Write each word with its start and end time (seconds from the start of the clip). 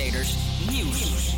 Nieuws. 0.00 1.34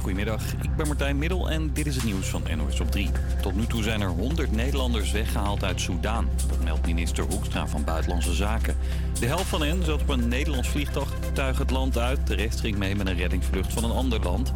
Goedemiddag, 0.00 0.52
ik 0.62 0.76
ben 0.76 0.86
Martijn 0.86 1.18
Middel 1.18 1.50
en 1.50 1.72
dit 1.72 1.86
is 1.86 1.94
het 1.94 2.04
nieuws 2.04 2.26
van 2.26 2.42
NOS 2.56 2.80
op 2.80 2.90
3. 2.90 3.10
Tot 3.42 3.54
nu 3.54 3.66
toe 3.66 3.82
zijn 3.82 4.00
er 4.00 4.08
100 4.08 4.52
Nederlanders 4.52 5.12
weggehaald 5.12 5.64
uit 5.64 5.80
Soudaan. 5.80 6.28
Dat 6.48 6.64
meldt 6.64 6.86
minister 6.86 7.24
Hoekstra 7.24 7.66
van 7.66 7.84
Buitenlandse 7.84 8.34
Zaken. 8.34 8.76
De 9.20 9.26
helft 9.26 9.46
van 9.46 9.62
hen 9.62 9.84
zat 9.84 10.00
op 10.00 10.08
een 10.08 10.28
Nederlands 10.28 10.68
vliegtuig 10.68 11.58
het 11.58 11.70
land 11.70 11.98
uit. 11.98 12.26
De 12.26 12.34
rest 12.34 12.60
ging 12.60 12.76
mee 12.76 12.96
met 12.96 13.06
een 13.06 13.16
reddingsvlucht 13.16 13.72
van 13.72 13.84
een 13.84 13.96
ander 13.96 14.20
land. 14.20 14.52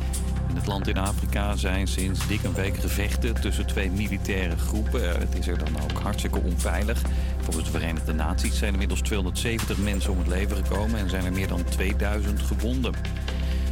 In 0.48 0.56
het 0.56 0.66
land 0.66 0.88
in 0.88 0.98
Afrika 0.98 1.56
zijn 1.56 1.88
sinds 1.88 2.26
dik 2.26 2.42
een 2.42 2.54
week 2.54 2.76
gevechten 2.76 3.40
tussen 3.40 3.66
twee 3.66 3.90
militaire 3.90 4.56
groepen. 4.56 5.18
Het 5.18 5.38
is 5.38 5.46
er 5.46 5.58
dan 5.58 5.82
ook 5.82 5.98
hartstikke 5.98 6.40
onveilig. 6.40 7.02
Volgens 7.40 7.64
de 7.64 7.78
Verenigde 7.78 8.12
Naties 8.12 8.58
zijn 8.58 8.72
inmiddels 8.72 9.00
270 9.00 9.78
mensen 9.78 10.10
om 10.12 10.18
het 10.18 10.28
leven 10.28 10.56
gekomen 10.56 10.98
en 10.98 11.10
zijn 11.10 11.24
er 11.24 11.32
meer 11.32 11.48
dan 11.48 11.64
2000 11.64 12.42
gewonden. 12.42 12.94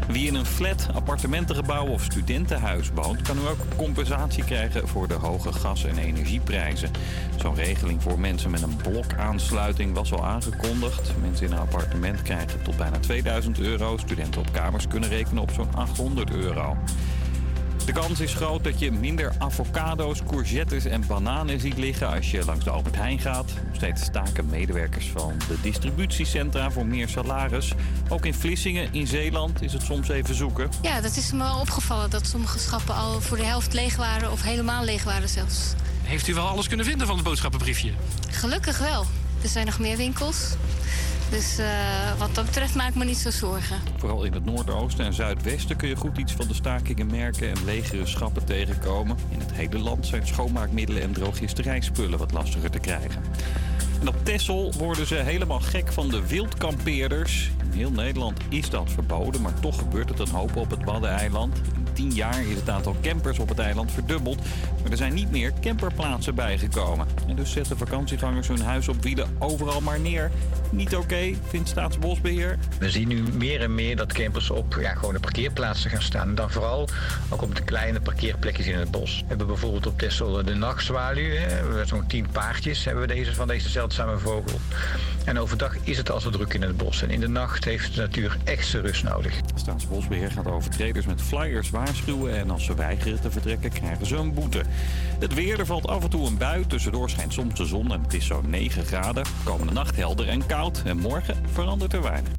Wie 0.07 0.27
in 0.27 0.35
een 0.35 0.47
flat, 0.47 0.89
appartementengebouw 0.95 1.87
of 1.87 2.03
studentenhuis 2.03 2.91
woont, 2.95 3.23
kan 3.23 3.37
nu 3.37 3.47
ook 3.47 3.59
compensatie 3.77 4.45
krijgen 4.45 4.89
voor 4.89 5.09
de 5.09 5.15
hoge 5.15 5.53
gas- 5.53 5.85
en 5.85 5.99
energieprijzen. 5.99 6.91
Zo'n 7.37 7.55
regeling 7.55 8.03
voor 8.03 8.19
mensen 8.19 8.51
met 8.51 8.63
een 8.63 8.77
blokaansluiting 8.77 9.95
was 9.95 10.13
al 10.13 10.25
aangekondigd. 10.25 11.13
Mensen 11.21 11.47
in 11.47 11.53
een 11.53 11.59
appartement 11.59 12.23
krijgen 12.23 12.63
tot 12.63 12.77
bijna 12.77 12.99
2000 12.99 13.61
euro. 13.61 13.97
Studenten 13.97 14.41
op 14.41 14.53
kamers 14.53 14.89
kunnen 14.89 15.09
rekenen 15.09 15.43
op 15.43 15.51
zo'n 15.51 15.75
800 15.75 16.31
euro. 16.31 16.77
De 17.89 17.95
kans 17.95 18.21
is 18.21 18.35
groot 18.35 18.65
dat 18.65 18.79
je 18.79 18.93
minder 18.93 19.33
avocado's, 19.39 20.23
courgettes 20.27 20.85
en 20.85 21.07
bananen 21.07 21.61
ziet 21.61 21.77
liggen 21.77 22.09
als 22.09 22.31
je 22.31 22.45
langs 22.45 22.65
de 22.65 22.71
Albert 22.71 22.97
Heijn 22.97 23.19
gaat. 23.19 23.53
Nog 23.67 23.75
steeds 23.75 24.03
staken 24.03 24.47
medewerkers 24.47 25.11
van 25.17 25.33
de 25.49 25.61
distributiecentra 25.63 26.71
voor 26.71 26.87
meer 26.87 27.09
salaris. 27.09 27.73
Ook 28.09 28.27
in 28.27 28.35
Vlissingen 28.35 28.93
in 28.93 29.07
Zeeland 29.07 29.63
is 29.63 29.73
het 29.73 29.83
soms 29.83 30.09
even 30.09 30.35
zoeken. 30.35 30.71
Ja, 30.83 31.01
dat 31.01 31.17
is 31.17 31.33
me 31.33 31.39
wel 31.39 31.61
opgevallen 31.61 32.11
dat 32.11 32.27
sommige 32.27 32.59
schappen 32.59 32.95
al 32.95 33.21
voor 33.21 33.37
de 33.37 33.45
helft 33.45 33.73
leeg 33.73 33.97
waren 33.97 34.33
of 34.33 34.43
helemaal 34.43 34.85
leeg 34.85 35.05
waren 35.05 35.29
zelfs. 35.29 35.75
Heeft 36.03 36.29
u 36.29 36.35
wel 36.35 36.47
alles 36.47 36.69
kunnen 36.69 36.87
vinden 36.87 37.07
van 37.07 37.17
het 37.17 37.25
boodschappenbriefje? 37.25 37.93
Gelukkig 38.31 38.79
wel. 38.79 39.05
Er 39.43 39.49
zijn 39.49 39.67
nog 39.67 39.79
meer 39.79 39.97
winkels. 39.97 40.55
Dus 41.31 41.59
eh, 41.59 42.19
wat 42.19 42.35
dat 42.35 42.45
betreft 42.45 42.75
maak 42.75 42.89
ik 42.89 42.95
me 42.95 43.05
niet 43.05 43.17
zo 43.17 43.31
zorgen. 43.31 43.81
Vooral 43.97 44.25
in 44.25 44.33
het 44.33 44.45
noordoosten 44.45 45.05
en 45.05 45.13
zuidwesten 45.13 45.77
kun 45.77 45.89
je 45.89 45.97
goed 45.97 46.19
iets 46.19 46.33
van 46.33 46.47
de 46.49 46.55
stakingen 46.55 47.07
merken 47.07 47.51
en 47.51 47.65
legere 47.65 48.07
schappen 48.07 48.45
tegenkomen. 48.45 49.17
In 49.31 49.41
het 49.41 49.53
hele 49.53 49.79
land 49.79 50.07
zijn 50.07 50.27
schoonmaakmiddelen 50.27 51.03
en 51.03 51.13
drogisterijspullen 51.13 52.19
wat 52.19 52.33
lastiger 52.33 52.71
te 52.71 52.79
krijgen. 52.79 53.23
En 54.01 54.09
op 54.09 54.25
Texel 54.25 54.73
worden 54.79 55.07
ze 55.07 55.15
helemaal 55.15 55.61
gek 55.61 55.93
van 55.93 56.09
de 56.09 56.27
wildkampeerders. 56.27 57.51
In 57.71 57.79
heel 57.79 57.91
Nederland 57.91 58.41
is 58.49 58.71
dat 58.71 58.91
verboden, 58.91 59.43
maar 59.43 59.61
toch 59.61 59.79
gebeurt 59.79 60.09
het 60.09 60.19
een 60.19 60.29
hoop 60.29 60.57
op 60.57 60.71
het 60.71 60.85
Waddeneiland. 60.85 61.61
In 61.99 62.09
tien 62.09 62.17
jaar 62.17 62.47
is 62.47 62.57
het 62.57 62.71
aantal 62.71 62.97
campers 63.03 63.39
op 63.39 63.49
het 63.49 63.59
eiland 63.59 63.93
verdubbeld. 63.93 64.39
Maar 64.83 64.91
er 64.91 64.97
zijn 64.97 65.15
niet 65.15 65.31
meer 65.31 65.53
camperplaatsen 65.61 66.35
bijgekomen. 66.35 67.07
En 67.29 67.37
dus 67.37 67.53
zetten 67.53 67.79
vakantiegangers 67.79 68.49
hun 68.49 68.61
huis 68.61 68.89
op 68.89 69.03
wielen 69.03 69.29
overal 69.39 69.81
maar 69.81 70.01
neer. 70.01 70.31
Niet 70.71 70.97
oké, 70.97 71.35
vindt 71.49 71.69
Staatsbosbeheer. 71.69 72.59
We 72.79 72.91
zien 72.91 73.09
nu 73.09 73.23
meer 73.23 73.61
en 73.61 73.75
meer 73.75 73.97
dat 73.97 74.13
campers 74.13 74.51
op 74.51 74.77
ja, 74.81 74.95
gewoon 74.95 75.15
de 75.15 75.21
parkeerplaatsen 75.21 75.91
gaan 75.91 76.03
staan. 76.03 76.29
En 76.29 76.35
dan 76.35 76.51
vooral 76.51 76.89
ook 77.29 77.43
op 77.43 77.55
de 77.55 77.63
kleine 77.63 78.01
parkeerplekjes 78.01 78.67
in 78.67 78.79
het 78.79 78.91
bos. 78.91 79.21
We 79.21 79.25
hebben 79.29 79.47
bijvoorbeeld 79.47 79.87
op 79.87 79.99
Texel 79.99 80.45
de 80.45 80.55
nachtzwaluw. 80.55 81.31
Zo'n 81.85 82.07
tien 82.07 82.27
paardjes 82.33 82.85
hebben 82.85 83.07
we 83.07 83.15
deze, 83.15 83.35
van 83.35 83.47
deze 83.47 83.69
zeldzame 83.69 84.19
vogel. 84.19 84.61
En 85.25 85.39
overdag 85.39 85.77
is 85.83 85.97
het 85.97 86.11
al 86.11 86.21
zo 86.21 86.31
druk 86.31 86.55
in 86.55 86.63
het 86.63 86.77
bos. 86.77 87.03
En 87.03 87.11
in 87.11 87.21
de 87.21 87.29
nacht 87.29 87.65
heeft 87.65 87.95
de 87.95 88.01
natuur 88.01 88.37
extra 88.45 88.81
rust 88.81 89.05
nodig. 89.05 89.41
Staatsbosbeheer 89.55 90.31
gaat 90.31 90.47
overtreders 90.47 91.07
met 91.07 91.23
flyers 91.23 91.71
waarschuwen. 91.89 92.37
En 92.37 92.51
als 92.51 92.65
ze 92.65 92.75
weigeren 92.75 93.21
te 93.21 93.31
vertrekken, 93.31 93.71
krijgen 93.71 94.07
ze 94.07 94.17
een 94.17 94.35
boete. 94.35 94.63
Het 95.19 95.35
weer, 95.35 95.59
er 95.59 95.67
valt 95.67 95.87
af 95.87 96.03
en 96.03 96.11
toe 96.11 96.27
een 96.27 96.39
bui. 96.39 96.67
Tussendoor 96.67 97.11
schijnt 97.11 97.33
soms 97.33 97.55
de 97.55 97.67
zon 97.67 97.93
en 97.93 98.03
het 98.03 98.15
is 98.15 98.27
zo'n 98.27 98.51
9 98.51 98.85
graden. 98.85 99.25
Komende 99.45 99.73
nacht 99.73 99.97
helder 99.97 100.29
en 100.29 100.47
koud. 100.47 100.83
En 100.85 100.99
morgen 100.99 101.37
verandert 101.53 101.93
er 101.93 102.03
weinig. 102.03 102.33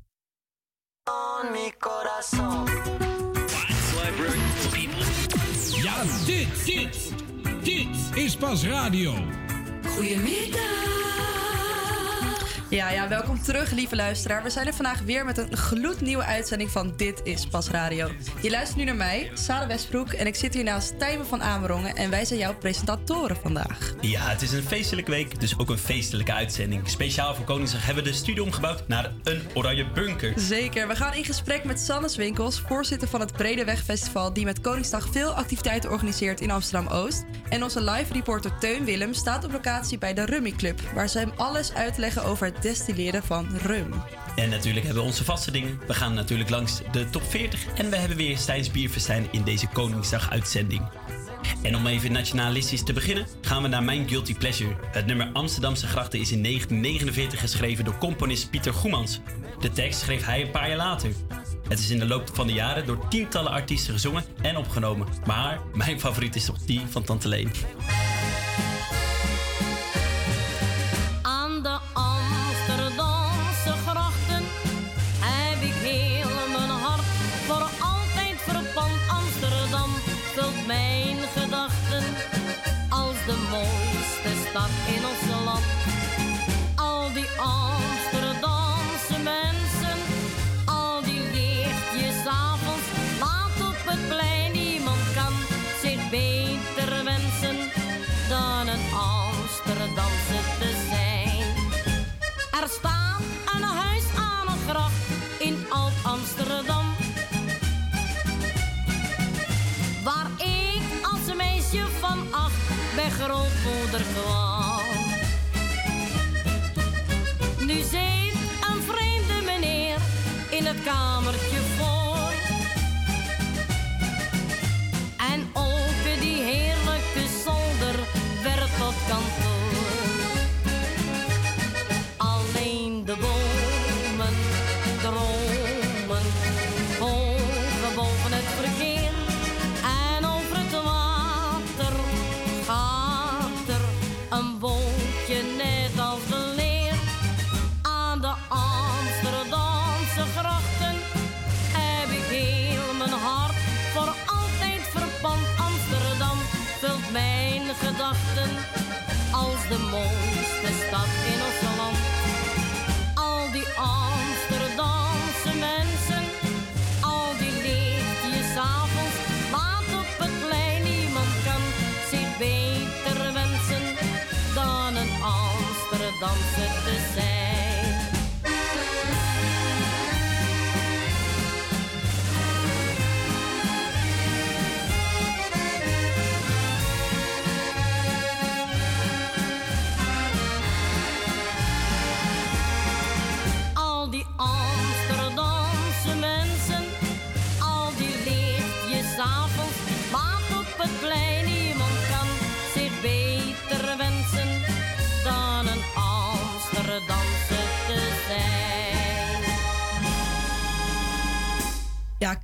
Ja, 5.81 6.03
dit, 6.25 6.65
dit, 6.65 7.13
dit 7.63 8.17
is 8.17 8.35
pas 8.35 8.65
radio. 8.65 9.13
Goedemiddag. 9.87 10.89
Ja, 12.69 12.89
ja, 12.89 13.07
welkom 13.07 13.41
terug, 13.41 13.71
lieve 13.71 13.95
luisteraar. 13.95 14.43
We 14.43 14.49
zijn 14.49 14.67
er 14.67 14.73
vandaag 14.73 15.01
weer 15.01 15.25
met 15.25 15.37
een 15.37 15.57
gloednieuwe 15.57 16.23
uitzending 16.23 16.69
van 16.69 16.93
Dit 16.97 17.21
is 17.23 17.47
Pas 17.47 17.69
Radio. 17.69 18.11
Je 18.41 18.49
luistert 18.49 18.77
nu 18.77 18.83
naar 18.83 18.95
mij, 18.95 19.31
Sarah 19.33 19.67
Westbroek, 19.67 20.13
en 20.13 20.27
ik 20.27 20.35
zit 20.35 20.53
hier 20.53 20.63
naast 20.63 20.99
Tijmen 20.99 21.25
van 21.25 21.41
Amerongen 21.41 21.95
en 21.95 22.09
wij 22.09 22.25
zijn 22.25 22.39
jouw 22.39 22.55
presentatoren 22.55 23.35
vandaag. 23.35 23.93
Ja, 24.01 24.21
het 24.21 24.41
is 24.41 24.51
een 24.51 24.63
feestelijke 24.63 25.11
week, 25.11 25.39
dus 25.39 25.59
ook 25.59 25.69
een 25.69 25.77
feestelijke 25.77 26.33
uitzending. 26.33 26.89
Speciaal 26.89 27.35
voor 27.35 27.45
Koningsdag 27.45 27.85
hebben 27.85 28.03
we 28.03 28.09
de 28.09 28.15
studio 28.15 28.43
omgebouwd 28.43 28.87
naar 28.87 29.11
een 29.23 29.41
oranje 29.53 29.91
bunker. 29.91 30.33
Zeker, 30.35 30.87
we 30.87 30.95
gaan 30.95 31.13
in 31.13 31.25
gesprek 31.25 31.63
met 31.63 31.79
Sannes 31.79 32.15
Winkels, 32.15 32.59
voorzitter 32.59 33.07
van 33.07 33.19
het 33.19 33.31
Bredeweg 33.31 33.83
Festival, 33.83 34.33
die 34.33 34.45
met 34.45 34.61
Koningsdag 34.61 35.07
veel 35.11 35.31
activiteiten 35.31 35.91
organiseert 35.91 36.41
in 36.41 36.51
Amsterdam-Oost. 36.51 37.23
En 37.49 37.63
onze 37.63 37.83
live 37.83 38.13
reporter 38.13 38.57
Teun 38.57 38.85
Willem 38.85 39.13
staat 39.13 39.45
op 39.45 39.51
locatie 39.51 39.97
bij 39.97 40.13
de 40.13 40.25
Rummy 40.25 40.51
Club, 40.51 40.81
waar 40.93 41.09
ze 41.09 41.19
hem 41.19 41.31
alles 41.35 41.73
uitleggen 41.73 42.23
over 42.23 42.45
het 42.45 42.58
destilleren 42.61 43.23
van 43.23 43.47
rum. 43.63 43.93
En 44.35 44.49
natuurlijk 44.49 44.85
hebben 44.85 45.03
we 45.03 45.09
onze 45.09 45.23
vaste 45.23 45.51
dingen. 45.51 45.79
We 45.87 45.93
gaan 45.93 46.13
natuurlijk 46.13 46.49
langs 46.49 46.81
de 46.91 47.09
top 47.09 47.23
40 47.23 47.65
en 47.75 47.89
we 47.89 47.95
hebben 47.95 48.17
weer 48.17 48.37
Stijns 48.37 48.71
Bierfestijn 48.71 49.27
in 49.31 49.43
deze 49.43 49.67
Koningsdag-uitzending. 49.67 50.81
En 51.61 51.75
om 51.75 51.87
even 51.87 52.11
nationalistisch 52.11 52.83
te 52.83 52.93
beginnen, 52.93 53.27
gaan 53.41 53.61
we 53.61 53.67
naar 53.67 53.83
mijn 53.83 54.09
Guilty 54.09 54.35
Pleasure. 54.35 54.75
Het 54.91 55.05
nummer 55.05 55.29
Amsterdamse 55.33 55.87
Grachten 55.87 56.19
is 56.19 56.31
in 56.31 56.43
1949 56.43 57.39
geschreven 57.39 57.85
door 57.85 57.97
componist 57.97 58.49
Pieter 58.49 58.73
Goemans. 58.73 59.19
De 59.59 59.71
tekst 59.71 59.99
schreef 59.99 60.25
hij 60.25 60.41
een 60.41 60.51
paar 60.51 60.67
jaar 60.67 60.77
later. 60.77 61.11
Het 61.67 61.79
is 61.79 61.89
in 61.89 61.99
de 61.99 62.07
loop 62.07 62.29
van 62.33 62.47
de 62.47 62.53
jaren 62.53 62.85
door 62.85 63.07
tientallen 63.07 63.51
artiesten 63.51 63.93
gezongen 63.93 64.23
en 64.41 64.57
opgenomen. 64.57 65.07
Maar 65.25 65.59
mijn 65.73 65.99
favoriet 65.99 66.35
is 66.35 66.45
toch 66.45 66.57
die 66.57 66.81
van 66.89 67.03
Tante 67.03 67.27
Leen. 67.27 67.51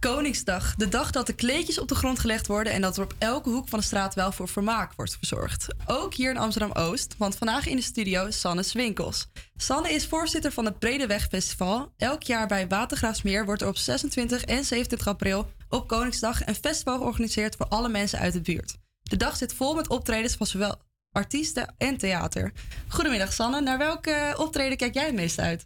Koningsdag. 0.06 0.75
De 0.75 0.88
dag 0.88 1.12
dat 1.12 1.28
de 1.28 1.34
kleedjes 1.34 1.80
op 1.80 1.88
de 1.88 1.96
grond 1.96 2.19
gelegd 2.19 2.48
worden 2.48 2.74
en 2.74 2.81
dat 2.81 2.98
er 2.98 3.04
op 3.04 3.13
elke 3.18 3.50
hoek 3.50 3.68
van 3.68 3.80
de 3.80 3.86
straat 3.86 4.13
wel 4.13 4.31
voor 4.31 4.48
vermaak 4.48 4.94
wordt 4.96 5.18
verzorgd. 5.18 5.68
Ook 5.86 6.13
hier 6.13 6.30
in 6.30 6.38
Amsterdam-Oost, 6.38 7.16
want 7.18 7.36
vandaag 7.36 7.68
in 7.68 7.75
de 7.75 7.81
studio 7.81 8.31
Sanne 8.31 8.63
Swinkels. 8.63 9.28
Sanne 9.56 9.94
is 9.94 10.06
voorzitter 10.06 10.52
van 10.52 10.66
het 10.66 11.28
Festival. 11.30 11.94
Elk 11.98 12.24
jaar 12.24 12.48
bij 12.48 12.68
Watergraafsmeer 12.68 13.46
wordt 13.46 13.62
er 13.62 13.68
op 13.68 13.78
26 13.78 14.44
en 14.44 14.66
27 14.66 15.07
april 15.07 15.52
op 15.69 15.88
Koningsdag 15.88 16.48
een 16.48 16.56
festival 16.56 16.98
georganiseerd 16.98 17.56
voor 17.56 17.68
alle 17.68 17.90
mensen 17.90 18.19
uit 18.19 18.34
de 18.34 18.42
buurt. 18.42 18.75
De 19.02 19.18
dag 19.18 19.36
zit 19.36 19.54
vol 19.54 19.75
met 19.75 19.90
optredens 19.90 20.36
van 20.36 20.48
zowel 20.48 20.81
artiesten 21.12 21.74
en 21.78 21.98
theater. 21.98 22.52
Goedemiddag 22.88 23.34
Sanne, 23.34 23.62
naar 23.62 23.78
welke 23.78 24.34
optreden 24.38 24.78
kijk 24.78 24.94
jij 24.94 25.06
het 25.06 25.16
meest 25.16 25.40
uit? 25.40 25.66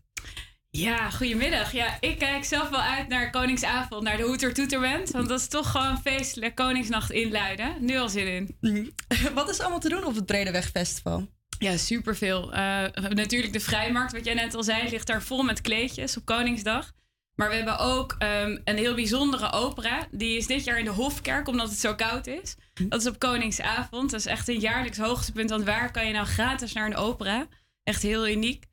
Ja, 0.71 1.09
goedemiddag. 1.09 1.71
Ja, 1.71 1.97
ik 1.99 2.19
kijk 2.19 2.43
zelf 2.43 2.69
wel 2.69 2.81
uit 2.81 3.07
naar 3.07 3.29
Koningsavond, 3.29 4.03
naar 4.03 4.17
de 4.17 4.23
Hoeter 4.23 4.53
Toeterband. 4.53 5.09
Want 5.09 5.29
dat 5.29 5.39
is 5.39 5.47
toch 5.47 5.71
gewoon 5.71 6.01
feestelijk. 6.01 6.55
Koningsnacht 6.55 7.11
inluiden. 7.11 7.75
Nu 7.79 7.97
al 7.97 8.09
zin 8.09 8.57
in. 8.61 8.93
Wat 9.33 9.49
is 9.49 9.59
allemaal 9.59 9.79
te 9.79 9.89
doen 9.89 10.05
op 10.05 10.15
het 10.15 10.25
Bredeweg 10.25 10.69
Festival? 10.69 11.27
Ja, 11.59 11.77
superveel. 11.77 12.53
Eh 12.53 12.83
natuurlijk 13.09 13.53
de 13.53 13.59
Vrijmarkt, 13.59 14.11
wat 14.11 14.25
jij 14.25 14.33
net 14.33 14.55
al 14.55 14.63
zei, 14.63 14.89
ligt 14.89 15.07
daar 15.07 15.21
vol 15.21 15.43
met 15.43 15.61
kleedjes 15.61 16.17
op 16.17 16.25
Koningsdag. 16.25 16.91
Maar 17.35 17.49
we 17.49 17.55
hebben 17.55 17.79
ook 17.79 18.15
ehm, 18.19 18.57
een 18.63 18.77
heel 18.77 18.95
bijzondere 18.95 19.51
opera. 19.51 20.07
Die 20.11 20.37
is 20.37 20.47
dit 20.47 20.63
jaar 20.63 20.79
in 20.79 20.85
de 20.85 20.91
Hofkerk, 20.91 21.47
omdat 21.47 21.69
het 21.69 21.79
zo 21.79 21.95
koud 21.95 22.27
is. 22.27 22.55
Dat 22.73 23.01
is 23.01 23.07
op 23.07 23.19
Koningsavond. 23.19 24.11
Dat 24.11 24.19
is 24.19 24.25
echt 24.25 24.47
een 24.47 24.59
jaarlijks 24.59 24.97
hoogtepunt. 24.97 25.49
Want 25.49 25.63
waar 25.63 25.91
kan 25.91 26.07
je 26.07 26.13
nou 26.13 26.25
gratis 26.25 26.73
naar 26.73 26.85
een 26.85 26.95
opera? 26.95 27.47
Echt 27.83 28.01
heel 28.01 28.27
uniek. 28.27 28.65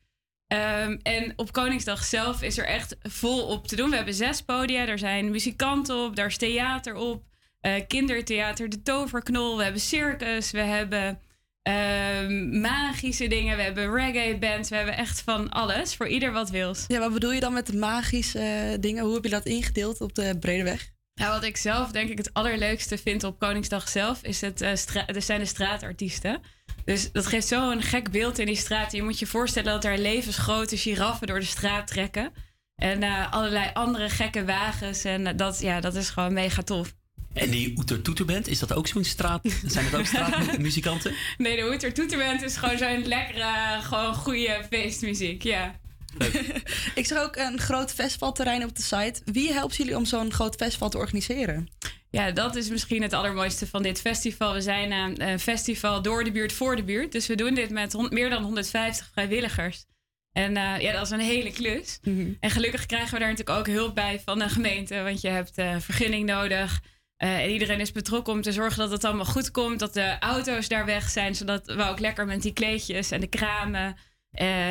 Ehm, 0.46 0.96
en 1.02 1.32
op 1.36 1.52
Koningsdag 1.52 2.04
zelf 2.04 2.42
is 2.42 2.58
er 2.58 2.66
echt 2.66 2.96
vol 3.02 3.46
op 3.46 3.66
te 3.68 3.76
doen. 3.76 3.90
We 3.90 3.96
hebben 3.96 4.14
zes 4.14 4.42
podia. 4.42 4.86
Er 4.86 4.98
zijn 4.98 5.30
muzikanten 5.30 5.96
op, 6.04 6.16
daar 6.16 6.26
is 6.26 6.36
theater 6.36 6.94
op. 6.94 7.24
eh, 7.60 7.72
kindertheater, 7.86 8.68
de 8.68 8.82
toverknol. 8.82 9.56
We 9.56 9.62
hebben 9.62 9.80
circus. 9.80 10.50
We 10.50 10.60
hebben 10.60 11.20
ehm, 11.62 12.60
magische 12.60 13.26
dingen. 13.26 13.56
We 13.56 13.62
hebben 13.62 13.92
reggae 13.94 14.38
bands. 14.38 14.68
We 14.68 14.76
hebben 14.76 14.96
echt 14.96 15.20
van 15.22 15.50
alles. 15.50 15.94
Voor 15.94 16.08
ieder 16.08 16.32
wat 16.32 16.50
wils. 16.50 16.84
Ja, 16.88 16.98
wat 16.98 17.12
bedoel 17.12 17.32
je 17.32 17.40
dan 17.40 17.52
met 17.52 17.66
de 17.66 17.76
magische 17.76 18.38
eh, 18.38 18.76
dingen? 18.80 19.04
Hoe 19.04 19.14
heb 19.14 19.24
je 19.24 19.30
dat 19.30 19.44
ingedeeld 19.46 20.00
op 20.00 20.14
de 20.14 20.36
Bredeweg? 20.40 20.90
Nou, 21.14 21.32
wat 21.32 21.44
ik 21.44 21.56
zelf 21.56 21.90
denk 21.90 22.10
ik 22.10 22.18
het 22.18 22.32
allerleukste 22.34 22.98
vind 22.98 23.24
op 23.24 23.38
Koningsdag 23.38 23.88
zelf, 23.88 24.22
is 24.22 24.40
het, 24.40 24.64
stra- 24.74 25.04
dat 25.04 25.24
zijn 25.24 25.40
de 25.40 25.46
straatartiesten. 25.46 26.40
Dus 26.86 27.12
dat 27.12 27.26
geeft 27.26 27.46
zo'n 27.46 27.82
gek 27.82 28.10
beeld 28.10 28.38
in 28.38 28.46
die 28.46 28.56
straat. 28.56 28.92
Je 28.92 29.02
moet 29.02 29.18
je 29.18 29.26
voorstellen 29.26 29.72
dat 29.72 29.84
er 29.84 29.98
levensgrote 29.98 30.76
giraffen 30.76 31.26
door 31.26 31.40
de 31.40 31.46
straat 31.46 31.86
trekken. 31.86 32.32
En 32.76 33.02
eh, 33.02 33.32
allerlei 33.32 33.70
andere 33.72 34.08
gekke 34.08 34.44
wagens. 34.44 35.04
En 35.04 35.26
eh, 35.26 35.36
dat, 35.36 35.60
ja, 35.60 35.80
dat 35.80 35.94
is 35.94 36.10
gewoon 36.10 36.32
mega 36.32 36.62
tof. 36.62 36.94
En 37.32 37.50
die 37.50 37.78
Oeter 37.78 38.02
Toeterband, 38.02 38.48
is 38.48 38.58
dat 38.58 38.72
ook 38.72 38.86
zo'n 38.86 39.04
straat? 39.04 39.40
Zijn 39.66 39.90
dat 39.90 40.00
ook 40.00 40.06
straatmuzikanten? 40.06 41.14
Nee, 41.38 41.56
de 41.56 41.62
Hoeter 41.62 41.92
Toeterband 41.92 42.42
is 42.42 42.56
gewoon 42.56 42.78
zo'n 42.78 43.06
lekkere, 43.06 43.78
gewoon 43.82 44.14
goede 44.14 44.60
feestmuziek. 44.70 45.42
Ja. 45.42 45.80
Ik 46.94 47.06
zag 47.06 47.22
ook 47.22 47.36
een 47.36 47.58
groot 47.58 47.92
festivalterrein 47.92 48.64
op 48.64 48.76
de 48.76 48.82
site. 48.82 49.20
Wie 49.24 49.52
helpt 49.52 49.76
jullie 49.76 49.96
om 49.96 50.04
zo'n 50.04 50.32
groot 50.32 50.54
festival 50.54 50.88
te 50.88 50.98
organiseren? 50.98 51.68
Ja, 52.10 52.30
dat 52.30 52.56
is 52.56 52.68
misschien 52.68 53.02
het 53.02 53.12
allermooiste 53.12 53.66
van 53.66 53.82
dit 53.82 54.00
festival. 54.00 54.52
We 54.52 54.60
zijn 54.60 55.18
eh, 55.18 55.28
een 55.30 55.40
festival 55.40 56.02
door 56.02 56.24
de 56.24 56.32
buurt 56.32 56.52
voor 56.52 56.76
de 56.76 56.84
buurt. 56.84 57.12
Dus 57.12 57.26
we 57.26 57.34
doen 57.34 57.54
dit 57.54 57.70
met 57.70 58.10
meer 58.10 58.30
dan 58.30 58.42
150 58.42 59.10
vrijwilligers. 59.12 59.86
En 60.32 60.56
eh, 60.56 60.80
ja, 60.80 60.92
dat 60.92 61.02
is 61.02 61.10
een 61.10 61.20
hele 61.20 61.50
klus. 61.50 62.00
En 62.40 62.50
gelukkig 62.50 62.86
krijgen 62.86 63.12
we 63.12 63.18
daar 63.18 63.30
natuurlijk 63.30 63.58
ook 63.58 63.74
hulp 63.74 63.94
bij 63.94 64.20
van 64.24 64.38
de 64.38 64.48
gemeente. 64.48 65.02
Want 65.02 65.20
je 65.20 65.28
hebt 65.28 65.58
eh, 65.58 65.76
vergunning 65.78 66.26
nodig. 66.26 66.82
En 67.16 67.50
iedereen 67.50 67.80
is 67.80 67.92
betrokken 67.92 68.32
om 68.32 68.42
te 68.42 68.52
zorgen 68.52 68.78
dat 68.78 68.90
het 68.90 69.04
allemaal 69.04 69.24
goed 69.24 69.50
komt. 69.50 69.78
Dat 69.78 69.94
de 69.94 70.18
auto's 70.18 70.68
daar 70.68 70.84
weg 70.84 71.10
zijn. 71.10 71.34
Zodat 71.34 71.66
we 71.66 71.82
ook 71.82 72.00
lekker 72.00 72.26
met 72.26 72.42
die 72.42 72.52
kleedjes 72.52 73.10
en 73.10 73.20
de 73.20 73.26
kramen. 73.26 73.96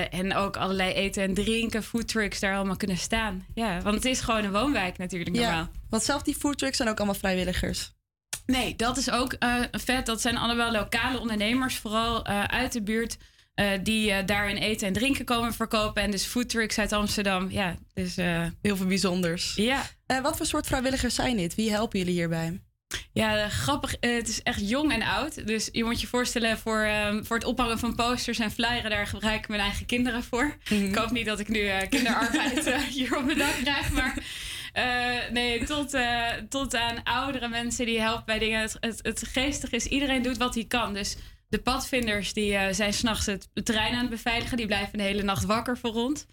en 0.10 0.36
ook 0.36 0.58
allerlei 0.58 0.94
eten 0.94 1.24
en 1.24 1.34
drinken, 1.34 1.84
foodtrucks 1.84 2.40
daar 2.40 2.56
allemaal 2.56 2.76
kunnen 2.76 2.98
staan. 2.98 3.46
Ja, 3.54 3.82
want 3.82 3.96
het 3.96 4.06
is 4.06 4.22
gewoon 4.22 4.44
een 4.44 4.52
woonwijk 4.52 4.98
natuurlijk 4.98 5.36
normaal. 5.36 5.52
Ja, 5.52 5.70
want 5.96 6.08
zelf 6.08 6.22
die 6.22 6.36
foodtrucks 6.36 6.78
zijn 6.78 6.90
ook 6.90 6.98
allemaal 6.98 7.16
vrijwilligers. 7.16 7.94
Nee, 8.46 8.76
dat 8.76 8.98
is 8.98 9.12
ook 9.12 9.34
eh, 9.34 9.56
vet. 9.72 10.06
Dat 10.06 10.22
zijn 10.22 10.38
allemaal 10.38 10.72
lokale 10.72 11.20
ondernemers, 11.20 11.78
vooral 11.78 12.26
eh, 12.26 12.44
uit 12.44 12.74
de 12.74 12.82
buurt, 12.82 13.18
eh, 13.54 13.70
die 13.84 14.26
daarin 14.26 14.56
eten 14.56 14.88
en 14.88 14.94
drinken 14.94 15.26
komen 15.26 15.54
verkopen. 15.54 16.02
En 16.02 16.12
dus 16.12 16.26
foodtrucks 16.26 16.80
uit 16.80 16.94
Amsterdam. 16.94 17.52
Ja, 17.52 17.76
dus 17.94 18.16
Heel 18.62 18.76
veel 18.76 18.86
bijzonders. 18.86 19.56
ja. 19.56 19.84
Wat 20.22 20.38
voor 20.38 20.46
soort 20.46 20.68
vrijwilligers 20.68 21.16
zijn 21.16 21.38
dit? 21.38 21.56
Wie 21.56 21.72
helpen 21.72 22.00
jullie 22.00 22.14
hierbij? 22.14 22.62
Ja, 23.14 23.50
grappig. 23.50 23.96
het 24.00 24.28
is 24.28 24.44
echt 24.44 24.70
jong 24.70 24.92
en 24.92 25.02
oud. 25.02 25.48
Dus 25.48 25.70
je 25.72 25.84
moet 25.84 26.02
je 26.02 26.08
voorstellen, 26.08 26.58
voor, 26.58 26.82
ehm, 26.82 27.24
voor 27.24 27.36
het 27.36 27.46
ophangen 27.46 27.80
van 27.80 27.96
posters 27.96 28.40
en 28.40 28.52
flyeren, 28.52 28.90
daar 28.90 29.08
gebruik 29.08 29.40
ik 29.40 29.48
mijn 29.48 29.62
eigen 29.62 29.86
kinderen 29.86 30.24
voor. 30.24 30.58
Ik 30.70 30.96
hoop 30.96 31.12
niet 31.12 31.26
dat 31.26 31.40
ik 31.40 31.48
nu 31.48 31.70
kinderarbeid 31.90 32.76
hier 32.90 33.18
op 33.18 33.26
mijn 33.26 33.38
dak 33.38 33.56
krijg, 33.64 33.92
maar... 33.92 34.24
eh, 34.76 35.32
nee, 35.32 35.66
tot, 35.66 35.94
eh, 35.94 36.32
tot 36.50 36.76
aan 36.76 37.04
oudere 37.04 37.48
mensen 37.48 37.86
die 37.86 38.02
helpen 38.02 38.26
bij 38.26 38.40
dingen. 38.40 38.62
Het, 38.62 39.00
het, 39.02 39.28
geestige 39.28 39.76
is, 39.76 39.86
iedereen 39.86 40.22
doet 40.22 40.38
wat 40.38 40.56
hij 40.56 40.66
kan. 40.66 40.94
Dus 40.94 41.18
de 41.50 41.60
padvinders 41.60 42.34
die 42.34 42.56
eh, 42.56 42.74
zijn 42.74 42.94
s'nachts 42.94 43.26
het 43.26 43.50
terrein 43.54 43.94
aan 43.94 44.00
het 44.00 44.10
beveiligen. 44.10 44.58
Die 44.58 44.66
blijven 44.66 44.98
de 44.98 45.04
hele 45.04 45.24
nacht 45.24 45.46
wakker 45.46 45.78
voor 45.78 45.92
rond. 45.92 46.26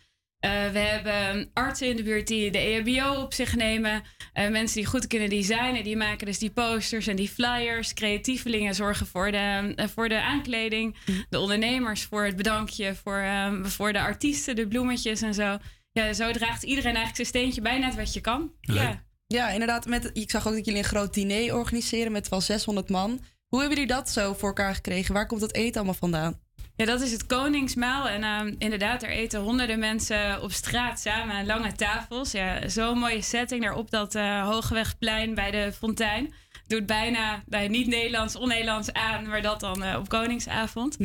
We 0.72 0.78
hebben 0.78 1.50
artsen 1.52 1.88
in 1.88 1.96
de 1.96 2.02
buurt 2.02 2.26
die 2.26 2.50
de 2.50 2.58
EHBO 2.58 3.20
op 3.20 3.32
zich 3.32 3.56
nemen. 3.56 4.02
Mensen 4.32 4.76
die 4.76 4.86
goed 4.86 5.06
kunnen 5.06 5.28
designen, 5.28 5.84
die 5.84 5.96
maken 5.96 6.26
dus 6.26 6.38
die 6.38 6.50
posters 6.50 7.06
en 7.06 7.16
die 7.16 7.28
flyers. 7.28 7.94
Creatievelingen 7.94 8.74
zorgen 8.74 9.06
voor 9.06 9.30
de, 9.30 9.74
voor 9.94 10.08
de 10.08 10.20
aankleding. 10.20 10.96
De 11.28 11.38
ondernemers 11.38 12.02
voor 12.02 12.24
het 12.24 12.36
bedankje. 12.36 12.94
Voor, 12.94 13.18
eh, 13.18 13.64
voor 13.64 13.92
de 13.92 14.00
artiesten, 14.00 14.56
de 14.56 14.68
bloemetjes 14.68 15.22
en 15.22 15.34
zo. 15.34 15.58
Ja, 15.92 16.12
zo 16.12 16.32
draagt 16.32 16.62
iedereen 16.62 16.94
eigenlijk 16.96 17.16
zijn 17.16 17.26
steentje 17.26 17.60
bij 17.60 17.78
net 17.78 17.94
wat 17.94 18.14
je 18.14 18.20
kan. 18.20 18.52
Leuk. 18.60 18.76
Ja. 18.76 19.04
Ja, 19.26 19.48
inderdaad. 19.48 19.86
Met, 19.86 20.10
ik 20.12 20.30
zag 20.30 20.46
ook 20.46 20.54
dat 20.54 20.64
jullie 20.64 20.80
een 20.80 20.86
groot 20.86 21.14
diner 21.14 21.54
organiseren 21.54 22.12
met 22.12 22.28
wel 22.28 22.40
600 22.40 22.88
man. 22.88 23.20
Hoe 23.46 23.60
hebben 23.60 23.78
jullie 23.78 23.94
dat 23.94 24.10
zo 24.10 24.32
voor 24.32 24.48
elkaar 24.48 24.74
gekregen? 24.74 25.14
Waar 25.14 25.26
komt 25.26 25.40
dat 25.40 25.54
eten 25.54 25.74
allemaal 25.74 25.94
vandaan? 25.94 26.40
Ja, 26.76 26.84
dat 26.84 27.00
is 27.00 27.12
het 27.12 27.26
Koningsmaal. 27.26 28.08
En 28.08 28.22
ehm, 28.22 28.54
inderdaad, 28.58 29.02
er 29.02 29.08
eten 29.08 29.40
honderden 29.40 29.78
mensen 29.78 30.42
op 30.42 30.52
straat 30.52 31.00
samen 31.00 31.34
aan 31.34 31.46
lange 31.46 31.72
tafels. 31.72 32.30
Ja, 32.30 32.68
zo'n 32.68 32.98
mooie 32.98 33.22
setting 33.22 33.62
daar 33.62 33.74
op 33.74 33.90
dat 33.90 34.14
eh, 34.14 34.48
Hogewegplein 34.48 35.34
bij 35.34 35.50
de 35.50 35.72
fontein. 35.72 36.34
Doet 36.66 36.86
bijna 36.86 37.42
nou, 37.46 37.68
niet 37.68 37.86
Nederlands, 37.86 38.36
on-Nederlands 38.36 38.92
aan, 38.92 39.28
maar 39.28 39.42
dat 39.42 39.60
dan 39.60 39.82
eh, 39.82 39.98
op 39.98 40.08
Koningsavond. 40.08 40.96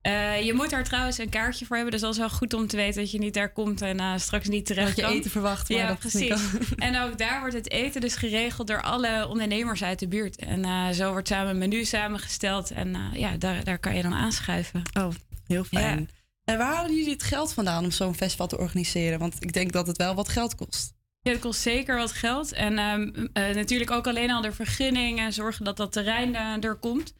Eh, 0.00 0.44
je 0.44 0.52
moet 0.54 0.70
daar 0.70 0.84
trouwens 0.84 1.18
een 1.18 1.28
kaartje 1.28 1.66
voor 1.66 1.76
hebben. 1.76 1.92
Dus 1.94 2.02
dat 2.02 2.12
is 2.12 2.18
wel 2.18 2.30
goed 2.30 2.54
om 2.54 2.66
te 2.66 2.76
weten 2.76 3.00
dat 3.00 3.10
je 3.10 3.18
niet 3.18 3.34
daar 3.34 3.52
komt 3.52 3.82
en 3.82 4.00
eh, 4.00 4.12
straks 4.16 4.48
niet 4.48 4.66
terecht 4.66 4.86
Dat 4.86 4.96
je 4.96 5.02
kan. 5.02 5.12
eten 5.12 5.30
verwacht, 5.30 5.68
maar 5.68 5.78
Ja, 5.78 5.88
dat 5.88 5.98
precies. 5.98 6.40
En 6.76 7.00
ook 7.00 7.18
daar 7.18 7.40
wordt 7.40 7.54
het 7.54 7.70
eten 7.70 8.00
dus 8.00 8.16
geregeld 8.16 8.66
door 8.66 8.82
alle 8.82 9.26
ondernemers 9.28 9.82
uit 9.84 9.98
de 9.98 10.08
buurt. 10.08 10.36
En 10.36 10.64
eh, 10.64 10.88
zo 10.88 11.10
wordt 11.10 11.28
samen 11.28 11.50
een 11.50 11.58
menu 11.58 11.84
samengesteld. 11.84 12.70
En 12.70 12.96
ja, 13.12 13.36
daar, 13.36 13.64
daar 13.64 13.78
kan 13.78 13.96
je 13.96 14.02
dan 14.02 14.14
aanschuiven. 14.14 14.82
Oh, 14.98 15.08
heel 15.46 15.64
fijn. 15.64 16.10
En 16.44 16.58
waar 16.58 16.74
halen 16.74 16.94
jullie 16.94 17.12
het 17.12 17.22
geld 17.22 17.52
vandaan 17.52 17.84
om 17.84 17.90
zo'n 17.90 18.14
festival 18.14 18.46
te 18.46 18.58
organiseren? 18.58 19.18
Want 19.18 19.34
ik 19.38 19.52
denk 19.52 19.72
dat 19.72 19.86
het 19.86 19.96
wel 19.96 20.14
wat 20.14 20.28
geld 20.28 20.54
kost. 20.54 20.92
Ja, 21.20 21.30
het 21.30 21.40
kost 21.40 21.60
zeker 21.60 21.96
wat 21.96 22.12
geld. 22.12 22.52
En 22.52 22.78
ehm, 22.78 23.26
eh, 23.32 23.54
natuurlijk 23.54 23.90
ook 23.90 24.06
alleen 24.06 24.30
al 24.30 24.42
de 24.42 24.52
vergunning 24.52 25.18
en 25.18 25.32
zorgen 25.32 25.64
dat 25.64 25.76
dat 25.76 25.92
terrein 25.92 26.62
er 26.62 26.74
komt. 26.74 27.14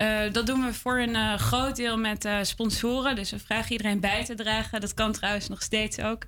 Eh, 0.00 0.32
dat 0.32 0.46
doen 0.46 0.64
we 0.64 0.74
voor 0.74 0.98
een 0.98 1.14
eh, 1.14 1.34
groot 1.34 1.76
deel 1.76 1.98
met 1.98 2.24
eh, 2.24 2.38
sponsoren. 2.42 3.16
Dus 3.16 3.30
we 3.30 3.38
vragen 3.38 3.72
iedereen 3.72 4.00
bij 4.00 4.24
te 4.24 4.34
dragen. 4.34 4.80
Dat 4.80 4.94
kan 4.94 5.12
trouwens 5.12 5.48
nog 5.48 5.62
steeds 5.62 6.00
ook. 6.00 6.26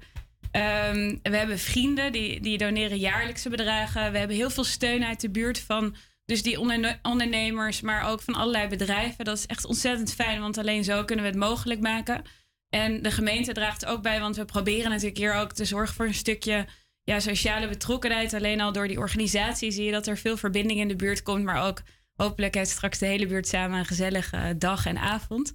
Ehm, 0.50 1.16
we 1.22 1.36
hebben 1.36 1.58
vrienden 1.58 2.12
die, 2.12 2.40
die 2.40 2.58
doneren 2.58 2.98
jaarlijkse 2.98 3.48
bedragen. 3.48 4.12
We 4.12 4.18
hebben 4.18 4.36
heel 4.36 4.50
veel 4.50 4.64
steun 4.64 5.04
uit 5.04 5.20
de 5.20 5.30
buurt 5.30 5.58
van 5.58 5.96
dus 6.24 6.42
die 6.42 6.60
onderne- 6.60 6.98
ondernemers, 7.02 7.80
maar 7.80 8.08
ook 8.08 8.22
van 8.22 8.34
allerlei 8.34 8.68
bedrijven. 8.68 9.24
Dat 9.24 9.38
is 9.38 9.46
echt 9.46 9.64
ontzettend 9.64 10.14
fijn, 10.14 10.40
want 10.40 10.58
alleen 10.58 10.84
zo 10.84 11.04
kunnen 11.04 11.24
we 11.24 11.30
het 11.30 11.40
mogelijk 11.40 11.80
maken. 11.80 12.22
En 12.68 13.02
de 13.02 13.10
gemeente 13.10 13.52
draagt 13.52 13.86
ook 13.86 14.02
bij, 14.02 14.20
want 14.20 14.36
we 14.36 14.44
proberen 14.44 14.90
natuurlijk 14.90 15.18
hier 15.18 15.34
ook 15.34 15.52
te 15.52 15.64
zorgen 15.64 15.94
voor 15.94 16.06
een 16.06 16.14
stukje 16.14 16.66
ja, 17.02 17.20
sociale 17.20 17.68
betrokkenheid. 17.68 18.34
Alleen 18.34 18.60
al 18.60 18.72
door 18.72 18.88
die 18.88 18.98
organisatie 18.98 19.70
zie 19.70 19.84
je 19.84 19.92
dat 19.92 20.06
er 20.06 20.18
veel 20.18 20.36
verbinding 20.36 20.80
in 20.80 20.88
de 20.88 20.96
buurt 20.96 21.22
komt, 21.22 21.44
maar 21.44 21.66
ook 21.66 21.82
hopelijk 22.16 22.54
heeft 22.54 22.70
straks 22.70 22.98
de 22.98 23.06
hele 23.06 23.26
buurt 23.26 23.46
samen 23.46 23.78
een 23.78 23.84
gezellige 23.84 24.54
dag 24.58 24.86
en 24.86 24.98
avond. 24.98 25.52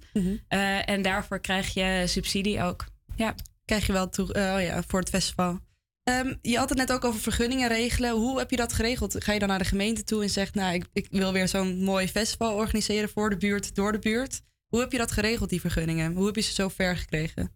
Eh, 0.48 0.88
en 0.88 1.02
daarvoor 1.02 1.40
krijg 1.40 1.74
je 1.74 2.04
subsidie 2.06 2.62
ook. 2.62 2.86
Ja. 3.16 3.34
Krijg 3.64 3.86
je 3.86 3.92
wel 3.92 4.08
toe, 4.08 4.32
eh, 4.32 4.54
oh 4.54 4.62
ja, 4.62 4.82
voor 4.86 5.00
het 5.00 5.08
festival. 5.08 5.58
Ehm, 6.02 6.34
je 6.42 6.58
had 6.58 6.68
het 6.68 6.78
net 6.78 6.92
ook 6.92 7.04
over 7.04 7.20
vergunningen 7.20 7.68
regelen. 7.68 8.10
Hoe 8.10 8.38
heb 8.38 8.50
je 8.50 8.56
dat 8.56 8.72
geregeld? 8.72 9.24
Ga 9.24 9.32
je 9.32 9.38
dan 9.38 9.48
naar 9.48 9.58
de 9.58 9.64
gemeente 9.64 10.04
toe 10.04 10.22
en 10.22 10.30
zegt, 10.30 10.54
nou, 10.54 10.74
ik, 10.74 10.86
ik 10.92 11.06
wil 11.10 11.32
weer 11.32 11.48
zo'n 11.48 11.82
mooi 11.82 12.08
festival 12.08 12.54
organiseren 12.54 13.08
voor 13.08 13.30
de 13.30 13.36
buurt, 13.36 13.74
door 13.74 13.92
de 13.92 13.98
buurt? 13.98 14.40
Hoe 14.68 14.80
heb 14.80 14.92
je 14.92 14.98
dat 14.98 15.12
geregeld, 15.12 15.50
die 15.50 15.60
vergunningen? 15.60 16.14
Hoe 16.14 16.26
heb 16.26 16.34
je 16.34 16.40
ze 16.40 16.52
zo 16.52 16.68
ver 16.68 16.96
gekregen? 16.96 17.52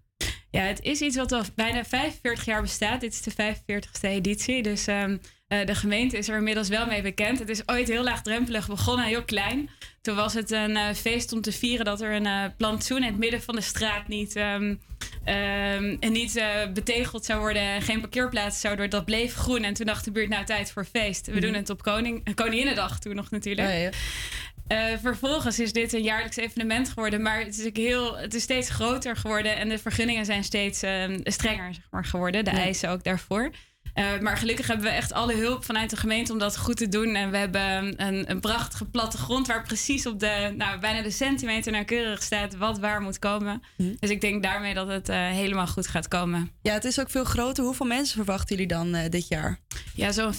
Ja, 0.51 0.63
het 0.63 0.83
is 0.83 1.01
iets 1.01 1.17
wat 1.17 1.33
al 1.33 1.43
bijna 1.55 1.85
45 1.85 2.45
jaar 2.45 2.63
bestaat. 2.63 3.01
Dit 3.01 3.13
is 3.13 3.23
de 3.23 3.31
45ste 3.31 4.09
editie. 4.09 4.63
Dus 4.63 4.87
ehm, 4.87 5.17
eh, 5.61 5.67
de 5.67 5.75
gemeente 5.75 6.17
is 6.19 6.29
er 6.29 6.37
inmiddels 6.37 6.69
wel 6.69 6.87
mee 6.87 7.03
bekend. 7.03 7.39
Het 7.39 7.49
is 7.49 7.63
ooit 7.69 7.89
heel 7.89 8.03
laagdrempelig 8.03 8.67
begonnen, 8.69 9.07
heel 9.07 9.25
klein. 9.25 9.71
Toen 10.01 10.15
was 10.17 10.35
het 10.35 10.51
een 10.51 10.77
eh, 10.77 10.95
feest 10.95 11.33
om 11.33 11.41
te 11.41 11.53
vieren 11.53 11.85
dat 11.85 12.01
er 12.01 12.13
een 12.13 12.27
uh, 12.27 12.45
plantsoen 12.57 12.97
in 12.97 13.03
het 13.03 13.19
midden 13.19 13.43
van 13.43 13.55
de 13.55 13.61
straat 13.61 14.09
niet, 14.09 14.37
um, 14.37 14.81
um, 15.27 15.99
niet 16.01 16.43
betegeld 16.75 17.25
zou 17.25 17.41
worden. 17.41 17.83
Geen 17.83 18.01
parkeerplaats 18.01 18.61
zou 18.61 18.75
worden. 18.75 18.91
Dat 18.91 19.05
bleef 19.05 19.35
groen. 19.35 19.65
En 19.65 19.75
toen 19.75 19.87
dacht 19.87 20.05
de 20.05 20.11
buurt, 20.13 20.29
nou 20.29 20.45
tijd 20.45 20.71
voor 20.73 20.85
feest. 20.85 21.27
We 21.27 21.41
doen 21.41 21.51
Mhm. 21.51 21.59
het 21.59 21.71
op 21.71 21.83
Koning, 21.83 22.35
Koninginnedag 22.35 22.99
toen 23.01 23.15
nog 23.15 23.31
natuurlijk. 23.31 23.69
Ja, 23.69 23.75
ja. 23.75 24.99
Vervolgens 24.99 25.61
is 25.61 25.73
dit 25.73 25.93
een 25.93 26.03
jaarlijks 26.03 26.37
evenement 26.37 26.89
geworden, 26.89 27.23
maar 27.23 27.39
het 27.39 27.59
is, 27.59 27.71
heel, 27.73 28.17
het 28.17 28.35
is 28.35 28.43
steeds 28.43 28.71
groter 28.71 29.17
geworden 29.17 29.57
en 29.57 29.69
de 29.69 29.79
vergunningen 29.79 30.25
zijn 30.25 30.45
steeds 30.45 30.83
ehm, 30.83 31.19
strenger 31.25 31.75
zeg 31.75 31.85
maar, 31.91 32.05
geworden, 32.05 32.45
de 32.45 32.51
Ja. 32.51 32.57
eisen 32.57 32.91
ook 32.91 33.05
daarvoor. 33.05 33.51
Eh, 33.95 34.19
maar 34.21 34.37
gelukkig 34.37 34.67
hebben 34.67 34.87
we 34.87 34.93
echt 34.93 35.13
alle 35.13 35.35
hulp 35.35 35.65
vanuit 35.65 35.91
de 35.91 35.97
gemeente 35.97 36.33
om 36.33 36.39
dat 36.39 36.59
goed 36.59 36.77
te 36.77 36.89
doen. 36.89 37.15
En 37.15 37.31
we 37.31 37.37
hebben 37.37 38.03
een, 38.07 38.31
een 38.31 38.41
prachtige 38.41 38.85
plattegrond 38.85 39.47
waar 39.47 39.63
precies 39.63 40.07
op 40.07 40.21
de, 40.21 40.55
nou, 40.57 40.81
bijna 40.81 41.03
de 41.03 41.11
centimeter 41.11 41.73
nauwkeurig 41.73 42.23
staat 42.23 42.57
wat 42.57 42.79
waar 42.79 43.01
moet 43.01 43.19
komen. 43.19 43.63
Mhm. 43.77 43.95
Dus 43.99 44.11
ik 44.11 44.21
denk 44.21 44.43
daarmee 44.43 44.75
dat 44.75 44.89
het 44.89 45.09
eh, 45.09 45.17
helemaal 45.17 45.67
goed 45.67 45.87
gaat 45.87 46.09
komen. 46.09 46.51
Ja, 46.63 46.73
het 46.73 46.85
is 46.85 47.01
ook 47.01 47.11
veel 47.11 47.25
groter. 47.25 47.65
Hoeveel 47.65 47.87
mensen 47.87 48.17
verwachten 48.17 48.57
jullie 48.57 48.73
dan 48.73 48.95
eh, 48.95 49.11
dit 49.11 49.29
jaar? 49.29 49.59
Ja, 49.95 50.13
zo'n 50.13 50.35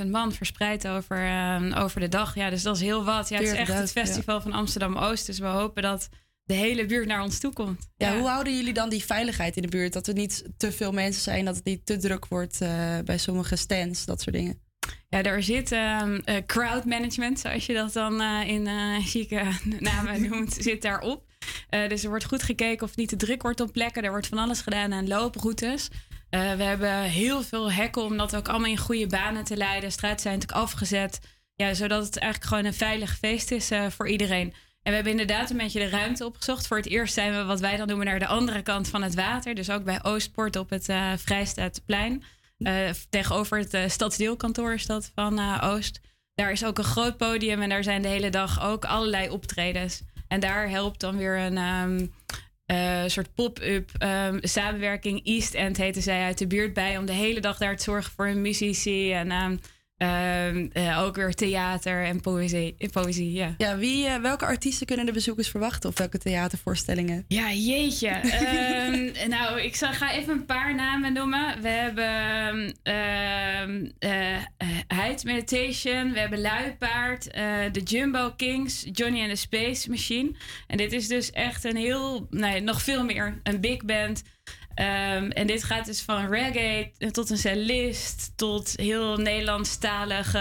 40.000 0.00 0.06
man 0.10 0.32
verspreid 0.32 0.88
over, 0.88 1.30
over 1.76 2.00
de 2.00 2.08
dag. 2.08 2.34
Ja, 2.34 2.50
dus 2.50 2.62
dat 2.62 2.76
is 2.76 2.82
heel 2.82 3.04
wat. 3.04 3.28
Ja, 3.28 3.36
het 3.36 3.46
is 3.46 3.52
echt 3.52 3.68
het 3.68 3.88
40.000, 3.88 3.92
ja. 3.94 4.04
festival 4.04 4.40
van 4.40 4.52
Amsterdam-Oost. 4.52 5.26
Dus 5.26 5.38
we 5.38 5.46
hopen 5.46 5.82
dat 5.82 6.08
de 6.48 6.54
hele 6.54 6.86
buurt 6.86 7.06
naar 7.06 7.22
ons 7.22 7.38
toe 7.38 7.52
komt. 7.52 7.90
Ja, 7.96 8.18
hoe 8.18 8.28
houden 8.28 8.56
jullie 8.56 8.72
dan 8.72 8.88
die 8.88 9.04
veiligheid 9.04 9.56
in 9.56 9.62
de 9.62 9.68
buurt? 9.68 9.92
Dat 9.92 10.06
er 10.06 10.14
niet 10.14 10.44
te 10.56 10.72
veel 10.72 10.92
mensen 10.92 11.22
zijn, 11.22 11.44
dat 11.44 11.56
het 11.56 11.64
niet 11.64 11.86
te 11.86 11.96
druk 11.96 12.26
wordt 12.26 12.60
eh, 12.60 12.98
bij 13.04 13.18
sommige 13.18 13.56
stands, 13.56 14.04
dat 14.04 14.20
soort 14.20 14.36
dingen. 14.36 14.60
Ja, 15.08 15.22
er 15.22 15.42
zit 15.42 15.72
eh, 15.72 16.02
crowd 16.46 16.84
management, 16.84 17.40
zoals 17.40 17.66
je 17.66 17.74
dat 17.74 17.92
dan 17.92 18.20
eh, 18.20 18.48
in 18.48 18.68
chique 19.02 19.46
namen 19.90 20.28
noemt, 20.28 20.56
zit 20.60 20.82
daarop. 20.82 21.26
Dus 21.88 22.02
er 22.02 22.08
wordt 22.08 22.24
goed 22.24 22.42
gekeken 22.42 22.82
of 22.82 22.88
het 22.88 22.98
niet 22.98 23.08
te 23.08 23.16
druk 23.16 23.42
wordt 23.42 23.60
op 23.60 23.72
plekken. 23.72 24.02
Er 24.02 24.10
wordt 24.10 24.26
van 24.26 24.38
alles 24.38 24.60
gedaan 24.60 24.92
aan 24.92 25.08
looproutes. 25.08 25.88
We 26.30 26.36
hebben 26.62 27.02
heel 27.02 27.42
veel 27.42 27.72
hekken 27.72 28.02
om 28.02 28.16
dat 28.16 28.36
ook 28.36 28.48
allemaal 28.48 28.70
in 28.70 28.78
goede 28.78 29.06
banen 29.06 29.44
te 29.44 29.56
leiden. 29.56 29.92
Straten 29.92 30.20
zijn 30.20 30.34
natuurlijk 30.34 30.62
afgezet. 30.62 31.18
Ja, 31.54 31.74
zodat 31.74 32.04
het 32.04 32.16
eigenlijk 32.18 32.50
gewoon 32.50 32.64
een 32.64 32.78
veilig 32.78 33.16
feest 33.16 33.50
is 33.50 33.70
voor 33.88 34.08
iedereen. 34.08 34.54
En 34.88 34.94
we 34.94 35.00
hebben 35.00 35.20
inderdaad 35.20 35.50
een 35.50 35.56
beetje 35.56 35.78
de 35.78 35.88
ruimte 35.88 36.24
opgezocht. 36.24 36.66
Voor 36.66 36.76
het 36.76 36.86
eerst 36.86 37.14
zijn 37.14 37.32
we 37.32 37.44
wat 37.44 37.60
wij 37.60 37.76
dan 37.76 37.86
noemen 37.86 38.06
naar 38.06 38.18
de 38.18 38.26
andere 38.26 38.62
kant 38.62 38.88
van 38.88 39.02
het 39.02 39.14
water. 39.14 39.54
Dus 39.54 39.70
ook 39.70 39.84
bij 39.84 40.02
Oostpoort 40.02 40.56
op 40.56 40.70
het 40.70 40.88
eh 40.88 41.12
Vrijstaatplein. 41.16 42.22
Eh, 42.58 42.90
tegenover 43.10 43.58
het 43.58 43.74
eh, 43.74 43.88
stadsdeelkantoor 43.88 44.74
is 44.74 44.86
dat 44.86 45.10
van 45.14 45.60
Oost. 45.60 46.00
Daar 46.34 46.52
is 46.52 46.64
ook 46.64 46.78
een 46.78 46.84
groot 46.84 47.16
podium 47.16 47.62
en 47.62 47.68
daar 47.68 47.82
zijn 47.82 48.02
de 48.02 48.08
hele 48.08 48.30
dag 48.30 48.62
ook 48.62 48.84
allerlei 48.84 49.30
optredens. 49.30 50.02
En 50.28 50.40
daar 50.40 50.68
helpt 50.68 51.00
dan 51.00 51.16
weer 51.16 51.38
een 51.38 51.56
ehm, 51.56 52.06
eh, 52.66 53.02
soort 53.06 53.34
pop-up 53.34 53.90
ehm, 53.98 54.38
samenwerking. 54.40 55.26
East 55.26 55.54
End 55.54 55.76
heten 55.76 56.02
zij 56.02 56.24
uit 56.24 56.38
de 56.38 56.46
buurt 56.46 56.72
bij. 56.72 56.98
Om 56.98 57.06
de 57.06 57.12
hele 57.12 57.40
dag 57.40 57.58
daar 57.58 57.76
te 57.76 57.82
zorgen 57.82 58.12
voor 58.12 58.26
een 58.26 58.42
muzici. 58.42 59.12
En 59.12 59.30
ehm, 59.30 59.56
ehm, 59.98 60.66
eh, 60.72 61.02
ook 61.02 61.16
weer 61.16 61.34
theater 61.34 62.04
en 62.04 62.20
poëzie. 62.20 62.76
poëzie 62.92 63.32
ja. 63.32 63.54
Ja, 63.58 63.76
wie, 63.76 64.06
eh, 64.06 64.20
welke 64.20 64.44
artiesten 64.44 64.86
kunnen 64.86 65.06
de 65.06 65.12
bezoekers 65.12 65.48
verwachten? 65.48 65.90
Of 65.90 65.98
welke 65.98 66.18
theatervoorstellingen? 66.18 67.24
Ja, 67.28 67.52
jeetje. 67.52 68.08
Ehm, 68.38 69.28
nou, 69.28 69.60
ik 69.60 69.76
zal, 69.76 69.92
ga 69.92 70.12
even 70.12 70.32
een 70.32 70.46
paar 70.46 70.74
namen 70.74 71.12
noemen. 71.12 71.62
We 71.62 71.68
hebben 71.68 72.74
ehm 72.82 73.86
eh, 73.98 74.36
Heights 74.86 75.24
Meditation, 75.24 76.12
we 76.12 76.18
hebben 76.18 76.40
Luipaard, 76.40 77.24
de 77.72 77.80
Jumbo 77.84 78.32
Kings, 78.36 78.86
Johnny 78.92 79.20
and 79.20 79.30
the 79.30 79.36
Space 79.36 79.90
Machine. 79.90 80.30
En 80.66 80.76
dit 80.76 80.92
is 80.92 81.08
dus 81.08 81.30
echt 81.30 81.64
een 81.64 81.76
heel, 81.76 82.26
nee, 82.30 82.60
nog 82.60 82.82
veel 82.82 83.04
meer, 83.04 83.40
een 83.42 83.60
big 83.60 83.84
band. 83.84 84.22
Ehm, 84.78 85.30
en 85.30 85.46
dit 85.46 85.64
gaat 85.64 85.86
dus 85.86 86.00
van 86.02 86.28
reggae 86.30 86.92
tot 87.10 87.30
een 87.30 87.38
cellist, 87.38 88.32
tot 88.36 88.72
heel 88.76 89.16
Nederlandstalige 89.16 90.38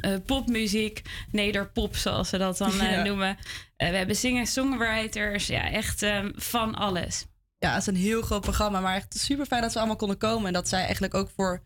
eh, 0.00 0.14
popmuziek, 0.26 1.02
nederpop 1.30 1.96
zoals 1.96 2.28
ze 2.28 2.38
dat 2.38 2.58
dan 2.58 2.80
eh, 2.80 2.90
Ja. 2.90 3.02
noemen. 3.02 3.36
Eh, 3.76 3.90
we 3.90 3.96
hebben 3.96 4.16
zingen-songwriters, 4.16 5.46
ja, 5.46 5.70
echt 5.70 6.02
ehm, 6.02 6.30
van 6.34 6.74
alles. 6.74 7.26
Ja, 7.58 7.70
het 7.72 7.80
is 7.80 7.86
een 7.86 7.96
heel 7.96 8.22
groot 8.22 8.40
programma, 8.40 8.80
maar 8.80 8.94
echt 8.96 9.18
super 9.18 9.46
fijn 9.46 9.62
dat 9.62 9.72
ze 9.72 9.78
allemaal 9.78 9.96
konden 9.96 10.18
komen. 10.18 10.46
En 10.46 10.52
dat 10.52 10.68
zij 10.68 10.82
eigenlijk 10.82 11.14
ook 11.14 11.30
voor 11.36 11.62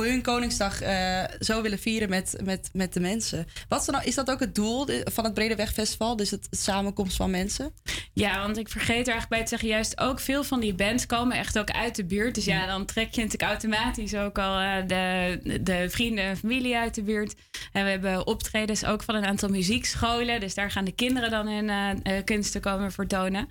hun 0.00 0.22
Koningsdag 0.22 0.80
eh, 0.80 1.24
zo 1.40 1.62
willen 1.62 1.78
vieren 1.78 2.08
met, 2.08 2.36
met, 2.44 2.70
met 2.72 2.92
de 2.92 3.00
mensen. 3.00 3.46
Wat 3.68 3.80
is, 3.80 3.86
er 3.86 3.92
nou, 3.92 4.04
is 4.04 4.14
dat 4.14 4.30
ook 4.30 4.40
het 4.40 4.54
doel 4.54 4.86
van 5.04 5.24
het 5.24 5.70
Festival? 5.72 6.16
Dus 6.16 6.30
het 6.30 6.46
samenkomst 6.50 7.16
van 7.16 7.30
mensen? 7.30 7.72
Ja, 8.12 8.42
want 8.42 8.58
ik 8.58 8.68
vergeet 8.68 9.06
er 9.06 9.12
eigenlijk 9.12 9.28
bij 9.28 9.42
te 9.42 9.48
zeggen, 9.48 9.68
juist 9.68 10.00
ook 10.00 10.20
veel 10.20 10.44
van 10.44 10.60
die 10.60 10.74
bands 10.74 11.06
komen 11.06 11.36
echt 11.36 11.58
ook 11.58 11.70
uit 11.70 11.96
de 11.96 12.04
buurt. 12.04 12.34
Dus 12.34 12.44
ja, 12.44 12.66
dan 12.66 12.84
trek 12.84 13.14
je 13.14 13.22
natuurlijk 13.22 13.50
automatisch 13.50 14.14
ook 14.14 14.38
al 14.38 14.58
eh, 14.58 14.86
de, 14.86 15.60
de 15.62 15.90
vrienden 15.90 16.24
en 16.24 16.36
familie 16.36 16.76
uit 16.76 16.94
de 16.94 17.02
buurt. 17.02 17.34
En 17.72 17.84
we 17.84 17.90
hebben 17.90 18.26
optredens 18.26 18.84
ook 18.84 19.02
van 19.02 19.14
een 19.14 19.26
aantal 19.26 19.48
muziekscholen. 19.48 20.40
Dus 20.40 20.54
daar 20.54 20.70
gaan 20.70 20.84
de 20.84 20.94
kinderen 20.94 21.30
dan 21.30 21.48
hun 21.48 21.68
eh, 22.02 22.24
kunsten 22.24 22.60
komen 22.60 22.92
vertonen. 22.92 23.48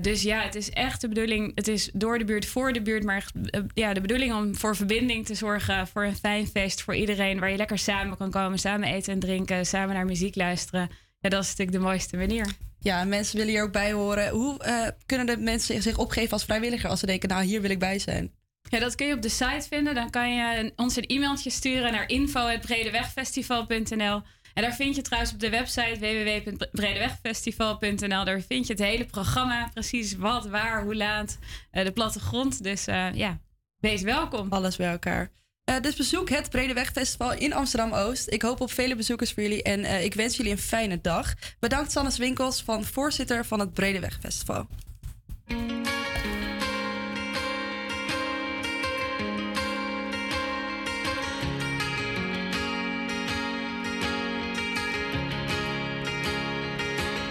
Dus 0.00 0.22
ja, 0.22 0.42
het 0.42 0.54
is 0.54 0.70
echt 0.70 1.00
de 1.00 1.08
bedoeling, 1.08 1.52
het 1.54 1.68
is 1.68 1.90
door 1.92 2.18
de 2.18 2.24
buurt, 2.24 2.46
voor 2.46 2.72
de 2.72 2.82
buurt, 2.82 3.04
maar 3.04 3.26
ja, 3.74 3.92
de 3.92 4.00
bedoeling 4.00 4.34
om 4.34 4.56
voor 4.56 4.76
verbinding 4.76 5.26
te 5.26 5.34
zorgen, 5.40 5.86
voor 5.86 6.04
een 6.04 6.16
fijn 6.16 6.46
feest 6.46 6.82
voor 6.82 6.94
iedereen, 6.94 7.38
waar 7.40 7.50
je 7.50 7.56
lekker 7.56 7.78
samen 7.78 8.16
kan 8.16 8.30
komen, 8.30 8.58
samen 8.58 8.88
eten 8.88 9.12
en 9.12 9.18
drinken, 9.20 9.66
samen 9.66 9.94
naar 9.94 10.04
muziek 10.06 10.36
luisteren. 10.36 10.90
Ja, 11.20 11.28
dat 11.28 11.42
is 11.42 11.48
natuurlijk 11.50 11.76
de 11.76 11.82
mooiste 11.84 12.16
manier. 12.16 12.46
Ja, 12.78 13.00
en 13.00 13.08
mensen 13.08 13.36
willen 13.36 13.52
hier 13.52 13.62
ook 13.62 13.72
bij 13.72 13.92
horen. 13.92 14.28
Hoe 14.28 14.58
eh, 14.62 14.86
kunnen 15.06 15.26
de 15.26 15.36
mensen 15.36 15.82
zich 15.82 15.96
opgeven 15.98 16.32
als 16.32 16.44
vrijwilliger 16.44 16.90
als 16.90 17.00
ze 17.00 17.06
denken, 17.06 17.28
nou 17.28 17.44
hier 17.44 17.60
wil 17.60 17.70
ik 17.70 17.78
bij 17.78 17.98
zijn? 17.98 18.32
Ja, 18.70 18.78
dat 18.78 18.94
kun 18.94 19.06
je 19.06 19.14
op 19.14 19.22
de 19.22 19.28
site 19.28 19.66
vinden. 19.68 19.94
Dan 19.94 20.10
kan 20.10 20.34
je 20.34 20.58
een- 20.58 20.72
ons 20.76 20.96
een 20.96 21.04
e-mailtje 21.06 21.50
sturen 21.50 21.92
naar 21.92 22.08
info.bredewegfestival.nl. 22.08 24.22
En 24.54 24.62
daar 24.62 24.74
vind 24.74 24.96
je 24.96 25.02
trouwens 25.02 25.32
op 25.32 25.40
de 25.40 25.50
website 25.50 25.96
www.bredewegfestival.nl. 25.98 28.24
Daar 28.24 28.40
vind 28.40 28.66
je 28.66 28.72
het 28.72 28.82
hele 28.82 29.04
programma. 29.04 29.68
Precies 29.72 30.16
wat, 30.16 30.46
waar, 30.48 30.82
hoe 30.82 30.94
laat. 30.96 31.38
eh, 31.70 31.84
de 31.84 31.92
plattegrond. 31.92 32.62
Dus 32.62 32.86
eh, 32.86 33.06
ja, 33.14 33.38
wees 33.80 34.02
welkom. 34.02 34.46
Alles 34.50 34.76
bij 34.76 34.90
elkaar. 34.90 35.30
Eh, 35.64 35.80
dus 35.80 35.96
bezoek 35.96 36.28
het 36.28 36.50
Bredeweg 36.50 36.90
Festival 36.92 37.32
in 37.32 37.52
Amsterdam-Oost. 37.52 38.30
Ik 38.30 38.42
hoop 38.42 38.60
op 38.60 38.72
vele 38.72 38.96
bezoekers 38.96 39.32
voor 39.32 39.42
jullie 39.42 39.62
en 39.62 39.84
eh, 39.84 40.04
ik 40.04 40.14
wens 40.14 40.36
jullie 40.36 40.52
een 40.52 40.58
fijne 40.58 41.00
dag. 41.00 41.34
Bedankt 41.58 41.92
Sannes 41.92 42.18
Winkels, 42.18 42.62
van 42.62 42.84
voorzitter 42.84 43.44
van 43.44 43.60
het 43.60 43.72
Bredeweg 43.72 44.18
Festival. 44.20 44.66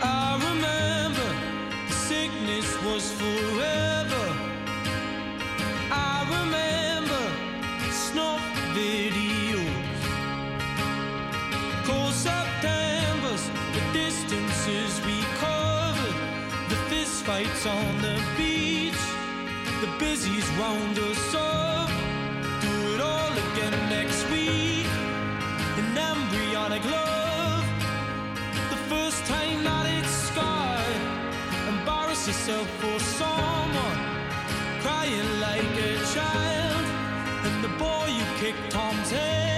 I 0.04 0.38
remember 0.40 1.36
the 1.88 1.94
sickness 2.08 2.82
was 2.84 3.04
forever. 3.04 3.89
Fist 17.40 17.64
fights 17.64 17.66
on 17.66 18.02
the 18.02 18.22
beach, 18.38 18.94
the 19.82 19.88
busies 20.00 20.48
round 20.60 20.98
us 21.00 21.36
up. 21.36 21.90
Do 22.62 22.94
it 22.94 23.02
all 23.02 23.32
again 23.32 23.90
next 23.90 24.30
week. 24.30 24.88
An 25.78 25.98
embryonic 25.98 26.84
love 26.86 27.66
the 28.70 28.78
first 28.90 29.26
time 29.26 29.64
that 29.64 29.86
it's 29.98 30.16
scarred. 30.28 31.02
Embarrass 31.68 32.28
yourself 32.28 32.68
for 32.82 33.00
someone, 33.00 34.00
crying 34.82 35.40
like 35.40 35.76
a 35.92 35.96
child. 36.14 36.86
And 37.46 37.64
the 37.64 37.70
boy 37.78 38.08
you 38.18 38.26
kicked 38.40 38.72
Tom's 38.72 39.12
head 39.12 39.49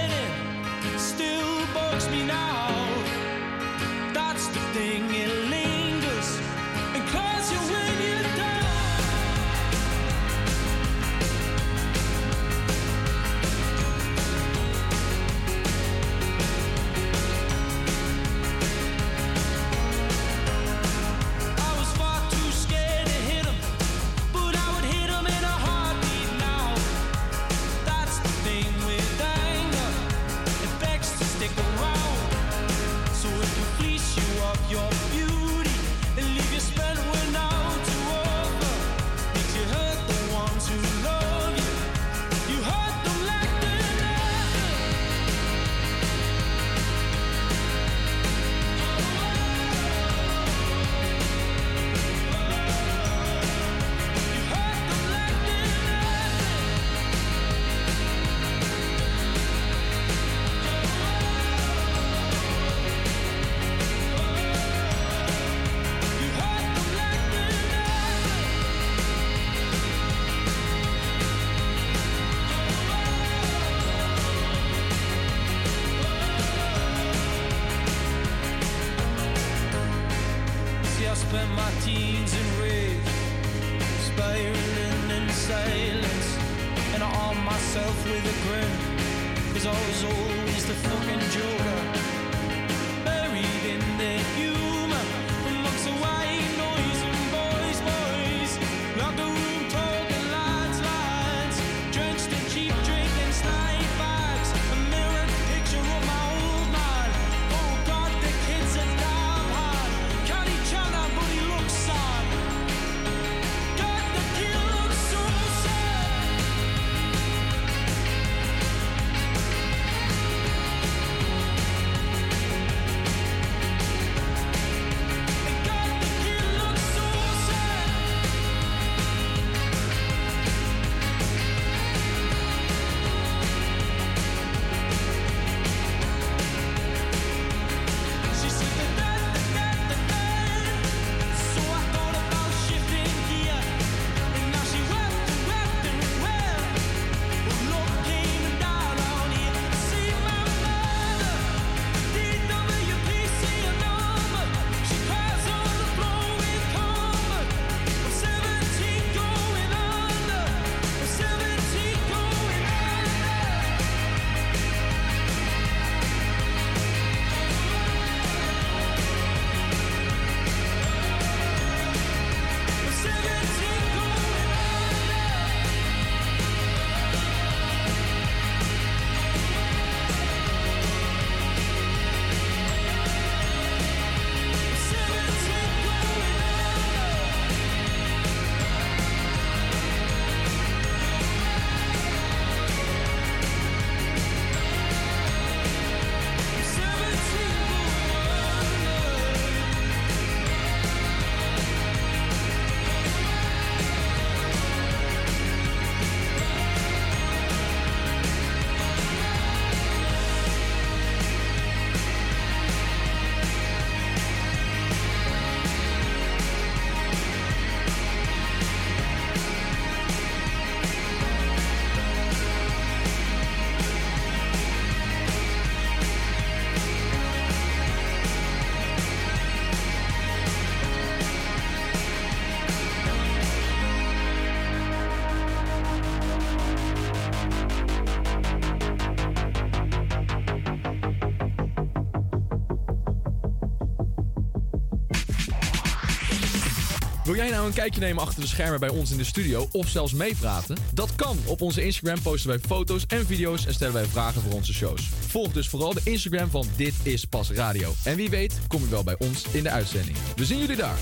jij 247.42 247.54
nou 247.54 247.66
een 247.66 247.74
kijkje 247.74 248.00
nemen 248.00 248.22
achter 248.22 248.40
de 248.40 248.46
schermen 248.46 248.80
bij 248.80 248.88
ons 248.88 249.10
in 249.10 249.16
de 249.16 249.24
studio 249.24 249.68
of 249.72 249.88
zelfs 249.88 250.12
meepraten? 250.12 250.76
Dat 250.94 251.14
kan. 251.14 251.38
Op 251.46 251.60
onze 251.60 251.84
Instagram 251.84 252.22
posten 252.22 252.50
wij 252.50 252.58
foto's 252.58 253.04
en 253.06 253.26
video's 253.26 253.66
en 253.66 253.74
stellen 253.74 253.94
wij 253.94 254.04
vragen 254.04 254.42
voor 254.42 254.52
onze 254.52 254.72
shows. 254.72 255.08
Volg 255.26 255.52
dus 255.52 255.68
vooral 255.68 255.94
de 255.94 256.00
Instagram 256.04 256.50
van 256.50 256.66
Dit 256.76 256.94
is 257.02 257.24
Pas 257.24 257.50
Radio. 257.50 257.92
En 258.04 258.16
wie 258.16 258.30
weet 258.30 258.58
kom 258.68 258.82
je 258.82 258.88
wel 258.88 259.04
bij 259.04 259.16
ons 259.18 259.44
in 259.52 259.62
de 259.62 259.70
uitzending. 259.70 260.16
We 260.36 260.44
zien 260.44 260.58
jullie 260.58 260.76
daar. 260.76 260.98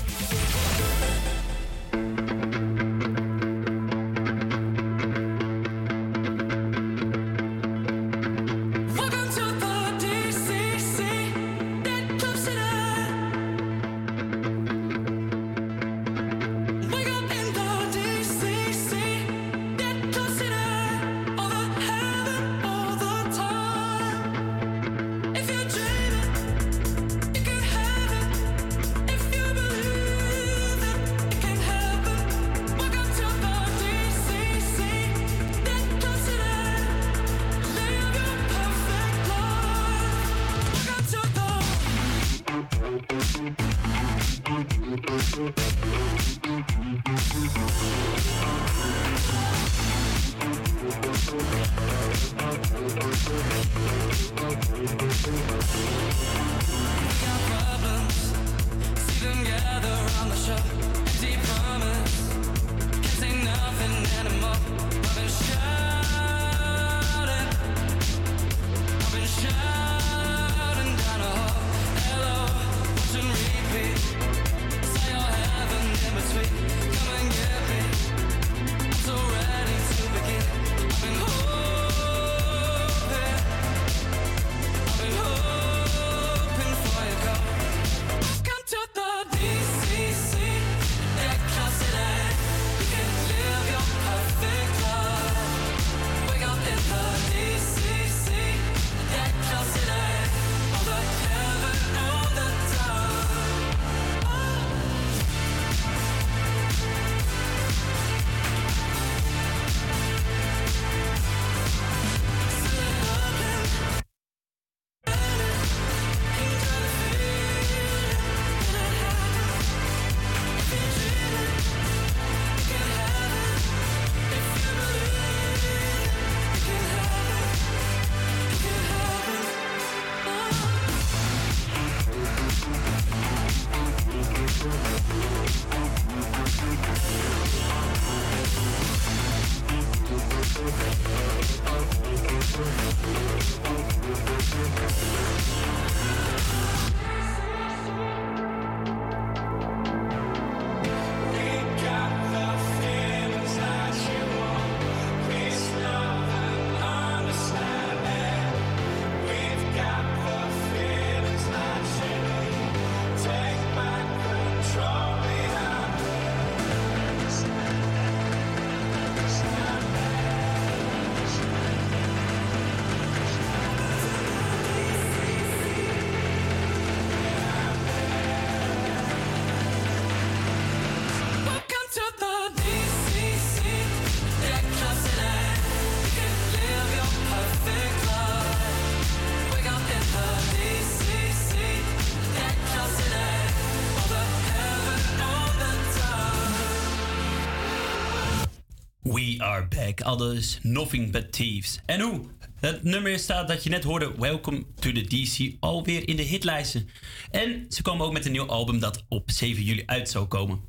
Alles 199.99 200.59
Nothing 200.61 201.11
But 201.11 201.31
Thieves. 201.31 201.79
En 201.85 202.01
hoe? 202.01 202.21
Het 202.59 202.83
nummer 202.83 203.19
staat 203.19 203.47
dat 203.47 203.63
je 203.63 203.69
net 203.69 203.83
hoorde, 203.83 204.11
Welcome 204.17 204.63
to 204.79 204.91
the 204.91 205.01
DC, 205.01 205.55
alweer 205.59 206.07
in 206.07 206.15
de 206.15 206.21
hitlijsten. 206.21 206.89
En 207.31 207.65
ze 207.69 207.81
komen 207.81 208.05
ook 208.05 208.13
met 208.13 208.25
een 208.25 208.31
nieuw 208.31 208.47
album 208.47 208.79
dat 208.79 209.03
op 209.09 209.31
7 209.31 209.63
juli 209.63 209.83
uit 209.85 210.09
zou 210.09 210.25
komen. 210.25 210.59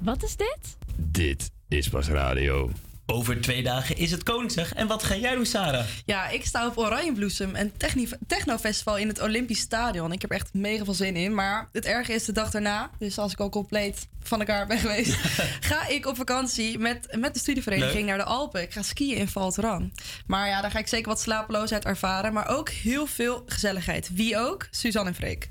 Wat 0.00 0.22
is 0.22 0.36
dit? 0.36 0.76
Dit 0.96 1.50
is 1.68 1.88
pas 1.88 2.08
radio. 2.08 2.70
Over 3.06 3.40
twee 3.40 3.62
dagen 3.62 3.96
is 3.96 4.10
het 4.10 4.22
Koningsdag. 4.22 4.72
En 4.72 4.86
wat 4.86 5.02
ga 5.02 5.16
jij 5.16 5.34
doen, 5.34 5.46
Sarah? 5.46 5.84
Ja, 6.04 6.28
ik 6.28 6.44
sta 6.46 6.66
op 6.66 6.78
Oranjebloesem, 6.78 7.54
een 7.56 7.76
techni- 7.76 8.08
technofestival 8.26 8.98
in 8.98 9.08
het 9.08 9.20
Olympisch 9.20 9.58
Stadion. 9.60 10.12
Ik 10.12 10.20
heb 10.22 10.30
echt 10.30 10.54
mega 10.54 10.84
veel 10.84 10.94
zin 10.94 11.16
in. 11.16 11.34
Maar 11.34 11.68
het 11.72 11.84
erge 11.84 12.12
is 12.12 12.24
de 12.24 12.32
dag 12.32 12.50
daarna, 12.50 12.90
dus 12.98 13.18
als 13.18 13.32
ik 13.32 13.40
al 13.40 13.48
compleet 13.48 14.08
van 14.22 14.38
elkaar 14.38 14.66
ben 14.66 14.78
geweest, 14.78 15.14
ga 15.70 15.88
ik 15.88 16.06
op 16.06 16.16
vakantie 16.16 16.78
met, 16.78 17.16
met 17.18 17.34
de 17.34 17.40
studievereniging 17.40 17.94
Leuk. 17.94 18.04
naar 18.04 18.18
de 18.18 18.24
Alpen. 18.24 18.62
Ik 18.62 18.72
ga 18.72 18.82
skiën 18.82 19.16
in 19.16 19.28
Val 19.28 19.52
Thorens. 19.52 19.92
Maar 20.26 20.48
ja, 20.48 20.60
daar 20.60 20.70
ga 20.70 20.78
ik 20.78 20.88
zeker 20.88 21.08
wat 21.08 21.20
slapeloosheid 21.20 21.84
ervaren, 21.84 22.32
maar 22.32 22.48
ook 22.48 22.68
heel 22.68 23.06
veel 23.06 23.42
gezelligheid. 23.46 24.08
Wie 24.12 24.38
ook? 24.38 24.68
Suzanne 24.70 25.08
en 25.08 25.14
Freek. 25.16 25.48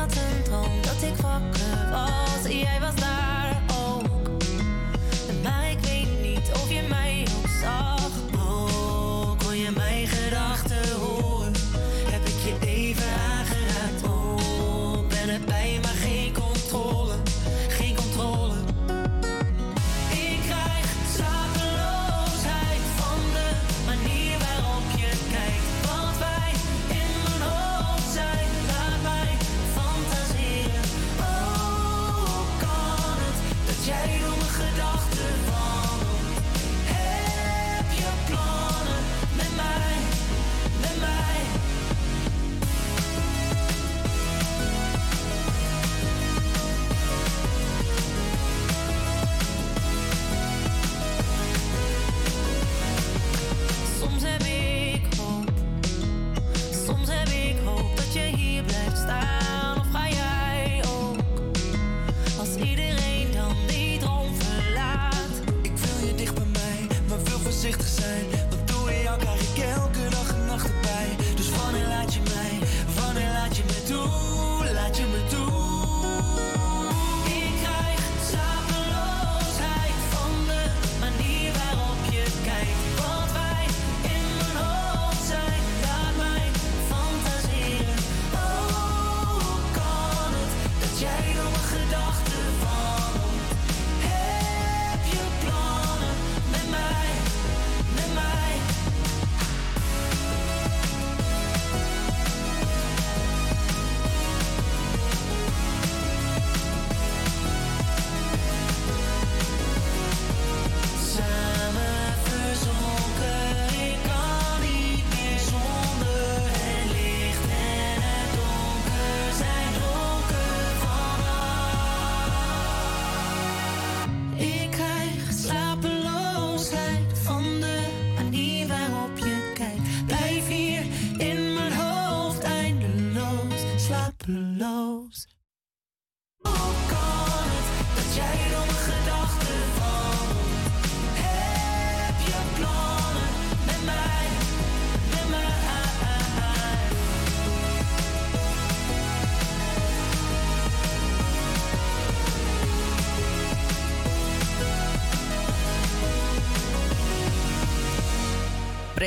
Had 0.00 0.16
een 0.16 0.42
droom 0.42 0.82
dat 0.82 1.02
ik 1.02 1.16
wakker 1.16 1.90
was. 1.90 2.52
Jij 2.52 2.80
was 2.80 2.94
daar 2.94 3.39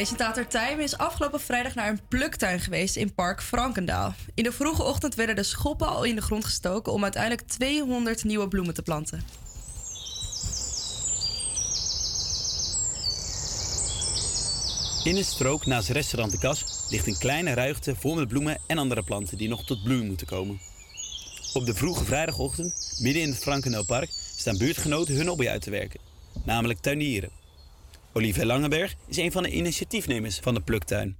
Presentator 0.03 0.47
Tijm 0.47 0.79
is 0.79 0.97
afgelopen 0.97 1.39
vrijdag 1.39 1.75
naar 1.75 1.89
een 1.89 1.99
pluktuin 2.07 2.59
geweest 2.59 2.95
in 2.95 3.13
Park 3.13 3.41
Frankendaal. 3.41 4.13
In 4.33 4.43
de 4.43 4.51
vroege 4.51 4.83
ochtend 4.83 5.15
werden 5.15 5.35
de 5.35 5.43
schoppen 5.43 5.87
al 5.87 6.03
in 6.03 6.15
de 6.15 6.21
grond 6.21 6.45
gestoken 6.45 6.93
om 6.93 7.03
uiteindelijk 7.03 7.47
200 7.47 8.23
nieuwe 8.23 8.47
bloemen 8.47 8.73
te 8.73 8.81
planten. 8.81 9.23
In 15.03 15.15
een 15.15 15.25
strook 15.25 15.65
naast 15.65 15.89
restaurant 15.89 16.31
De 16.31 16.39
Kas 16.39 16.87
ligt 16.89 17.07
een 17.07 17.17
kleine 17.17 17.53
ruigte 17.53 17.95
vol 17.95 18.15
met 18.15 18.27
bloemen 18.27 18.57
en 18.67 18.77
andere 18.77 19.03
planten 19.03 19.37
die 19.37 19.49
nog 19.49 19.65
tot 19.65 19.83
bloei 19.83 20.03
moeten 20.03 20.27
komen. 20.27 20.59
Op 21.53 21.65
de 21.65 21.73
vroege 21.73 22.03
vrijdagochtend, 22.03 22.97
midden 22.99 23.21
in 23.21 23.29
het 23.29 23.39
Frankendaal 23.39 24.05
staan 24.35 24.57
buurtgenoten 24.57 25.15
hun 25.15 25.27
hobby 25.27 25.47
uit 25.47 25.61
te 25.61 25.69
werken, 25.69 25.99
namelijk 26.43 26.79
tuinieren. 26.79 27.42
Olivier 28.15 28.45
Langenberg 28.45 28.95
is 29.08 29.17
een 29.17 29.32
van 29.32 29.43
de 29.43 29.52
initiatiefnemers 29.52 30.39
van 30.39 30.54
de 30.54 30.62
pluktuin. 30.62 31.17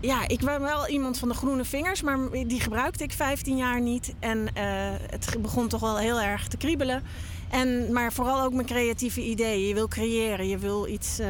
Ja, 0.00 0.28
ik 0.28 0.40
ben 0.40 0.60
wel 0.60 0.88
iemand 0.88 1.18
van 1.18 1.28
de 1.28 1.34
groene 1.34 1.64
vingers, 1.64 2.02
maar 2.02 2.18
die 2.30 2.60
gebruikte 2.60 3.04
ik 3.04 3.12
15 3.12 3.56
jaar 3.56 3.80
niet. 3.80 4.14
En 4.18 4.48
eh, 4.54 4.64
het 5.10 5.36
begon 5.40 5.68
toch 5.68 5.80
wel 5.80 5.98
heel 5.98 6.20
erg 6.20 6.48
te 6.48 6.56
kriebelen. 6.56 7.02
En, 7.50 7.92
maar 7.92 8.12
vooral 8.12 8.42
ook 8.42 8.52
mijn 8.52 8.66
creatieve 8.66 9.22
ideeën. 9.22 9.68
Je 9.68 9.74
wil 9.74 9.88
creëren, 9.88 10.48
je 10.48 10.58
wil 10.58 10.86
iets, 10.86 11.18
eh, 11.18 11.28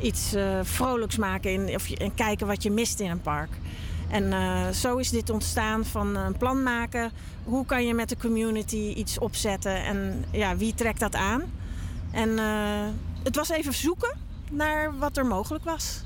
iets 0.00 0.34
eh, 0.34 0.60
vrolijks 0.62 1.16
maken 1.16 1.52
in, 1.52 1.74
of 1.74 1.90
en 1.90 2.14
kijken 2.14 2.46
wat 2.46 2.62
je 2.62 2.70
mist 2.70 3.00
in 3.00 3.10
een 3.10 3.20
park. 3.20 3.50
En 4.10 4.74
zo 4.74 4.96
is 4.96 5.10
dit 5.10 5.30
ontstaan 5.30 5.84
van 5.84 6.16
een 6.16 6.36
plan 6.36 6.62
maken. 6.62 7.12
Hoe 7.44 7.66
kan 7.66 7.86
je 7.86 7.94
met 7.94 8.08
de 8.08 8.16
community 8.16 8.92
iets 8.96 9.18
opzetten 9.18 9.84
en 9.84 10.24
ja, 10.30 10.56
wie 10.56 10.74
trekt 10.74 11.00
dat 11.00 11.14
aan? 11.14 11.42
En 12.12 12.38
het 13.22 13.36
was 13.36 13.48
even 13.48 13.74
zoeken 13.74 14.27
naar 14.50 14.98
wat 14.98 15.16
er 15.16 15.26
mogelijk 15.26 15.64
was. 15.64 16.02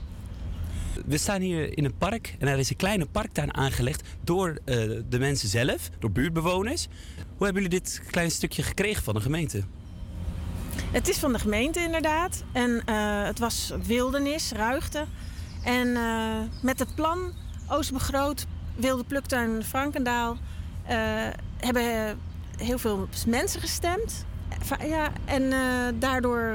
We 1.07 1.19
staan 1.19 1.41
hier 1.41 1.79
in 1.79 1.85
een 1.85 1.97
park 1.99 2.37
en 2.39 2.49
er 2.49 2.59
is 2.59 2.71
een 2.71 2.77
kleine 2.77 3.07
parktuin 3.07 3.55
aangelegd 3.55 4.09
door 4.21 4.59
eh, 4.65 4.77
de 5.09 5.19
mensen 5.19 5.49
zelf, 5.49 5.91
door 5.99 6.11
buurtbewoners. 6.11 6.89
Hoe 7.37 7.45
hebben 7.45 7.63
jullie 7.63 7.79
dit 7.79 8.03
klein 8.11 8.31
stukje 8.31 8.63
gekregen 8.63 9.03
van 9.03 9.15
de 9.15 9.21
gemeente? 9.21 9.63
Het 10.91 11.09
is 11.09 11.19
van 11.19 11.33
de 11.33 11.39
gemeente 11.39 11.81
inderdaad. 11.81 12.45
En 12.53 12.83
eh, 12.85 13.25
het 13.25 13.39
was 13.39 13.73
wildernis, 13.83 14.53
ruigte. 14.53 15.05
En 15.65 15.97
eh, 15.97 16.37
met 16.63 16.79
het 16.79 16.95
plan 16.95 17.33
Oostbegroot, 17.69 18.47
Wilde 18.77 19.05
Pluktuin 19.05 19.65
Frankendaal... 19.65 20.37
hebben 21.57 22.19
heel 22.57 22.79
veel 22.79 23.09
mensen 23.27 23.61
gestemd. 23.61 24.25
Ja, 24.87 25.13
en 25.25 25.51
daardoor 25.99 26.55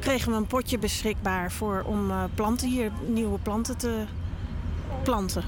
kregen 0.00 0.30
we 0.30 0.36
een 0.36 0.46
potje 0.46 0.78
beschikbaar 0.78 1.52
voor, 1.52 1.82
om 1.86 2.10
eh, 2.10 2.24
planten 2.34 2.68
hier, 2.68 2.90
nieuwe 3.06 3.38
planten 3.38 3.76
te 3.76 4.04
planten. 5.02 5.44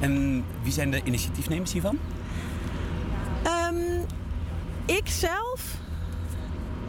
En 0.00 0.44
wie 0.62 0.72
zijn 0.72 0.90
de 0.90 1.00
initiatiefnemers 1.04 1.72
hiervan? 1.72 1.98
Ehm, 3.42 4.00
ik 4.84 5.08
zelf. 5.08 5.76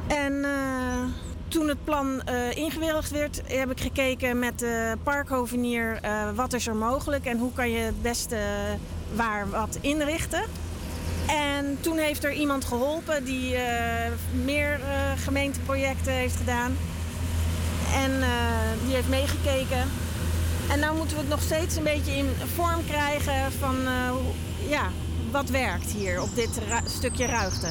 En 0.08 0.44
eh, 0.44 1.04
toen 1.48 1.68
het 1.68 1.84
plan 1.84 2.22
eh 2.22 2.58
ingewilligd 2.58 3.12
werd, 3.12 3.42
heb 3.46 3.72
ik 3.72 3.80
gekeken 3.80 4.40
met 4.40 4.60
de 4.60 4.98
parkhovenier 5.04 6.00
wat 6.36 6.54
is 6.54 6.68
er 6.68 6.76
mogelijk 6.76 7.26
en 7.26 7.38
hoe 7.38 7.54
kan 7.54 7.70
je 7.70 7.80
het 7.80 8.02
beste 8.02 8.38
waar 9.16 9.50
wat 9.50 9.78
inrichten. 9.82 10.44
En 11.30 11.78
toen 11.82 11.98
heeft 11.98 12.24
er 12.24 12.34
iemand 12.34 12.66
geholpen 12.66 13.24
die 13.24 13.56
eh, 13.56 14.12
meer 14.44 14.80
eh, 14.82 15.12
gemeenteprojecten 15.24 16.14
heeft 16.14 16.36
gedaan. 16.36 16.78
En 17.94 18.22
eh, 18.22 18.30
die 18.86 18.94
heeft 18.94 19.10
meegekeken. 19.10 19.90
En 20.70 20.80
nou 20.80 20.98
moeten 20.98 21.16
we 21.16 21.22
het 21.22 21.32
nog 21.32 21.42
steeds 21.42 21.76
een 21.76 21.84
beetje 21.84 22.12
in 22.12 22.30
vorm 22.56 22.86
krijgen 22.86 23.52
van 23.52 23.76
ja, 24.68 24.92
wat 25.32 25.50
werkt 25.50 25.92
hier 25.92 26.22
op 26.22 26.36
dit 26.36 26.50
ru- 26.68 26.90
stukje 26.90 27.26
ruigte. 27.26 27.68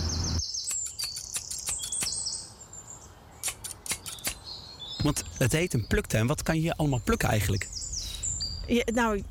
Want 5.03 5.25
het 5.39 5.53
heet 5.53 5.75
een 5.75 5.87
pluktuin. 5.87 6.27
Wat 6.27 6.43
kan 6.43 6.61
je 6.61 6.77
allemaal 6.77 7.01
plukken 7.05 7.29
eigenlijk? 7.29 7.69
Ja, 8.67 8.83
nou, 8.93 9.23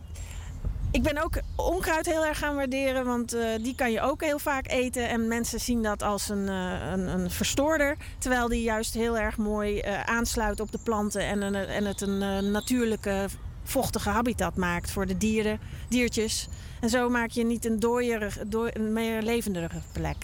ik 0.97 1.03
ben 1.03 1.23
ook 1.23 1.39
onkruid 1.55 2.05
heel 2.05 2.25
erg 2.25 2.37
gaan 2.37 2.55
waarderen, 2.55 3.05
want 3.05 3.33
eh, 3.33 3.47
die 3.61 3.75
kan 3.75 3.91
je 3.91 4.01
ook 4.01 4.21
heel 4.23 4.39
vaak 4.39 4.67
eten. 4.67 5.09
En 5.09 5.27
mensen 5.27 5.59
zien 5.59 5.83
dat 5.83 6.03
als 6.03 6.29
een, 6.29 6.47
eh, 6.49 6.91
een, 6.91 7.07
een 7.07 7.31
verstoorder. 7.31 7.97
Terwijl 8.17 8.47
die 8.47 8.61
juist 8.61 8.93
heel 8.93 9.17
erg 9.17 9.37
mooi 9.37 9.79
eh, 9.79 10.03
aansluit 10.03 10.59
op 10.59 10.71
de 10.71 10.77
planten 10.83 11.21
en, 11.21 11.41
een- 11.41 11.55
en 11.55 11.85
het 11.85 12.01
een 12.01 12.51
natuurlijke 12.51 13.25
vochtige 13.63 14.09
habitat 14.09 14.55
maakt 14.55 14.91
voor 14.91 15.05
de 15.05 15.17
dieren, 15.17 15.59
diertjes. 15.89 16.47
En 16.81 16.89
zo 16.89 17.09
maak 17.09 17.29
je 17.29 17.45
niet 17.45 17.65
een 17.65 17.79
dooierig, 17.79 18.37
dooi- 18.47 18.71
een 18.73 18.93
meer 18.93 19.21
levendige 19.21 19.81
plek. 19.91 20.17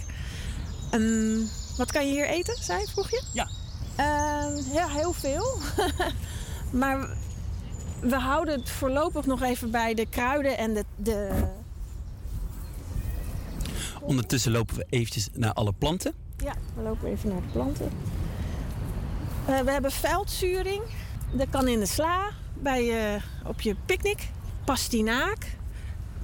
Ehm, 0.92 1.38
wat 1.78 1.92
kan 1.92 2.08
je 2.08 2.12
hier 2.14 2.28
eten, 2.28 2.64
zei 2.64 2.86
vroeg 2.86 3.10
je? 3.10 3.22
Ja. 3.34 3.48
ja, 4.74 4.88
heel 4.88 5.14
veel. 5.14 5.58
maar 6.82 7.10
we 8.04 8.16
houden 8.16 8.60
het 8.60 8.70
voorlopig 8.70 9.26
nog 9.26 9.42
even 9.42 9.72
bij 9.72 9.94
de 9.94 10.06
kruiden 10.10 10.58
en 10.58 10.74
de, 10.74 10.86
de 10.96 11.30
Ondertussen 14.02 14.52
lopen 14.52 14.76
we 14.76 14.86
eventjes 14.90 15.30
naar 15.34 15.54
alle 15.54 15.74
planten. 15.74 16.14
Ja, 16.38 16.54
we 16.76 16.82
lopen 16.82 17.10
even 17.10 17.30
naar 17.30 17.42
de 17.42 17.48
planten. 17.52 17.90
Eh, 19.46 19.60
we 19.60 19.72
hebben 19.72 19.92
veldzuring. 19.92 20.82
Dat 21.32 21.48
kan 21.50 21.68
in 21.68 21.80
de 21.80 21.86
sla, 21.86 22.30
bij, 22.54 23.14
eh, 23.16 23.22
op 23.46 23.62
je 23.62 23.76
picknick. 23.86 24.30
Pastinaak. 24.66 25.58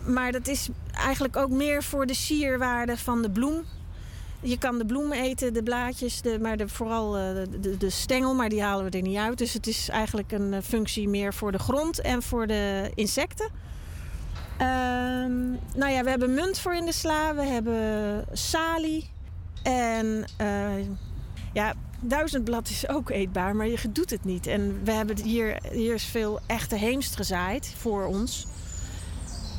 Maar 0.06 0.32
dat 0.32 0.48
is 0.48 0.70
eigenlijk 0.94 1.36
ook 1.36 1.50
meer 1.50 1.84
voor 1.84 2.06
de 2.06 2.14
sierwaarde 2.14 2.98
van 2.98 3.22
de 3.22 3.30
bloem. 3.30 3.64
Je 4.42 4.58
kan 4.58 4.78
de 4.78 4.86
bloem 4.86 5.12
eten, 5.12 5.54
de 5.54 5.64
blaadjes, 5.64 6.22
de, 6.22 6.40
maar 6.40 6.58
de, 6.58 6.68
vooral 6.68 7.18
eh, 7.18 7.24
de, 7.62 7.78
de, 7.78 7.90
stengel, 7.90 8.36
maar 8.36 8.50
die 8.50 8.62
halen 8.62 8.92
we 8.92 8.98
er 8.98 9.04
niet 9.04 9.18
uit. 9.18 9.38
Dus 9.38 9.54
het 9.54 9.68
is 9.68 9.90
eigenlijk 9.90 10.32
een 10.32 10.54
eh, 10.54 10.62
functie 10.62 11.08
meer 11.08 11.34
voor 11.34 11.52
de 11.52 11.60
grond 11.60 12.02
en 12.02 12.24
voor 12.24 12.48
de 12.48 12.92
insecten. 12.96 13.50
Ehm, 14.58 15.50
nou 15.76 15.92
ja, 15.92 16.04
we 16.04 16.10
hebben 16.10 16.34
munt 16.34 16.60
voor 16.60 16.76
in 16.76 16.86
de 16.86 16.92
sla, 16.92 17.36
we 17.36 17.44
hebben 17.44 18.26
salie. 18.32 19.10
En 19.64 20.26
eh, 20.38 20.86
ja, 21.54 21.74
duizendblad 22.02 22.70
is 22.70 22.90
ook 22.90 23.10
eetbaar, 23.10 23.56
maar 23.56 23.68
je 23.68 23.92
doet 23.92 24.10
het 24.10 24.24
niet. 24.24 24.48
En 24.48 24.84
we 24.84 24.92
hebben 24.92 25.22
hier, 25.22 25.58
hier 25.72 25.94
is 25.94 26.04
veel 26.04 26.40
echte 26.46 26.76
heemst 26.76 27.16
gezaaid 27.16 27.74
voor 27.78 28.06
ons. 28.06 28.48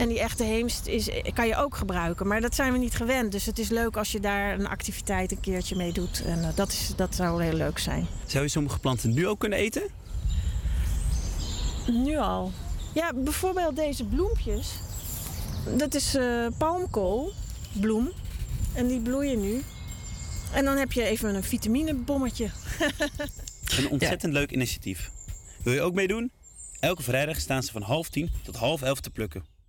En 0.01 0.09
die 0.09 0.21
echte 0.21 0.45
heemst 0.45 0.87
is, 0.87 1.09
kan 1.35 1.47
je 1.47 1.57
ook 1.57 1.77
gebruiken, 1.77 2.27
maar 2.27 2.41
dat 2.41 2.55
zijn 2.55 2.73
we 2.73 2.79
niet 2.79 2.95
gewend. 2.95 3.33
Dus 3.33 3.47
het 3.47 3.59
is 3.59 3.69
leuk 3.69 3.97
als 3.97 4.13
je 4.13 4.21
daar 4.21 4.55
een 4.55 4.67
activiteit 4.67 5.33
een 5.33 5.41
keertje 5.41 5.77
mee 5.77 5.93
doet. 5.93 6.23
En 6.25 6.43
eh, 6.43 6.49
dat, 6.55 6.69
is, 6.69 6.93
dat 6.97 7.15
zou 7.15 7.43
heel 7.43 7.53
leuk 7.53 7.79
zijn. 7.79 8.07
Zou 8.27 8.45
je 8.45 8.51
sommige 8.51 8.79
planten 8.79 9.15
nu 9.15 9.27
ook 9.29 9.39
kunnen 9.39 9.59
eten? 9.59 9.83
Nu 11.87 12.17
al. 12.17 12.53
Ja, 12.95 13.13
bijvoorbeeld 13.15 13.77
deze 13.77 14.05
bloempjes. 14.05 14.71
Dat 15.77 15.95
is 15.95 16.15
eh 16.15 16.47
palmkoolbloem. 16.59 18.11
En 18.75 18.87
die 18.87 19.01
bloeien 19.01 19.41
nu. 19.41 19.63
En 20.53 20.65
dan 20.65 20.77
heb 20.77 20.93
je 20.93 21.03
even 21.03 21.35
een 21.35 21.45
vitaminebommetje. 21.45 22.51
Een 23.79 23.91
ontzettend 23.91 24.33
leuk 24.33 24.51
initiatief. 24.51 25.11
Wil 25.63 25.73
je 25.73 25.81
ook 25.81 25.95
meedoen? 25.95 26.31
Elke 26.81 27.03
vrijdag 27.03 27.41
staan 27.41 27.63
ze 27.63 27.73
van 27.73 27.83
half 27.83 28.09
tien 28.09 28.31
tot 28.45 28.57
half 28.57 28.83
elf 28.83 29.01
te 29.01 29.11
plukken. 29.11 29.60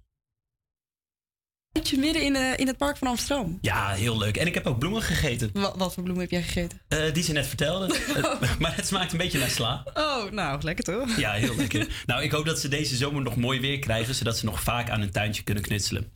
Zit 1.74 1.90
je 1.90 1.98
midden 1.98 2.24
in, 2.24 2.36
eh, 2.36 2.58
in 2.58 2.68
het 2.68 2.78
park 2.78 2.98
van 2.98 3.08
Amsterdam? 3.08 3.58
Ja, 3.62 3.90
heel 3.90 4.18
leuk. 4.18 4.38
En 4.38 4.48
ik 4.48 4.54
heb 4.54 4.66
ook 4.66 4.80
bloemen 4.80 5.02
gegeten. 5.02 5.50
Wat, 5.54 5.76
wat 5.78 5.94
voor 5.94 6.04
bloemen 6.04 6.24
heb 6.24 6.32
jij 6.32 6.44
gegeten? 6.44 6.82
Eh, 6.88 7.14
die 7.14 7.24
ze 7.24 7.32
net 7.32 7.48
vertelde. 7.48 7.96
Maar 8.60 8.76
het 8.76 8.88
smaakt 8.88 9.12
een 9.12 9.18
beetje 9.18 9.40
naar 9.40 9.50
sla. 9.50 9.84
Oh, 9.94 10.32
nou, 10.32 10.62
lekker 10.62 10.84
toch? 10.84 11.18
Ja, 11.18 11.32
heel 11.32 11.56
lekker. 11.56 11.88
nou, 12.06 12.24
ik 12.24 12.32
hoop 12.32 12.46
dat 12.46 12.60
ze 12.60 12.68
deze 12.68 12.96
zomer 12.96 13.22
nog 13.22 13.36
mooi 13.36 13.60
weer 13.60 13.80
krijgen, 13.80 14.16
zodat 14.16 14.38
ze 14.38 14.46
nog 14.46 14.62
vaak 14.62 14.90
aan 14.90 15.00
hun 15.00 15.12
tuintje 15.12 15.44
kunnen 15.44 15.64
knutselen. 15.64 16.12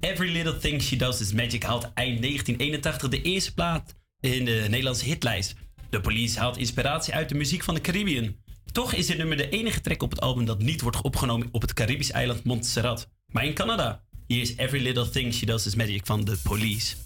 Every 0.00 0.32
Little 0.32 0.58
Thing 0.58 0.82
She 0.82 0.96
Does 0.96 1.20
Is 1.20 1.32
Magic 1.32 1.62
haalt 1.62 1.90
eind 1.94 2.22
1981 2.22 3.08
de 3.08 3.22
eerste 3.22 3.54
plaat 3.54 3.94
in 4.20 4.44
de 4.44 4.66
Nederlandse 4.68 5.04
hitlijst. 5.04 5.54
De 5.90 6.00
police 6.00 6.38
haalt 6.38 6.56
inspiratie 6.56 7.14
uit 7.14 7.28
de 7.28 7.34
muziek 7.34 7.62
van 7.64 7.74
de 7.74 7.80
Caribbean. 7.80 8.36
Toch 8.72 8.92
is 8.92 9.06
dit 9.06 9.18
nummer 9.18 9.36
de 9.36 9.48
enige 9.48 9.80
track 9.80 10.02
op 10.02 10.10
het 10.10 10.20
album 10.20 10.44
dat 10.44 10.58
niet 10.58 10.80
wordt 10.80 11.00
opgenomen 11.00 11.48
op 11.50 11.62
het 11.62 11.72
Caribisch 11.72 12.10
eiland 12.10 12.44
Montserrat, 12.44 13.08
maar 13.26 13.44
in 13.44 13.54
Canada. 13.54 14.04
Hier 14.28 14.42
is 14.42 14.56
Every 14.58 14.80
Little 14.80 15.06
Thing 15.06 15.30
She 15.30 15.46
Does 15.46 15.66
Is 15.66 15.76
Magic 15.76 16.04
van 16.04 16.24
The 16.24 16.36
Police. 16.42 16.96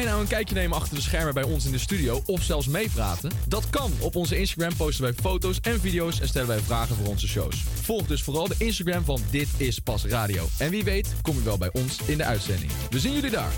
Jij 0.00 0.08
nou 0.08 0.20
een 0.20 0.28
kijkje 0.28 0.54
nemen 0.54 0.76
achter 0.76 0.94
de 0.94 1.02
schermen 1.02 1.34
bij 1.34 1.42
ons 1.42 1.64
in 1.64 1.72
de 1.72 1.78
studio 1.78 2.22
of 2.26 2.42
zelfs 2.42 2.66
meepraten? 2.66 3.30
Dat 3.48 3.70
kan. 3.70 3.92
Op 4.00 4.16
onze 4.16 4.38
Instagram 4.38 4.76
posten 4.76 5.04
wij 5.04 5.12
foto's 5.12 5.60
en 5.60 5.80
video's 5.80 6.20
en 6.20 6.28
stellen 6.28 6.48
wij 6.48 6.58
vragen 6.58 6.96
voor 6.96 7.06
onze 7.06 7.28
shows. 7.28 7.64
Volg 7.82 8.06
dus 8.06 8.22
vooral 8.22 8.48
de 8.48 8.54
Instagram 8.58 9.04
van 9.04 9.20
Dit 9.30 9.48
is 9.56 9.78
Pas 9.78 10.04
Radio. 10.04 10.46
En 10.58 10.70
wie 10.70 10.84
weet 10.84 11.14
kom 11.22 11.36
je 11.36 11.42
wel 11.42 11.58
bij 11.58 11.70
ons 11.72 11.98
in 12.06 12.16
de 12.16 12.24
uitzending. 12.24 12.70
We 12.90 13.00
zien 13.00 13.12
jullie 13.12 13.30
daar. 13.30 13.52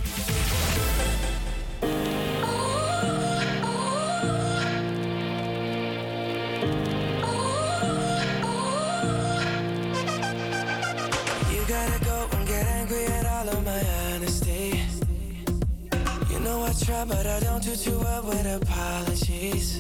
I 17.39 17.41
don't 17.41 17.63
do 17.63 17.77
too 17.77 17.97
well 18.01 18.23
with 18.25 18.47
apologies. 18.47 19.79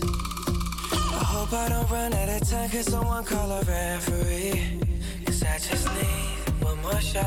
I 0.92 1.24
hope 1.34 1.52
I 1.52 1.68
don't 1.68 1.90
run 1.90 2.12
out 2.12 2.28
of 2.28 2.48
time, 2.48 2.70
cause 2.70 2.86
someone 2.86 3.24
call 3.24 3.50
a 3.50 3.62
referee. 3.64 4.78
Cause 5.26 5.42
I 5.42 5.58
just 5.58 5.86
need 5.96 6.62
one 6.62 6.80
more 6.82 7.00
shot, 7.00 7.24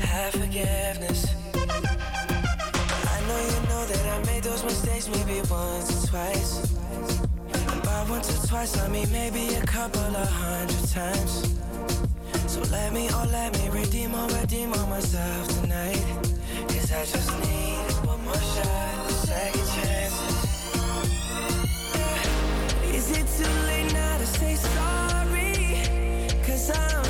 have 0.00 0.34
forgiveness. 0.34 1.34
I 1.54 3.18
know 3.26 3.40
you 3.40 3.60
know 3.70 3.86
that 3.86 4.04
I 4.06 4.26
made 4.26 4.42
those 4.42 4.62
mistakes 4.64 5.08
maybe 5.08 5.40
once 5.48 6.04
or 6.04 6.08
twice. 6.08 6.74
And 7.72 7.82
by 7.82 8.04
once 8.10 8.28
or 8.28 8.48
twice, 8.48 8.78
I 8.78 8.86
mean 8.88 9.10
maybe 9.10 9.54
a 9.54 9.62
couple 9.62 10.14
of 10.14 10.28
hundred 10.28 10.88
times. 10.90 11.56
So 12.52 12.60
let 12.70 12.92
me, 12.92 13.08
oh 13.12 13.26
let 13.32 13.58
me 13.58 13.70
redeem 13.70 14.14
or 14.14 14.28
redeem 14.40 14.74
on 14.74 14.90
myself 14.90 15.48
tonight. 15.62 16.04
Cause 16.68 16.92
I 16.92 17.04
just 17.06 17.30
need 17.40 18.06
one 18.06 18.22
more 18.26 18.34
shot, 18.34 18.99
time 26.72 27.09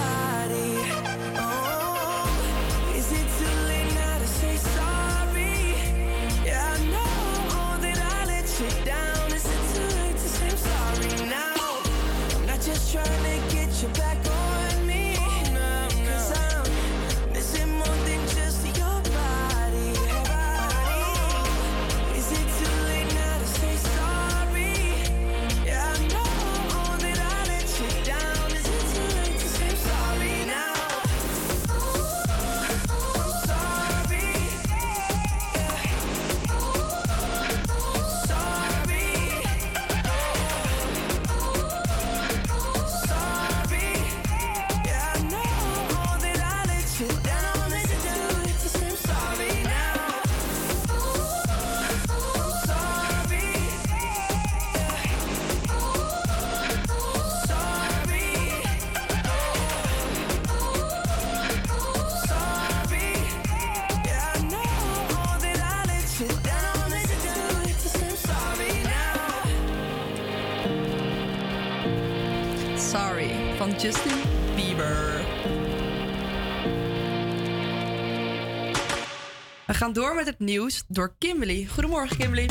Gaan 79.81 79.93
door 79.93 80.15
met 80.15 80.25
het 80.25 80.39
nieuws 80.39 80.83
door 80.87 81.13
Kimberly. 81.17 81.67
Goedemorgen, 81.73 82.17
Kimberly. 82.17 82.49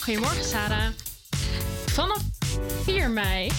Goedemorgen, 0.00 0.44
Sarah. 0.44 0.86
Vanaf 1.86 2.22
4 2.84 3.10
mei. 3.10 3.50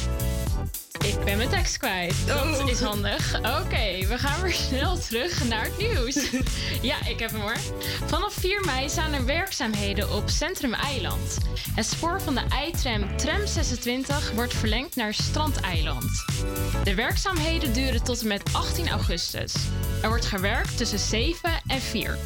Ik 1.06 1.24
ben 1.26 1.38
mijn 1.38 1.50
tekst 1.50 1.78
kwijt. 1.78 2.16
Dat 2.28 2.62
Oh. 2.62 2.70
is 2.70 2.80
handig. 2.82 3.38
Oké, 3.38 4.08
we 4.08 4.18
gaan 4.18 4.42
weer 4.42 4.54
snel 4.54 4.98
terug 4.98 5.48
naar 5.48 5.64
het 5.64 5.78
nieuws. 5.78 6.30
ja, 6.92 7.06
ik 7.08 7.20
heb 7.20 7.32
hem 7.32 7.42
hoor. 7.42 7.58
Vanaf 8.06 8.34
4 8.34 8.62
mei 8.66 8.90
zijn 8.90 9.14
er 9.14 9.26
werkzaamheden 9.26 10.14
op 10.14 10.30
Centrum 10.30 10.74
Eiland. 10.74 11.38
Het 11.76 11.86
spoor 11.86 12.22
van 12.22 12.36
de 12.36 12.42
i-tram 12.68 13.18
Tram 13.18 13.48
26 13.48 14.32
wordt 14.32 14.54
verlengd 14.54 14.96
naar 14.96 15.14
Strandeiland. 15.14 16.26
De 16.84 16.96
werkzaamheden 16.96 17.74
duren 17.74 18.04
tot 18.04 18.22
en 18.22 18.28
met 18.28 18.44
18 18.52 18.90
augustus. 18.90 19.54
Er 20.02 20.10
wordt 20.10 20.26
gewerkt 20.26 20.78
tussen 20.78 21.00
7 21.00 21.50
en 21.68 21.82
4. 21.82 22.18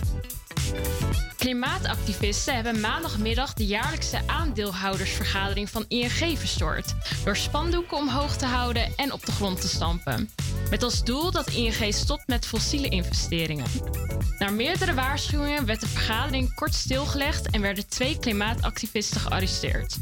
Klimaatactivisten 1.40 2.56
hebben 2.56 2.80
maandagmiddag 2.80 3.54
de 3.54 3.66
jaarlijkse 3.66 4.20
aandeelhoudersvergadering 4.26 5.70
van 5.70 5.86
ING 5.88 6.40
verstoord. 6.40 6.94
Door 7.24 7.36
spandoeken 7.36 7.98
omhoog 7.98 8.36
te 8.38 8.46
houden 8.46 8.94
en 8.96 9.14
op 9.14 9.26
de 9.26 9.32
grond 9.32 9.62
te 9.62 9.68
stampen. 9.68 10.30
Met 10.70 10.84
als 10.84 11.04
doel 11.04 11.32
dat 11.32 11.50
ING 11.50 11.94
stopt 11.94 12.28
met 12.28 12.46
fossiele 12.46 12.90
investeringen. 12.90 13.66
Na 14.40 14.50
meerdere 14.50 14.94
waarschuwingen 14.94 15.66
werd 15.66 15.80
de 15.80 15.88
vergadering 15.88 16.56
kort 16.56 16.74
stilgelegd 16.74 17.50
en 17.50 17.62
werden 17.62 17.88
twee 17.88 18.20
klimaatactivisten 18.20 19.22
gearresteerd. 19.22 19.98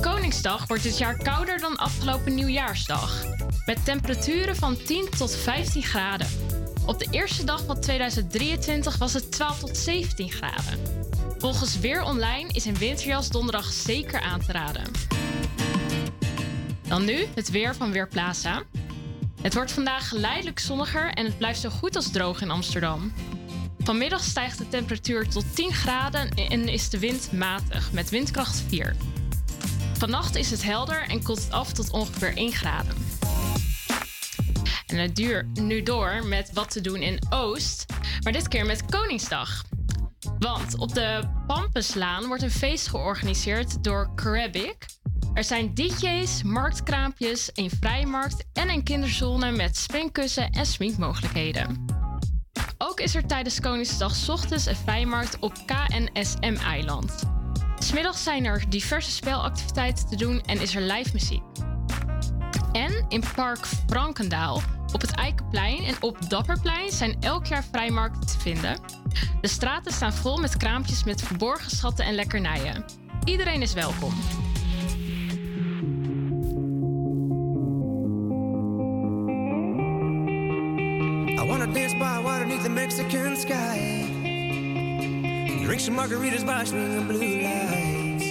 Koningsdag 0.00 0.66
wordt 0.66 0.82
dit 0.82 0.98
jaar 0.98 1.16
kouder 1.16 1.58
dan 1.58 1.76
afgelopen 1.76 2.34
nieuwjaarsdag. 2.34 3.24
Met 3.66 3.84
temperaturen 3.84 4.56
van 4.56 4.76
10 4.76 5.08
tot 5.18 5.36
15 5.36 5.82
graden. 5.82 6.28
Op 6.86 6.98
de 6.98 7.06
eerste 7.10 7.44
dag 7.44 7.64
van 7.64 7.80
2023 7.80 8.98
was 8.98 9.12
het 9.12 9.32
12 9.32 9.58
tot 9.58 9.76
17 9.76 10.30
graden. 10.30 10.78
Volgens 11.38 11.78
Weer 11.78 12.02
Online 12.02 12.48
is 12.52 12.64
een 12.64 12.78
winterjas 12.78 13.28
donderdag 13.28 13.72
zeker 13.72 14.20
aan 14.20 14.40
te 14.40 14.52
raden. 14.52 14.84
Dan 16.88 17.04
nu 17.04 17.26
het 17.34 17.50
weer 17.50 17.74
van 17.74 17.92
Weerplaza. 17.92 18.62
Het 19.40 19.54
wordt 19.54 19.72
vandaag 19.72 20.08
geleidelijk 20.08 20.58
zonniger 20.58 21.10
en 21.10 21.24
het 21.24 21.38
blijft 21.38 21.60
zo 21.60 21.68
goed 21.68 21.96
als 21.96 22.10
droog 22.10 22.40
in 22.40 22.50
Amsterdam. 22.50 23.12
Vanmiddag 23.78 24.24
stijgt 24.24 24.58
de 24.58 24.68
temperatuur 24.68 25.28
tot 25.28 25.44
10 25.54 25.72
graden 25.72 26.30
en 26.30 26.68
is 26.68 26.88
de 26.88 26.98
wind 26.98 27.32
matig 27.32 27.92
met 27.92 28.10
windkracht 28.10 28.62
4. 28.68 28.96
Vannacht 29.98 30.36
is 30.36 30.50
het 30.50 30.62
helder 30.62 31.02
en 31.08 31.22
koelt 31.22 31.44
het 31.44 31.52
af 31.52 31.72
tot 31.72 31.90
ongeveer 31.90 32.36
1 32.36 32.52
graden. 32.52 32.94
En 34.86 34.96
het 34.96 35.16
duur, 35.16 35.46
nu 35.54 35.82
door 35.82 36.24
met 36.24 36.50
wat 36.52 36.70
te 36.70 36.80
doen 36.80 37.02
in 37.02 37.18
Oost, 37.28 37.84
maar 38.22 38.32
dit 38.32 38.48
keer 38.48 38.66
met 38.66 38.84
Koningsdag. 38.84 39.62
Want 40.38 40.78
op 40.78 40.94
de 40.94 41.20
Pampenslaan 41.46 42.26
wordt 42.26 42.42
een 42.42 42.50
feest 42.50 42.88
georganiseerd 42.88 43.84
door 43.84 44.14
Carabic. 44.14 44.86
Er 45.34 45.44
zijn 45.44 45.74
DJ's, 45.74 46.42
marktkraampjes, 46.42 47.50
een 47.54 47.70
vrijmarkt 47.80 48.44
en 48.52 48.68
een 48.68 48.82
kinderzone 48.82 49.50
met 49.50 49.76
springkussen 49.76 50.50
en 50.50 50.66
sminkmogelijkheden. 50.66 51.84
Ook 52.78 53.00
is 53.00 53.14
er 53.14 53.26
tijdens 53.26 53.60
Koningsdag 53.60 54.28
ochtends 54.28 54.66
een 54.66 54.76
vrijmarkt 54.76 55.38
op 55.38 55.52
KNSM-eiland. 55.66 57.22
Smiddags 57.78 58.22
zijn 58.22 58.44
er 58.44 58.64
diverse 58.68 59.10
spelactiviteiten 59.10 60.08
te 60.08 60.16
doen 60.16 60.40
en 60.40 60.60
is 60.60 60.74
er 60.74 60.82
live 60.82 61.10
muziek. 61.12 61.42
En 62.76 63.04
in 63.08 63.22
Park 63.34 63.66
Frankendaal, 63.66 64.62
op 64.92 65.00
het 65.00 65.14
Eikenplein 65.14 65.84
en 65.84 65.94
op 66.00 66.30
Dapperplein 66.30 66.90
zijn 66.90 67.16
elk 67.20 67.46
jaar 67.46 67.64
vrijmarkten 67.70 68.26
te 68.26 68.38
vinden. 68.38 68.78
De 69.40 69.48
straten 69.48 69.92
staan 69.92 70.12
vol 70.12 70.36
met 70.36 70.56
kraampjes 70.56 71.04
met 71.04 71.22
verborgen 71.22 71.70
schatten 71.70 72.04
en 72.04 72.14
lekkernijen. 72.14 72.84
Iedereen 73.24 73.62
is 73.62 73.72
welkom. 73.72 74.12
I 81.28 81.46
wanna 81.46 81.66
dance 81.66 81.96
by 81.96 82.22
water 82.22 82.62
the 82.62 82.68
Mexican 82.68 83.36
sky. 83.36 84.04
Drink 85.64 85.80
some 85.80 85.96
margaritas 85.96 86.44
by 86.44 86.64
swinging 86.64 87.06
blue 87.06 87.42
lights. 87.42 88.24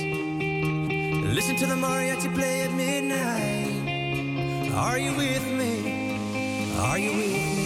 Listen 1.33 1.55
to 1.55 1.65
the 1.65 1.75
mariachi 1.75 2.33
play 2.33 2.63
at 2.63 2.71
midnight. 2.71 3.54
Are 4.75 4.97
you 4.99 5.13
with 5.15 5.47
me? 5.53 6.75
Are 6.79 6.99
you 6.99 7.13
with 7.13 7.57
me? 7.57 7.64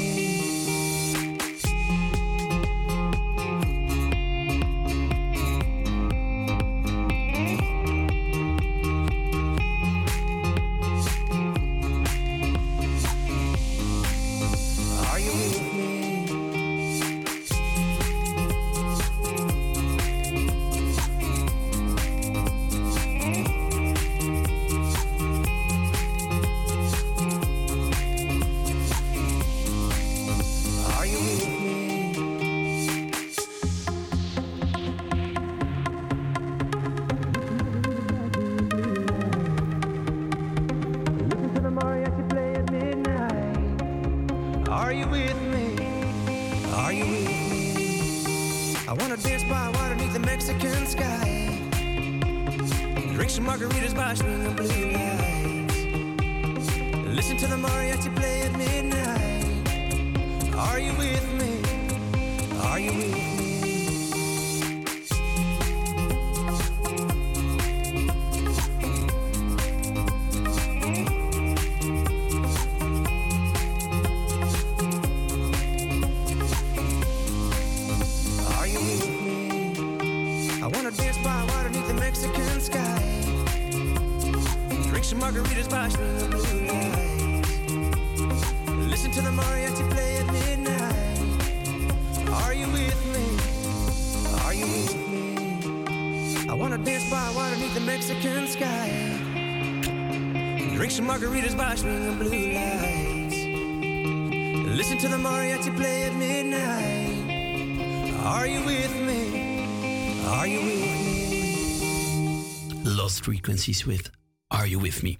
Frequencies 113.39 113.83
with 113.83 114.09
Are 114.47 114.69
You 114.69 114.81
With 114.81 115.01
Me. 115.01 115.17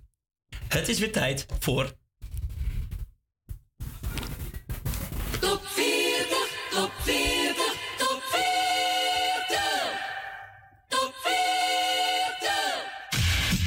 Het 0.68 0.88
is 0.88 1.00
weer 1.00 1.12
tijd 1.12 1.46
voor... 1.60 1.92
Top 5.40 5.66
40, 5.66 6.28
top 6.72 6.92
40, 7.02 7.56
top 7.98 8.22
40. 8.24 8.42
Top 10.88 11.14
40. 11.24 11.34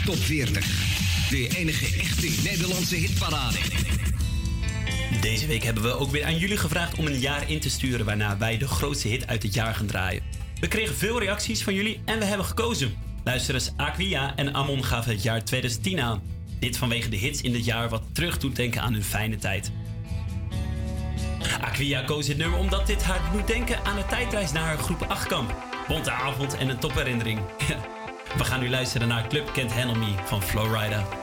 Top 0.05 0.17
40. 0.17 0.67
De 1.31 1.49
enige 1.57 2.01
echte 2.01 2.31
Nederlandse 2.43 2.97
hitparade. 2.97 3.59
Deze 5.21 5.47
week 5.47 5.63
hebben 5.63 5.83
we 5.83 5.93
ook 5.93 6.11
weer 6.11 6.25
aan 6.25 6.39
jullie 6.39 6.57
gevraagd 6.57 6.99
om 6.99 7.07
een 7.07 7.19
jaar 7.19 7.51
in 7.51 7.61
te 7.61 7.71
sturen 7.71 8.07
waarna 8.07 8.39
wij 8.39 8.59
de 8.59 8.69
grootste 8.69 9.09
hit 9.09 9.27
uit 9.27 9.43
het 9.43 9.55
jaar 9.55 9.75
gaan 9.75 9.87
draaien. 9.87 10.23
We 10.61 10.69
kregen 10.69 10.95
veel 10.95 11.19
reacties 11.19 11.63
van 11.63 11.75
jullie 11.75 12.01
en 12.05 12.19
we 12.19 12.25
hebben 12.25 12.47
gekozen. 12.47 13.02
Luisterers 13.25 13.71
Aquia 13.77 14.37
en 14.37 14.55
Amon 14.55 14.85
gaven 14.85 15.13
het 15.13 15.23
jaar 15.23 15.45
2010 15.45 16.01
aan. 16.01 16.23
Dit 16.59 16.77
vanwege 16.77 17.09
de 17.09 17.17
hits 17.17 17.41
in 17.41 17.53
dit 17.53 17.65
jaar 17.65 17.89
wat 17.89 18.03
terug 18.13 18.39
doet 18.39 18.57
denken 18.57 18.83
aan 18.83 18.93
hun 18.93 19.05
fijne 19.05 19.37
tijd. 19.37 19.73
Aquia 21.61 22.03
koos 22.03 22.27
dit 22.27 22.37
nummer 22.37 22.59
omdat 22.59 22.87
dit 22.87 23.03
haar 23.03 23.33
doet 23.33 23.47
denken 23.47 23.85
aan 23.85 23.97
een 23.97 24.07
tijdreis 24.07 24.53
naar 24.53 24.65
haar 24.65 24.79
groep 24.79 25.03
8 25.09 25.27
kamp. 25.27 25.55
Bonte 25.89 26.11
avond 26.11 26.57
en 26.57 26.69
een 26.69 26.79
topherinnering. 26.79 27.41
We 28.39 28.45
gaan 28.45 28.61
nu 28.61 28.71
luisteren 28.71 29.09
naar 29.09 29.29
Club 29.29 29.53
Can't 29.53 29.73
Handle 29.73 29.99
Me 29.99 30.15
van 30.25 30.43
Flowrider. 30.43 31.22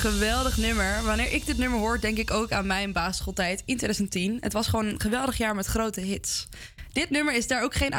Geweldig 0.00 0.56
nummer. 0.56 1.02
Wanneer 1.02 1.32
ik 1.32 1.46
dit 1.46 1.58
nummer 1.58 1.78
hoor, 1.78 2.00
denk 2.00 2.18
ik 2.18 2.30
ook 2.30 2.52
aan 2.52 2.66
mijn 2.66 2.92
basisschooltijd 2.92 3.62
in 3.64 3.76
2010. 3.76 4.36
Het 4.40 4.52
was 4.52 4.66
gewoon 4.66 4.86
een 4.86 5.00
geweldig 5.00 5.36
jaar 5.36 5.54
met 5.54 5.66
grote 5.66 6.00
hits. 6.00 6.48
Dit 6.92 7.10
nummer 7.10 7.34
is 7.34 7.46
daar 7.46 7.62
ook 7.62 7.74
geen 7.74 7.94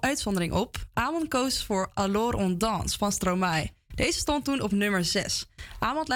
uitzondering 0.00 0.52
op. 0.52 0.76
Amon 0.92 1.28
koos 1.28 1.64
voor 1.64 1.90
Alors 1.94 2.36
on 2.36 2.58
Dance 2.58 2.98
van 2.98 3.12
Stromae. 3.12 3.70
Deze 3.94 4.18
stond 4.18 4.44
toen 4.44 4.60
op 4.60 4.72
nummer 4.72 5.04
6. 5.04 5.46
Amon 5.78 6.06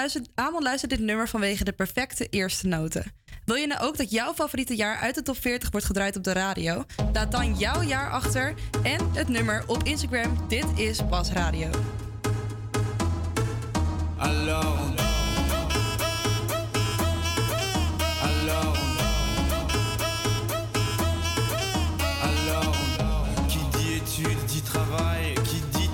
luistert, 0.61 0.89
dit 0.89 0.99
nummer 0.99 1.29
vanwege 1.29 1.63
de 1.63 1.71
perfecte 1.71 2.27
eerste 2.27 2.67
noten. 2.67 3.11
Wil 3.45 3.55
je 3.55 3.67
nou 3.67 3.81
ook 3.81 3.97
dat 3.97 4.11
jouw 4.11 4.33
favoriete 4.33 4.75
jaar 4.75 4.97
uit 4.97 5.15
de 5.15 5.21
top 5.21 5.37
40 5.37 5.71
wordt 5.71 5.85
gedraaid 5.85 6.15
op 6.15 6.23
de 6.23 6.33
radio? 6.33 6.85
Laat 7.13 7.31
dan 7.31 7.57
jouw 7.57 7.81
jaar 7.81 8.11
achter 8.11 8.53
en 8.83 9.11
het 9.13 9.27
nummer 9.27 9.63
op 9.67 9.83
Instagram. 9.83 10.47
Dit 10.47 10.65
is 10.75 10.99
Pas 11.09 11.31
Radio. 11.31 11.69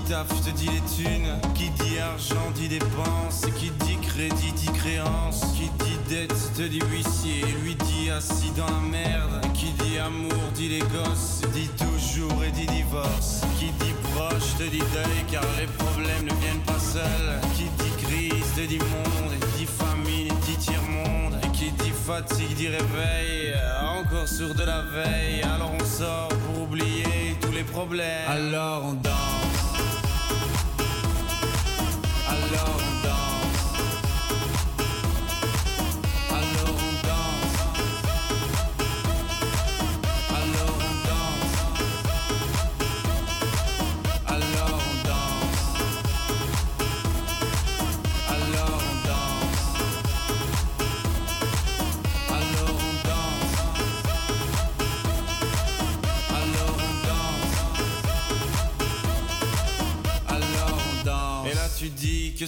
Taf 0.08 0.28
te 0.42 0.52
dit 0.52 0.68
les 0.68 0.82
thunes, 0.96 1.40
qui 1.54 1.70
dit 1.70 2.00
argent 2.00 2.52
dit 2.56 2.70
dépenses, 2.70 3.42
qui 3.58 3.72
dit 3.72 3.98
crédit 4.02 4.54
dit 4.54 4.72
créance, 4.72 5.42
qui 5.56 5.70
dit 5.84 5.98
dette 6.08 6.54
te 6.56 6.62
dit 6.64 6.82
huissier, 6.92 7.44
lui 7.64 7.76
dit 7.76 8.10
assis 8.10 8.52
dans 8.56 8.66
la 8.66 8.88
merde, 8.90 9.42
qui 9.54 9.72
dit 9.84 9.98
amour 9.98 10.52
dit 10.56 10.70
les 10.70 10.80
gosses, 10.80 11.42
dit 11.54 11.70
toujours 11.78 12.44
et 12.44 12.52
dit 12.52 12.68
divorce, 12.68 13.42
qui 13.60 13.66
dit 13.66 13.94
proche 14.14 14.56
te 14.58 14.64
dit 14.64 14.80
deuil 14.80 15.24
car 15.30 15.44
les 15.60 15.68
problèmes 15.68 16.24
ne 16.24 16.34
viennent 16.42 16.66
pas 16.66 16.80
seuls, 16.80 17.42
qui 17.56 17.64
dit 17.64 18.06
crise 18.06 18.54
te 18.56 18.62
dit 18.62 18.80
monde, 18.80 19.34
et 19.34 19.58
dit 19.58 19.66
famine 19.66 20.34
dit 20.46 20.58
tiers-monde, 20.58 21.36
et 21.44 21.50
qui 21.50 21.72
dit 21.72 21.92
fatigue 22.06 22.56
dit 22.56 22.70
réveil, 22.70 23.54
encore 24.00 24.28
sur 24.28 24.56
de 24.56 24.64
la 24.64 24.82
veille, 24.84 25.42
alors 25.44 25.72
on 25.80 25.86
sort 25.86 26.30
pour 26.30 26.64
oublier 26.64 27.36
tous 27.42 27.52
les 27.52 27.64
problèmes, 27.64 28.30
alors 28.30 28.86
on 28.86 28.94
danse, 28.94 29.57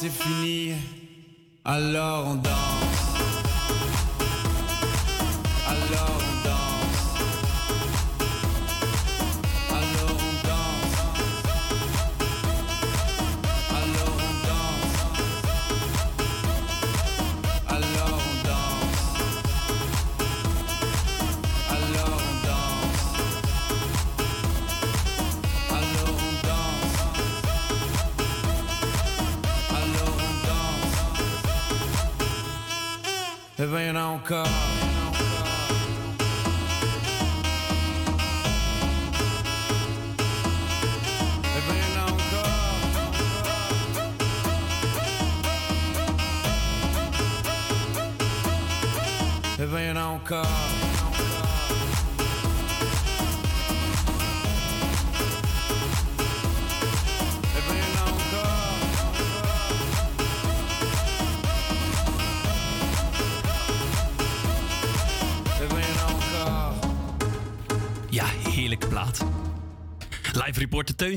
C'est 0.00 0.10
fini, 0.10 0.74
alors 1.64 2.28
on 2.28 2.34
danse. 2.36 3.07
Ben 34.30 34.67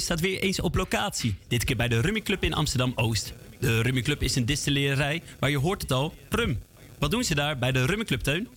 staat 0.02 0.20
weer 0.20 0.40
eens 0.40 0.60
op 0.60 0.76
locatie. 0.76 1.36
Dit 1.48 1.64
keer 1.64 1.76
bij 1.76 1.88
de 1.88 2.02
Rummy 2.02 2.22
Club 2.22 2.44
in 2.44 2.54
Amsterdam-Oost. 2.54 3.34
De 3.60 3.82
Rummy 3.82 4.02
Club 4.02 4.24
is 4.24 4.36
een 4.36 4.46
distillerij, 4.46 5.22
maar 5.40 5.50
je 5.50 5.58
hoort 5.58 5.82
het 5.82 5.92
al, 5.92 6.14
rum. 6.30 6.60
Wat 7.00 7.12
doen 7.12 7.24
ze 7.24 7.36
daar 7.36 7.58
bij 7.58 7.72
de 7.72 7.86
Rummy 7.86 8.04
Club, 8.04 8.22
Teun? 8.22 8.48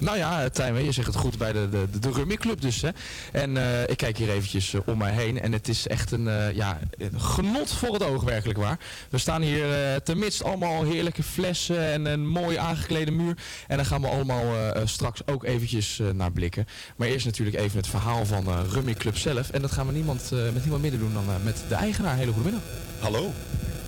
Nou 0.00 0.16
ja, 0.16 0.48
Tijmen, 0.48 0.84
je 0.84 0.92
zegt 0.92 1.06
het 1.06 1.16
goed 1.16 1.38
bij 1.38 1.52
de, 1.52 1.68
de, 1.70 1.98
de 1.98 2.10
Rummy 2.10 2.36
Club 2.36 2.60
dus. 2.60 2.82
Hè. 2.82 2.88
En 3.32 3.56
eh, 3.56 3.88
ik 3.88 3.96
kijk 3.96 4.18
hier 4.18 4.30
eventjes 4.30 4.74
eh, 4.74 4.80
om 4.86 4.98
mij 4.98 5.12
heen 5.12 5.40
en 5.40 5.52
het 5.52 5.68
is 5.68 5.86
echt 5.86 6.10
een, 6.10 6.28
eh, 6.28 6.52
ja, 6.52 6.78
een 6.98 7.20
genot 7.20 7.72
voor 7.72 7.92
het 7.92 8.02
oog 8.02 8.22
werkelijk 8.22 8.58
waar. 8.58 8.78
We 9.10 9.18
staan 9.18 9.42
hier 9.42 9.66
tenminste 10.02 10.44
allemaal 10.44 10.84
heerlijke 10.84 11.22
flessen 11.22 11.92
en 11.92 12.06
een 12.06 12.26
mooi 12.26 12.56
aangeklede 12.56 13.10
muur. 13.10 13.36
En 13.66 13.76
daar 13.76 13.86
gaan 13.86 14.00
we 14.00 14.08
allemaal 14.08 14.44
straks 14.84 15.26
ook 15.26 15.44
eventjes 15.44 16.00
naar 16.14 16.32
blikken. 16.32 16.66
Maar 16.96 17.08
eerst 17.08 17.26
natuurlijk 17.26 17.56
even 17.56 17.76
het 17.76 17.88
verhaal 17.88 18.26
van 18.26 18.46
eh 18.46 18.60
Rummy 18.72 18.94
Club 18.94 19.16
zelf. 19.16 19.50
En 19.50 19.62
dat 19.62 19.72
gaan 19.72 19.86
we 19.86 19.92
niemand, 19.92 20.30
met 20.30 20.60
niemand 20.60 20.82
minder 20.82 21.00
doen 21.00 21.12
dan 21.12 21.24
met 21.42 21.62
de 21.68 21.74
eigenaar. 21.74 22.16
Hele 22.16 22.32
goede 22.32 22.50
middag. 22.50 22.68
Hallo. 22.98 23.32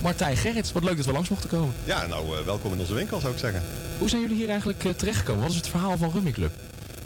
Martijn 0.03 0.37
Gerrits, 0.37 0.73
wat 0.73 0.85
leuk 0.85 0.97
dat 0.97 1.07
we 1.07 1.13
langs 1.13 1.29
mochten 1.29 1.49
komen. 1.49 1.75
Ja, 1.85 2.07
nou, 2.07 2.39
eh, 2.39 2.45
welkom 2.45 2.73
in 2.73 2.81
onze 2.81 2.95
winkel 2.95 3.21
zou 3.21 3.33
ik 3.33 3.39
zeggen. 3.39 3.63
Hoe 3.99 4.09
zijn 4.09 4.21
jullie 4.21 4.37
hier 4.37 4.49
eigenlijk 4.49 4.85
eh, 4.85 4.91
terechtgekomen? 4.91 5.43
Wat 5.43 5.51
is 5.51 5.57
het 5.57 5.69
verhaal 5.69 5.97
van 5.97 6.11
Rummy 6.11 6.31
Club? 6.31 6.53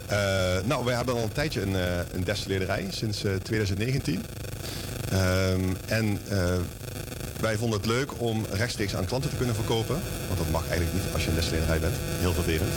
Eh, 0.07 0.17
nou, 0.65 0.85
wij 0.85 0.95
hebben 0.95 1.15
al 1.15 1.23
een 1.23 1.31
tijdje 1.31 1.61
een, 1.61 1.75
een 2.11 2.93
sinds 2.93 3.23
eh, 3.23 3.33
2019. 3.35 4.23
Ehm, 5.11 5.63
en 5.85 6.19
wij 7.39 7.57
vonden 7.57 7.79
het 7.79 7.87
leuk 7.87 8.21
om 8.21 8.45
rechtstreeks 8.51 8.95
aan 8.95 9.05
klanten 9.05 9.29
te 9.29 9.35
kunnen 9.35 9.55
verkopen. 9.55 9.99
Want 10.27 10.39
dat 10.39 10.49
mag 10.51 10.67
eigenlijk 10.67 10.93
niet 10.93 11.13
als 11.13 11.23
je 11.23 11.29
een 11.29 11.35
destillerij 11.35 11.79
bent. 11.79 11.95
Heel 12.19 12.33
vervelend. 12.33 12.73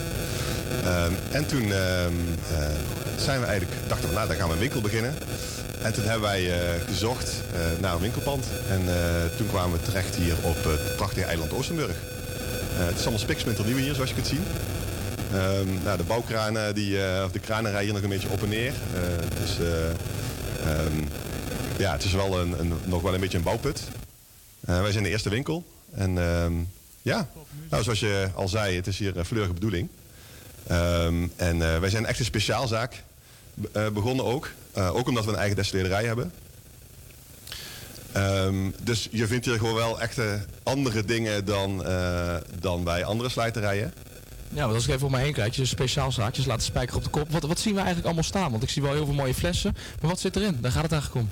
Ehm, 0.85 1.13
en 1.31 1.47
toen 1.47 1.73
ehm, 1.73 2.13
eh, 2.53 2.69
zijn 3.17 3.41
we 3.41 3.47
eigenlijk, 3.47 3.89
dachten 3.89 4.09
we, 4.09 4.15
nou, 4.15 4.29
dan 4.29 4.37
gaan 4.37 4.49
we 4.49 4.55
een 4.55 4.61
winkel 4.61 4.81
beginnen. 4.81 5.15
En 5.83 5.93
toen 5.93 6.05
hebben 6.05 6.29
wij 6.29 6.53
eh, 6.53 6.81
gezocht 6.87 7.43
eh, 7.53 7.61
naar 7.81 7.95
een 7.95 8.01
winkelpand. 8.01 8.47
En 8.69 8.81
eh, 8.89 9.37
toen 9.37 9.47
kwamen 9.47 9.79
we 9.79 9.85
terecht 9.85 10.15
hier 10.15 10.35
op 10.43 10.65
het 10.65 10.97
prachtige 10.97 11.27
eiland 11.27 11.53
Oostenburg. 11.53 11.97
Het 12.73 12.95
is 12.95 13.03
allemaal 13.03 13.19
spiksplinternieuw 13.19 13.77
hier, 13.77 13.95
zoals 13.95 14.09
je 14.09 14.15
kunt 14.15 14.27
zien. 14.27 14.45
Ehm, 15.33 15.83
nou, 15.85 15.97
de 15.97 16.03
bouwkranen, 16.03 16.75
die, 16.75 17.05
eh, 17.05 17.25
of 17.25 17.33
de 17.33 17.39
kranen 17.39 17.71
rijden 17.71 17.95
nog 17.95 18.03
een 18.03 18.09
beetje 18.09 18.29
op 18.29 18.43
en 18.43 18.49
neer. 18.49 18.73
Dus 19.41 19.59
eh, 19.59 19.89
ehm, 20.71 21.03
ja, 21.79 21.93
het 21.93 22.05
is 22.05 22.13
wel 22.13 22.41
een, 22.41 22.61
een, 22.61 22.73
nog 22.85 23.03
wel 23.03 23.15
een 23.15 23.21
beetje 23.21 23.39
een 23.39 23.45
bouwput. 23.45 23.83
Wij 24.61 24.93
zijn 24.93 25.05
de 25.05 25.11
eerste 25.11 25.29
winkel. 25.29 25.65
En 25.95 26.19
ehm, 26.19 26.53
ja, 27.03 27.29
nou, 27.71 27.83
zoals 27.83 28.01
je 28.01 28.29
al 28.35 28.49
zei, 28.49 28.77
het 28.77 28.87
is 28.87 28.99
hier 28.99 29.25
fleurige 29.25 29.55
bedoeling. 29.55 29.89
En 31.37 31.59
wij 31.59 31.91
zijn 31.91 32.07
echt 32.07 32.19
een 32.19 32.25
speciaalzaak 32.25 33.03
begonnen 33.93 34.25
ook. 34.25 34.51
Eh, 34.73 34.95
ook 34.95 35.09
omdat 35.09 35.25
we 35.25 35.31
een 35.31 35.37
eigen 35.37 35.57
destillerij 35.57 36.05
hebben. 36.05 36.33
Ehm, 38.13 38.71
dus 38.83 39.09
je 39.11 39.27
vindt 39.27 39.45
hier 39.45 39.59
gewoon 39.59 39.75
wel 39.75 40.01
echte 40.01 40.41
andere 40.63 41.05
dingen 41.05 41.45
dan, 41.45 41.85
eh, 41.85 42.37
dan 42.61 42.85
bij 42.85 43.05
andere 43.05 43.29
slijterijen. 43.29 43.93
Ja, 44.49 44.63
want 44.63 44.75
als 44.75 44.87
ik 44.87 44.95
even 44.95 45.07
om 45.07 45.13
me 45.13 45.19
heen 45.19 45.33
kijk, 45.33 45.55
je 45.55 45.65
speciaal 45.65 46.13
zaakjes, 46.13 46.47
laten 46.47 46.63
spijker 46.63 46.97
op 46.97 47.05
de 47.05 47.11
kop. 47.11 47.31
Wat, 47.31 47.43
wat 47.43 47.59
zien 47.59 47.73
we 47.73 47.79
eigenlijk 47.79 48.07
allemaal 48.07 48.25
staan? 48.25 48.51
Want 48.51 48.63
ik 48.63 48.69
zie 48.69 48.83
wel 48.83 48.93
heel 48.93 49.05
veel 49.05 49.15
mooie 49.15 49.35
flessen. 49.35 49.77
Maar 50.01 50.11
wat 50.11 50.21
zit 50.21 50.37
erin? 50.37 50.59
Daar 50.61 50.73
gaat 50.73 50.83
het 50.83 50.93
eigenlijk 50.93 51.25
om. 51.25 51.31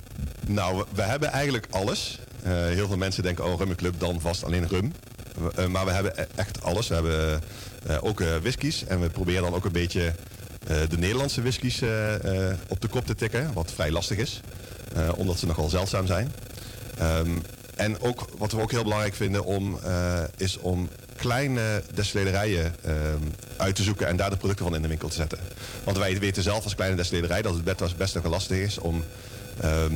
Nou, 0.53 0.77
we, 0.77 0.85
we 0.93 1.01
hebben 1.01 1.29
eigenlijk 1.31 1.67
alles. 1.69 2.19
Eh, 2.43 2.51
heel 2.51 2.87
veel 2.87 2.97
mensen 2.97 3.23
denken, 3.23 3.45
oh, 3.45 3.57
rummenclub, 3.57 3.99
dan 3.99 4.21
vast 4.21 4.43
alleen 4.43 4.67
rum. 4.67 4.91
Eh, 5.55 5.65
maar 5.65 5.85
we 5.85 5.91
hebben 5.91 6.13
e- 6.15 6.27
echt 6.35 6.63
alles. 6.63 6.87
We 6.87 6.93
hebben 6.93 7.41
eh, 7.87 7.97
ook 8.03 8.21
eh, 8.21 8.27
whiskies. 8.41 8.85
En 8.85 9.01
we 9.01 9.09
proberen 9.09 9.41
dan 9.43 9.53
ook 9.53 9.65
een 9.65 9.71
beetje 9.71 10.05
eh, 10.07 10.13
de 10.67 10.97
Nederlandse 10.97 11.41
whiskies 11.41 11.81
eh, 11.81 12.49
eh, 12.49 12.57
op 12.67 12.81
de 12.81 12.87
kop 12.87 13.05
te 13.05 13.15
tikken. 13.15 13.53
Wat 13.53 13.71
vrij 13.71 13.91
lastig 13.91 14.17
is. 14.17 14.41
eh, 14.95 15.09
omdat 15.15 15.39
ze 15.39 15.45
nogal 15.45 15.69
zeldzaam 15.69 16.07
zijn. 16.07 16.31
Ehm, 16.97 17.29
en 17.75 17.99
ook, 18.01 18.27
wat 18.37 18.51
we 18.51 18.61
ook 18.61 18.71
heel 18.71 18.83
belangrijk 18.83 19.15
vinden 19.15 19.45
om, 19.45 19.79
eh, 19.83 20.19
is 20.37 20.57
om 20.57 20.89
kleine 21.15 21.83
destillerijen 21.93 22.75
ehm, 22.83 22.95
uit 23.57 23.75
te 23.75 23.83
zoeken 23.83 24.07
en 24.07 24.15
daar 24.15 24.29
de 24.29 24.37
producten 24.37 24.65
van 24.65 24.75
in 24.75 24.81
de 24.81 24.87
winkel 24.87 25.09
te 25.09 25.15
zetten. 25.15 25.39
Want 25.83 25.97
wij 25.97 26.19
weten 26.19 26.43
zelf 26.43 26.63
als 26.63 26.75
kleine 26.75 26.95
destillerij 26.95 27.41
dat 27.41 27.53
het 27.53 27.97
best, 27.97 28.15
nog 28.15 28.25
lastig 28.25 28.57
is 28.57 28.77
om 28.77 29.03
ehm, 29.61 29.93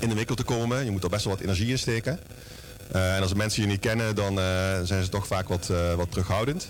in 0.00 0.08
de 0.08 0.14
winkel 0.14 0.34
te 0.34 0.42
komen. 0.44 0.84
Je 0.84 0.90
moet 0.90 1.04
er 1.04 1.10
best 1.10 1.24
wel 1.24 1.32
wat 1.34 1.42
energie 1.42 1.68
in 1.70 1.78
steken. 1.78 2.18
Eh, 2.92 3.16
en 3.16 3.22
als 3.22 3.34
mensen 3.34 3.62
je 3.62 3.68
niet 3.68 3.80
kennen, 3.80 4.14
dan 4.14 4.38
eh, 4.38 4.44
zijn 4.82 5.02
ze 5.04 5.08
toch 5.08 5.26
vaak 5.26 5.48
wat, 5.48 5.68
eh, 5.70 5.94
wat 5.94 6.10
terughoudend. 6.10 6.68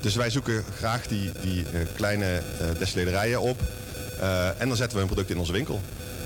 Dus 0.00 0.14
wij 0.14 0.30
zoeken 0.30 0.64
graag 0.76 1.06
die, 1.06 1.30
die 1.40 1.64
eh, 1.64 1.80
kleine 1.96 2.24
eh 2.26 2.66
destillerijen 2.78 3.40
op. 3.40 3.60
Eh, 4.20 4.60
en 4.60 4.68
dan 4.68 4.76
zetten 4.76 4.92
we 4.92 4.98
hun 4.98 5.06
product 5.12 5.30
in 5.30 5.38
onze 5.38 5.52
winkel. 5.52 5.80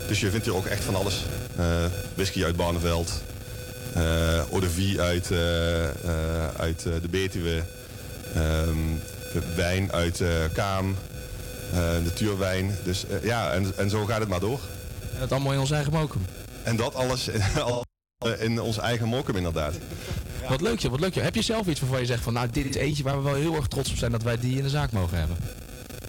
Dus 0.09 0.21
je 0.21 0.31
vindt 0.31 0.47
hier 0.47 0.55
ook 0.57 0.67
echt 0.67 0.85
van 0.85 0.95
alles. 0.95 1.23
Whisky 2.15 2.45
uit 2.45 2.57
Barneveld. 2.57 3.23
eh 3.95 4.39
eau 4.39 4.61
de 4.61 4.71
vie 4.71 5.01
uit, 5.01 5.31
uit 6.57 6.83
de 6.83 7.09
Betuwe. 7.11 7.63
ehm, 8.35 8.77
wijn 9.57 9.93
uit 9.93 10.23
Kaam. 10.53 10.97
natuurwijn. 12.05 12.77
Dus 12.85 13.05
ja, 13.23 13.53
en, 13.53 13.73
en 13.77 13.91
zo 13.91 14.05
gaat 14.05 14.21
het 14.21 14.29
maar 14.29 14.41
door. 14.41 14.61
En 15.15 15.21
dat 15.21 15.33
allemaal 15.33 15.53
in 15.53 15.59
ons 15.59 15.71
eigen 15.71 15.93
mokum. 15.93 16.25
En 16.63 16.77
dat 16.77 16.95
alles 16.95 17.29
in, 17.29 17.43
in 18.39 18.61
ons 18.61 18.79
eigen 18.79 19.09
mokum 19.09 19.37
inderdaad. 19.37 19.75
Wat 20.49 20.61
leuk 20.61 20.79
joh, 20.81 20.91
wat 20.91 21.01
leuk 21.01 21.15
joh. 21.15 21.25
Heb 21.25 21.35
je 21.35 21.43
zelf 21.43 21.67
iets 21.67 21.81
waarvan 21.81 22.01
je 22.01 22.07
zegt 22.07 22.23
van 22.23 22.33
nou 22.33 22.51
dit 22.51 22.67
is 22.67 22.75
eentje 22.75 23.03
waar 23.03 23.17
we 23.17 23.23
wel 23.23 23.35
heel 23.35 23.55
erg 23.55 23.67
trots 23.69 23.91
op 23.91 23.97
zijn 23.97 24.11
dat 24.11 24.23
wij 24.23 24.39
die 24.39 24.57
in 24.57 24.63
de 24.63 24.69
zaak 24.69 24.93
mogen 24.93 25.19
hebben? 25.19 25.37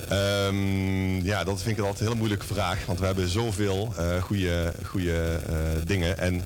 Ehm, 0.09 1.25
ja, 1.25 1.43
dat 1.43 1.61
vind 1.61 1.77
ik 1.77 1.83
altijd 1.83 1.99
een 1.99 2.05
hele 2.07 2.17
moeilijke 2.19 2.45
vraag. 2.45 2.85
Want 2.85 2.99
we 2.99 3.05
hebben 3.05 3.27
zoveel 3.29 3.93
eh 3.97 4.21
goede, 4.21 4.73
goede 4.85 5.41
eh, 5.47 5.85
dingen. 5.87 6.17
En 6.17 6.45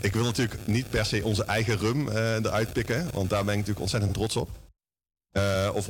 ik 0.00 0.12
wil 0.12 0.24
natuurlijk 0.24 0.66
niet 0.66 0.90
per 0.90 1.04
se 1.06 1.24
onze 1.24 1.44
eigen 1.44 1.78
rum 1.78 2.08
eh, 2.08 2.34
eruit 2.34 2.72
pikken. 2.72 3.10
Want 3.12 3.30
daar 3.30 3.40
ben 3.44 3.52
ik 3.52 3.58
natuurlijk 3.58 3.80
ontzettend 3.80 4.14
trots 4.14 4.36
op. 4.36 4.50
Eh, 5.30 5.70
of 5.74 5.88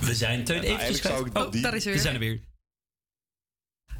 We 0.00 0.14
zijn 0.14 0.44
Teun 0.44 0.56
Ja, 0.56 0.62
eventjes 0.62 0.88
eigenlijk 0.88 1.02
zou 1.16 1.30
kwijt. 1.30 1.46
ik 1.46 1.52
die- 1.52 1.62
daar 1.62 1.74
is 1.74 1.84
hij 1.84 1.92
We 1.92 1.98
weer. 1.98 2.08
zijn 2.10 2.14
er 2.22 2.28
weer. 2.28 2.40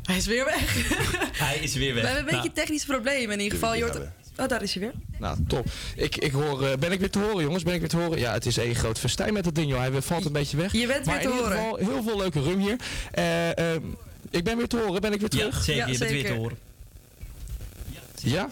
Hij 0.03 0.17
is 0.17 0.27
weer 0.27 0.45
weg. 0.45 0.75
Hij 1.47 1.57
is 1.59 1.75
weer 1.75 1.95
We 1.95 2.01
weg. 2.01 2.03
hebben 2.03 2.19
een 2.21 2.25
beetje 2.25 2.41
Nou, 2.55 2.55
technisch 2.55 2.85
probleem 2.85 3.31
in 3.31 3.41
ieder 3.41 3.59
geval. 3.59 3.75
Je 3.75 3.83
hoort... 3.83 3.99
Oh, 4.39 4.49
daar 4.49 4.63
is 4.63 4.75
hij 4.75 4.83
weer. 4.83 4.93
Nou, 5.19 5.37
top. 5.49 5.67
Ik, 5.97 6.17
ik 6.17 6.33
hoor, 6.33 6.67
eh, 6.67 6.77
ben 6.79 6.93
ik 6.93 7.01
weer 7.01 7.11
te 7.11 7.19
horen 7.19 7.43
jongens? 7.43 7.63
Ben 7.63 7.75
ik 7.75 7.81
weer 7.81 7.89
te 7.89 7.97
horen? 7.97 8.19
Ja, 8.19 8.33
het 8.33 8.47
is 8.47 8.57
één 8.57 8.75
groot 8.75 8.99
festijn 8.99 9.33
met 9.33 9.45
dat 9.45 9.55
ding 9.55 9.71
joh. 9.71 9.79
Hij 9.81 10.03
valt 10.03 10.25
een 10.25 10.33
beetje 10.33 10.57
weg. 10.57 10.73
Je 10.73 10.87
bent 10.87 11.05
maar 11.07 11.15
weer 11.19 11.25
te 11.27 11.31
in 11.33 11.37
ieder 11.37 11.57
horen. 11.57 11.77
geval 11.79 11.93
heel 11.95 12.03
veel 12.03 12.17
leuke 12.17 12.41
rum 12.43 12.59
hier. 12.61 12.77
Eh, 13.13 13.59
ehm, 13.59 13.83
ik 14.31 14.45
ben 14.45 14.57
weer 14.57 14.67
te 14.69 14.77
horen. 14.77 15.01
Ben 15.01 15.13
ik 15.13 15.21
weer 15.21 15.29
terug? 15.29 15.57
Ja, 15.57 15.63
zeker. 15.63 15.93
je 15.93 15.99
bent 15.99 16.11
weer 16.11 16.27
te 16.27 16.33
horen. 16.33 16.59
Ja? 18.23 18.49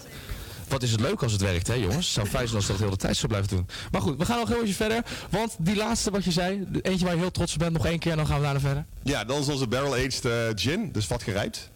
Wat 0.70 0.82
is 0.82 0.90
het 0.90 1.00
leuk 1.00 1.22
als 1.22 1.32
het 1.32 1.40
werkt, 1.40 1.66
hè 1.66 1.74
jongens? 1.74 1.96
Het 1.96 2.14
zou 2.14 2.26
fijn 2.26 2.44
zijn 2.44 2.56
als 2.56 2.66
dat 2.66 2.78
de 2.78 2.84
hele 2.84 2.96
tijd 2.96 3.16
zo 3.16 3.26
blijven 3.26 3.48
doen. 3.48 3.66
Maar 3.90 4.00
goed, 4.00 4.18
we 4.18 4.24
gaan 4.24 4.38
nog 4.38 4.48
heel 4.48 4.62
even 4.62 4.74
verder. 4.74 5.02
Want 5.30 5.56
die 5.58 5.76
laatste 5.76 6.10
wat 6.10 6.24
je 6.24 6.30
zei, 6.30 6.66
eentje 6.82 7.04
waar 7.04 7.14
je 7.14 7.20
heel 7.20 7.30
trots 7.30 7.52
op 7.52 7.58
bent, 7.58 7.72
nog 7.72 7.86
één 7.86 7.98
keer 7.98 8.10
en 8.10 8.16
dan 8.16 8.26
gaan 8.26 8.36
we 8.36 8.44
daarna 8.44 8.60
verder. 8.60 8.84
Ja, 9.02 9.24
dat 9.24 9.38
is 9.38 9.48
onze 9.48 9.66
barrel-aged 9.66 10.24
eh, 10.24 10.32
gin, 10.54 10.92
dus 10.92 11.06
vatgerijpt. 11.06 11.70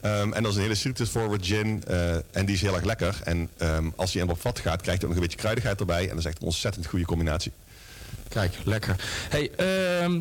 Ehm, 0.00 0.32
en 0.32 0.42
dat 0.42 0.50
is 0.50 0.56
een 0.56 0.62
hele 0.62 0.74
citrus 0.74 1.08
forward 1.08 1.46
gin 1.46 1.84
eh, 1.86 2.14
en 2.14 2.46
die 2.46 2.54
is 2.54 2.60
heel 2.60 2.74
erg 2.74 2.84
lekker. 2.84 3.20
En 3.24 3.48
ehm, 3.56 3.90
als 3.96 4.12
die 4.12 4.20
helemaal 4.20 4.34
op 4.34 4.40
vat 4.40 4.58
gaat, 4.58 4.80
krijgt 4.80 5.00
hij 5.00 5.10
ook 5.10 5.14
nog 5.14 5.14
een 5.14 5.20
beetje 5.20 5.38
kruidigheid 5.38 5.80
erbij. 5.80 6.02
En 6.02 6.08
dat 6.08 6.18
is 6.18 6.24
echt 6.24 6.40
een 6.40 6.46
ontzettend 6.46 6.86
goede 6.86 7.04
combinatie. 7.04 7.52
Kijk, 8.28 8.54
lekker. 8.64 8.96
Hey, 9.28 9.50
ehm, 9.56 10.20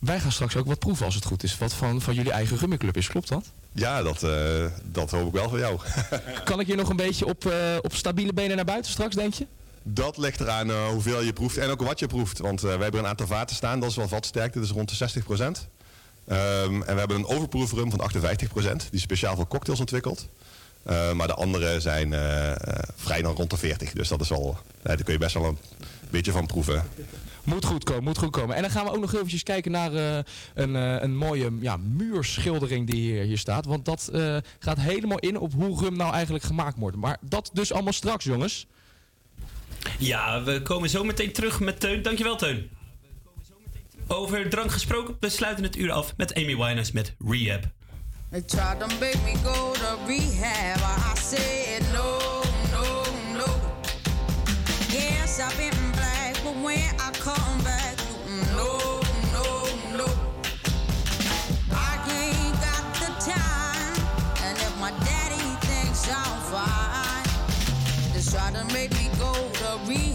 wij 0.00 0.20
gaan 0.20 0.32
straks 0.32 0.56
ook 0.56 0.66
wat 0.66 0.78
proeven 0.78 1.04
als 1.06 1.14
het 1.14 1.24
goed 1.24 1.42
is. 1.42 1.58
Wat 1.58 1.74
van, 1.74 2.00
van 2.00 2.14
jullie 2.14 2.32
eigen 2.32 2.56
rummiclub 2.56 2.96
is, 2.96 3.06
klopt 3.06 3.28
dat? 3.28 3.44
Ja, 3.72 4.02
dat, 4.02 4.22
eh, 4.22 4.64
dat 4.84 5.10
hoop 5.10 5.26
ik 5.26 5.32
wel 5.32 5.48
van 5.48 5.58
jou. 5.58 5.80
Kan 6.44 6.60
ik 6.60 6.66
hier 6.66 6.76
nog 6.76 6.88
een 6.88 6.96
beetje 6.96 7.26
op, 7.26 7.46
eh, 7.46 7.76
op 7.82 7.94
stabiele 7.94 8.32
benen 8.32 8.56
naar 8.56 8.64
buiten 8.64 8.90
straks, 8.90 9.14
denk 9.14 9.34
je? 9.34 9.46
Dat 9.82 10.16
ligt 10.16 10.40
eraan 10.40 10.70
eh, 10.70 10.88
hoeveel 10.88 11.22
je 11.22 11.32
proeft 11.32 11.56
en 11.56 11.70
ook 11.70 11.82
wat 11.82 11.98
je 11.98 12.06
proeft. 12.06 12.38
Want 12.38 12.60
we 12.60 12.68
hebben 12.68 13.00
een 13.00 13.06
aantal 13.06 13.26
vaten 13.26 13.56
staan, 13.56 13.80
dat 13.80 13.90
is 13.90 13.96
wel 13.96 14.08
vatsterkte, 14.08 14.58
dat 14.58 14.68
is 14.68 14.74
rond 14.74 14.88
de 14.88 14.96
60% 14.96 15.68
Ehm, 16.26 16.82
en 16.82 16.92
we 16.92 16.98
hebben 16.98 17.16
een 17.16 17.26
overproof 17.26 17.72
rum 17.72 17.90
van 17.90 18.00
58% 18.00 18.80
Die 18.80 18.88
is 18.90 19.02
speciaal 19.02 19.36
voor 19.36 19.48
cocktails 19.48 19.80
ontwikkeld. 19.80 20.28
Eh, 20.82 21.12
maar 21.12 21.26
de 21.26 21.34
andere 21.34 21.80
zijn 21.80 22.14
vrij 22.96 23.22
dan 23.22 23.34
rond 23.34 23.50
de 23.50 23.56
40. 23.56 23.92
Dus 23.92 24.08
dat 24.08 24.20
is 24.20 24.28
wel, 24.28 24.58
daar 24.82 25.02
kun 25.02 25.12
je 25.12 25.18
best 25.18 25.34
wel 25.34 25.44
een 25.44 25.58
beetje 26.10 26.32
van 26.32 26.46
proeven. 26.46 26.84
Moet 27.50 27.64
goed 27.64 27.84
komen, 27.84 28.04
moet 28.04 28.18
goed 28.18 28.30
komen. 28.30 28.56
En 28.56 28.62
dan 28.62 28.70
gaan 28.70 28.84
we 28.84 28.90
ook 28.90 29.00
nog 29.00 29.14
eventjes 29.14 29.42
kijken 29.42 29.70
naar 29.70 29.94
eh, 29.94 30.18
een, 30.54 30.76
eh, 30.76 31.02
een 31.02 31.16
mooie 31.16 31.50
ja, 31.60 31.76
muurschildering 31.76 32.86
die 32.86 33.00
hier, 33.00 33.22
hier 33.22 33.38
staat. 33.38 33.64
Want 33.64 33.84
dat 33.84 34.08
eh, 34.12 34.36
gaat 34.58 34.78
helemaal 34.78 35.18
in 35.18 35.38
op 35.38 35.52
hoe 35.52 35.80
rum 35.80 35.96
nou 35.96 36.12
eigenlijk 36.12 36.44
gemaakt 36.44 36.78
wordt. 36.78 36.96
Maar 36.96 37.16
dat 37.20 37.50
dus 37.52 37.72
allemaal 37.72 37.92
straks, 37.92 38.24
jongens. 38.24 38.66
Ja, 39.98 40.42
we 40.42 40.62
komen 40.62 40.88
zo 40.88 41.04
meteen 41.04 41.32
terug 41.32 41.60
met 41.60 41.80
Teun. 41.80 42.02
Dankjewel, 42.02 42.36
Teun. 42.36 42.70
Over 44.06 44.48
drank 44.48 44.70
gesproken, 44.70 45.16
we 45.20 45.28
sluiten 45.28 45.64
het 45.64 45.76
uur 45.76 45.92
af 45.92 46.14
met 46.16 46.34
Amy 46.34 46.56
Winehouse 46.56 46.90
met 46.94 47.14
Rehab. 47.26 47.62
They 48.30 48.42
tried 48.42 48.80
to 48.80 48.86
make 48.86 49.18
me 49.24 49.34
go 49.44 49.72
to 49.74 49.98
rehab. 50.06 50.78
I 50.80 51.18
said 51.18 51.82
no, 51.92 52.18
no, 52.72 53.02
no. 53.38 53.46
Yes, 54.88 55.40
I've 55.40 55.56
been 55.56 55.79
when 56.62 56.78
I 57.00 57.10
come 57.12 57.58
back, 57.64 57.96
no, 58.56 59.00
no, 59.32 59.46
no. 59.96 60.06
I 61.72 61.96
ain't 62.10 62.54
got 62.60 62.84
the 63.00 63.10
time, 63.32 63.94
and 64.44 64.56
if 64.58 64.78
my 64.78 64.90
daddy 65.04 65.42
thinks 65.66 66.08
I'm 66.08 66.40
fine, 66.52 68.12
they 68.12 68.22
try 68.22 68.50
to 68.52 68.64
make 68.74 68.92
me 68.92 69.08
go 69.18 69.32
to 69.32 69.80
rehab. 69.88 70.09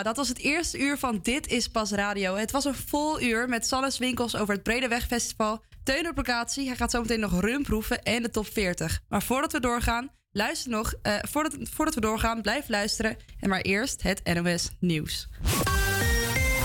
Ja, 0.00 0.06
dat 0.06 0.16
was 0.16 0.28
het 0.28 0.38
eerste 0.38 0.78
uur 0.78 0.98
van 0.98 1.18
Dit 1.22 1.46
is 1.46 1.68
Pas 1.68 1.90
Radio. 1.90 2.34
Het 2.34 2.50
was 2.50 2.64
een 2.64 2.74
vol 2.74 3.22
uur 3.22 3.48
met 3.48 3.66
Sannes 3.66 3.98
Winkels 3.98 4.36
over 4.36 4.54
het 4.54 4.62
Bredeweg 4.62 5.06
Festival. 5.06 5.62
Teun 5.82 6.08
op 6.08 6.16
locatie, 6.16 6.66
hij 6.66 6.76
gaat 6.76 6.90
zo 6.90 7.00
meteen 7.00 7.20
nog 7.20 7.40
rum 7.40 7.62
proeven 7.62 8.02
en 8.02 8.22
de 8.22 8.30
top 8.30 8.46
40. 8.46 9.00
Maar 9.08 9.22
voordat 9.22 9.52
we 9.52 9.60
doorgaan, 9.60 10.10
luister 10.30 10.70
nog. 10.70 10.94
eh, 11.02 11.14
voordat, 11.28 11.56
voordat 11.62 11.94
we 11.94 12.00
doorgaan, 12.00 12.42
blijf 12.42 12.68
luisteren. 12.68 13.16
En 13.40 13.48
maar 13.48 13.60
eerst 13.60 14.02
het 14.02 14.34
NOS 14.34 14.70
Nieuws. 14.78 15.28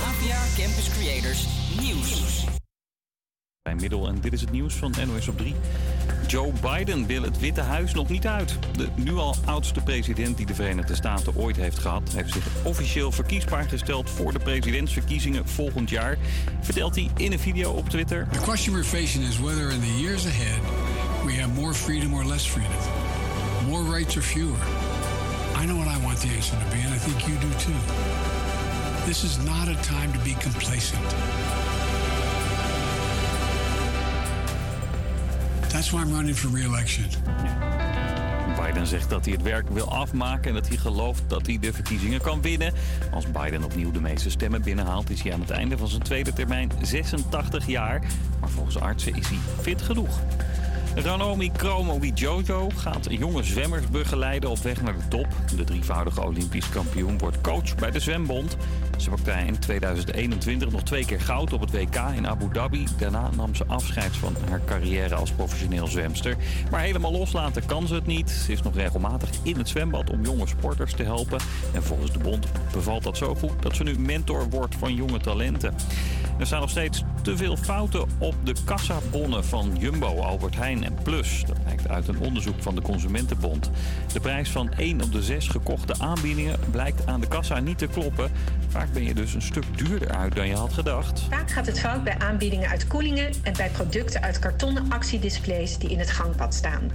APA 0.05 0.43
Campus 0.57 0.89
Creators 0.89 1.45
Nieuws. 1.79 2.43
Bij 3.61 3.75
middel 3.75 4.07
en 4.07 4.21
dit 4.21 4.33
is 4.33 4.41
het 4.41 4.51
nieuws 4.51 4.73
van 4.73 4.93
NOS 5.07 5.27
op 5.27 5.37
3. 5.37 5.55
Joe 6.27 6.51
Biden 6.61 7.05
wil 7.05 7.21
het 7.21 7.39
Witte 7.39 7.61
Huis 7.61 7.93
nog 7.93 8.09
niet 8.09 8.27
uit. 8.27 8.57
De 8.77 8.87
nu 8.95 9.13
al 9.15 9.35
oudste 9.45 9.81
president 9.81 10.37
die 10.37 10.45
de 10.45 10.55
Verenigde 10.55 10.95
Staten 10.95 11.35
ooit 11.35 11.55
heeft 11.55 11.79
gehad... 11.79 12.11
heeft 12.13 12.33
zich 12.33 12.47
officieel 12.63 13.11
verkiesbaar 13.11 13.63
gesteld 13.63 14.09
voor 14.09 14.33
de 14.33 14.39
presidentsverkiezingen 14.39 15.47
volgend 15.47 15.89
jaar. 15.89 16.17
Vertelt 16.61 16.95
hij 16.95 17.09
in 17.17 17.31
een 17.31 17.39
video 17.39 17.71
op 17.71 17.89
Twitter. 17.89 18.27
The 18.31 18.39
question 18.39 18.73
we're 18.73 18.87
facing 18.87 19.27
is 19.27 19.39
whether 19.39 19.71
in 19.71 19.79
the 19.79 20.01
years 20.01 20.25
ahead 20.25 20.59
we 21.25 21.33
have 21.33 21.53
more 21.53 21.73
freedom 21.73 22.13
or 22.13 22.25
less 22.25 22.47
freedom, 22.47 22.77
more 23.67 23.97
rights 23.97 24.17
or 24.17 24.23
fewer. 24.23 24.57
I 25.61 25.65
know 25.65 25.77
what 25.77 25.97
I 25.97 26.03
want 26.03 26.21
the 26.21 26.27
answer 26.35 26.57
to 26.57 26.75
be, 26.75 26.81
and 26.85 26.93
I 26.93 26.97
think 26.97 27.27
you 27.27 27.35
do 27.39 27.49
too. 27.57 27.79
This 29.05 29.23
is 29.23 29.37
not 29.37 29.67
a 29.67 29.75
time 29.81 30.11
to 30.13 30.19
be 30.19 30.33
complacent. 30.33 31.74
That's 35.75 35.89
why 35.89 36.01
I'm 36.01 36.13
running 36.13 36.37
for 36.37 36.49
re-election. 36.57 37.05
Biden 38.61 38.87
zegt 38.87 39.09
dat 39.09 39.25
hij 39.25 39.33
het 39.33 39.43
werk 39.43 39.69
wil 39.69 39.91
afmaken 39.91 40.47
en 40.47 40.53
dat 40.53 40.67
hij 40.67 40.77
gelooft 40.77 41.23
dat 41.27 41.45
hij 41.45 41.59
de 41.59 41.73
verkiezingen 41.73 42.21
kan 42.21 42.41
winnen. 42.41 42.73
Als 43.11 43.31
Biden 43.31 43.63
opnieuw 43.63 43.91
de 43.91 44.01
meeste 44.01 44.29
stemmen 44.29 44.61
binnenhaalt, 44.61 45.09
is 45.09 45.21
hij 45.21 45.33
aan 45.33 45.39
het 45.39 45.49
einde 45.49 45.77
van 45.77 45.87
zijn 45.87 46.01
tweede 46.01 46.33
termijn 46.33 46.71
86 46.81 47.67
jaar. 47.67 48.03
Maar 48.39 48.49
volgens 48.49 48.79
artsen 48.79 49.15
is 49.15 49.27
hij 49.27 49.37
fit 49.61 49.81
genoeg. 49.81 50.19
Ranomi 50.95 51.51
Kromowi 51.51 52.11
Jojo 52.13 52.69
gaat 52.75 53.07
jonge 53.09 53.43
zwemmers 53.43 53.89
begeleiden 53.89 54.49
op 54.49 54.57
weg 54.57 54.81
naar 54.81 54.93
de 54.93 55.07
top. 55.07 55.27
De 55.55 55.63
drievoudige 55.63 56.25
Olympisch 56.25 56.69
kampioen 56.69 57.17
wordt 57.17 57.41
coach 57.41 57.75
bij 57.75 57.91
de 57.91 57.99
Zwembond. 57.99 58.57
Ze 58.97 59.09
pakte 59.09 59.31
in 59.31 59.59
2021 59.59 60.71
nog 60.71 60.83
twee 60.83 61.05
keer 61.05 61.21
goud 61.21 61.53
op 61.53 61.61
het 61.61 61.71
WK 61.71 61.95
in 62.15 62.27
Abu 62.27 62.49
Dhabi. 62.51 62.87
Daarna 62.97 63.29
nam 63.35 63.55
ze 63.55 63.65
afscheid 63.67 64.15
van 64.17 64.35
haar 64.49 64.61
carrière 64.65 65.15
als 65.15 65.31
professioneel 65.31 65.87
zwemster. 65.87 66.35
Maar 66.71 66.81
helemaal 66.81 67.11
loslaten 67.11 67.65
kan 67.65 67.87
ze 67.87 67.93
het 67.93 68.05
niet. 68.05 68.29
Ze 68.29 68.51
is 68.51 68.61
nog 68.61 68.75
regelmatig 68.75 69.29
in 69.43 69.57
het 69.57 69.69
zwembad 69.69 70.09
om 70.09 70.23
jonge 70.23 70.47
sporters 70.47 70.93
te 70.93 71.03
helpen. 71.03 71.39
En 71.73 71.83
volgens 71.83 72.11
de 72.11 72.19
bond 72.19 72.47
bevalt 72.71 73.03
dat 73.03 73.17
zo 73.17 73.35
goed 73.35 73.61
dat 73.61 73.75
ze 73.75 73.83
nu 73.83 73.99
mentor 73.99 74.49
wordt 74.49 74.75
van 74.75 74.93
jonge 74.93 75.19
talenten. 75.19 75.73
Er 76.39 76.45
staan 76.45 76.59
nog 76.59 76.69
steeds 76.69 77.03
te 77.21 77.37
veel 77.37 77.57
fouten 77.57 78.05
op 78.17 78.35
de 78.43 78.55
kassabonnen 78.65 79.45
van 79.45 79.75
Jumbo, 79.79 80.19
Albert 80.19 80.55
Heijn 80.55 80.83
en 80.83 80.97
Plus. 81.03 81.43
Dat 81.47 81.63
blijkt 81.63 81.87
uit 81.87 82.07
een 82.07 82.19
onderzoek 82.19 82.63
van 82.63 82.75
de 82.75 82.81
Consumentenbond. 82.81 83.71
De 84.13 84.19
prijs 84.19 84.49
van 84.49 84.71
1 84.73 85.01
op 85.01 85.11
de 85.11 85.23
6 85.23 85.47
gekochte 85.47 85.95
aanbiedingen 85.97 86.59
blijkt 86.71 87.07
aan 87.07 87.21
de 87.21 87.27
kassa 87.27 87.59
niet 87.59 87.77
te 87.77 87.87
kloppen. 87.87 88.31
Ben 88.93 89.03
je 89.03 89.13
dus 89.13 89.33
een 89.33 89.41
stuk 89.41 89.63
duurder 89.77 90.09
uit 90.09 90.35
dan 90.35 90.47
je 90.47 90.55
had 90.55 90.73
gedacht. 90.73 91.19
Vaak 91.29 91.51
gaat 91.51 91.65
het 91.65 91.79
fout 91.79 92.03
bij 92.03 92.17
aanbiedingen 92.17 92.69
uit 92.69 92.87
koelingen 92.87 93.33
en 93.43 93.53
bij 93.57 93.69
producten 93.69 94.21
uit 94.21 94.39
kartonnen 94.39 94.91
actiedisplays 94.91 95.77
die 95.77 95.89
in 95.89 95.99
het 95.99 96.09
gangpad 96.09 96.53
staan. 96.53 96.91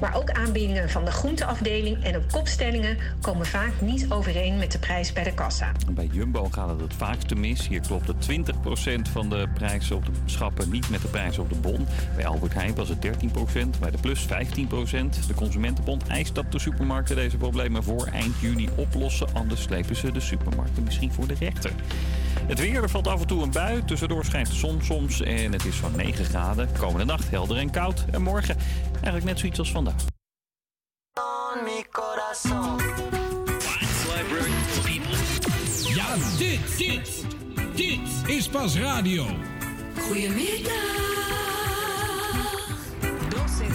Maar 0.00 0.14
ook 0.14 0.30
aanbiedingen 0.30 0.90
van 0.90 1.04
de 1.04 1.10
groenteafdeling 1.10 2.04
en 2.04 2.16
op 2.16 2.30
kopstellingen 2.30 2.98
komen 3.20 3.46
vaak 3.46 3.80
niet 3.80 4.06
overeen 4.08 4.58
met 4.58 4.72
de 4.72 4.78
prijs 4.78 5.12
bij 5.12 5.24
de 5.24 5.34
kassa. 5.34 5.72
Bij 5.90 6.08
Jumbo 6.12 6.48
gaat 6.50 6.68
het 6.68 6.80
het 6.80 6.94
vaakste 6.94 7.34
mis. 7.34 7.68
Hier 7.68 7.80
klopt 7.80 8.06
het 8.06 8.28
20% 9.08 9.10
van 9.12 9.28
de 9.28 9.48
prijzen 9.54 9.96
op 9.96 10.06
de 10.06 10.12
schappen 10.24 10.70
niet 10.70 10.90
met 10.90 11.02
de 11.02 11.08
prijzen 11.08 11.42
op 11.42 11.48
de 11.48 11.58
bon. 11.58 11.86
Bij 12.16 12.26
Albert 12.26 12.54
Heijn 12.54 12.74
was 12.74 12.88
het 12.88 13.06
13%, 13.06 13.10
bij 13.80 13.90
de 13.90 13.98
Plus 14.00 14.26
15%. 14.26 14.26
De 15.26 15.34
Consumentenbond 15.34 16.06
eist 16.06 16.34
dat 16.34 16.52
de 16.52 16.58
supermarkten 16.58 17.16
deze 17.16 17.36
problemen 17.36 17.82
voor 17.82 18.06
eind 18.06 18.34
juni 18.40 18.68
oplossen. 18.74 19.28
Anders 19.32 19.62
slepen 19.62 19.96
ze 19.96 20.12
de 20.12 20.20
supermarkten 20.20 20.82
misschien 20.82 21.12
voor 21.12 21.25
de 21.26 21.34
rechter. 21.34 21.72
Het 22.46 22.58
weer, 22.58 22.82
er 22.82 22.90
valt 22.90 23.06
af 23.06 23.20
en 23.20 23.26
toe 23.26 23.42
een 23.42 23.50
bui. 23.50 23.84
Tussendoor 23.84 24.24
schijnt 24.24 24.46
de 24.46 24.54
zon 24.54 24.82
soms 24.82 25.20
en 25.20 25.52
het 25.52 25.64
is 25.64 25.76
van 25.76 25.96
9 25.96 26.24
graden. 26.24 26.68
Komende 26.78 27.04
nacht 27.04 27.30
helder 27.30 27.56
en 27.56 27.70
koud. 27.70 28.04
En 28.10 28.22
morgen 28.22 28.56
eigenlijk 28.92 29.24
net 29.24 29.38
zoiets 29.38 29.58
als 29.58 29.70
vandaag. 29.70 30.04
Ja, 35.94 36.14
dit, 36.38 36.78
dit, 36.78 37.24
dit 37.74 38.28
is 38.36 38.48
pas 38.48 38.76
radio. 38.76 39.26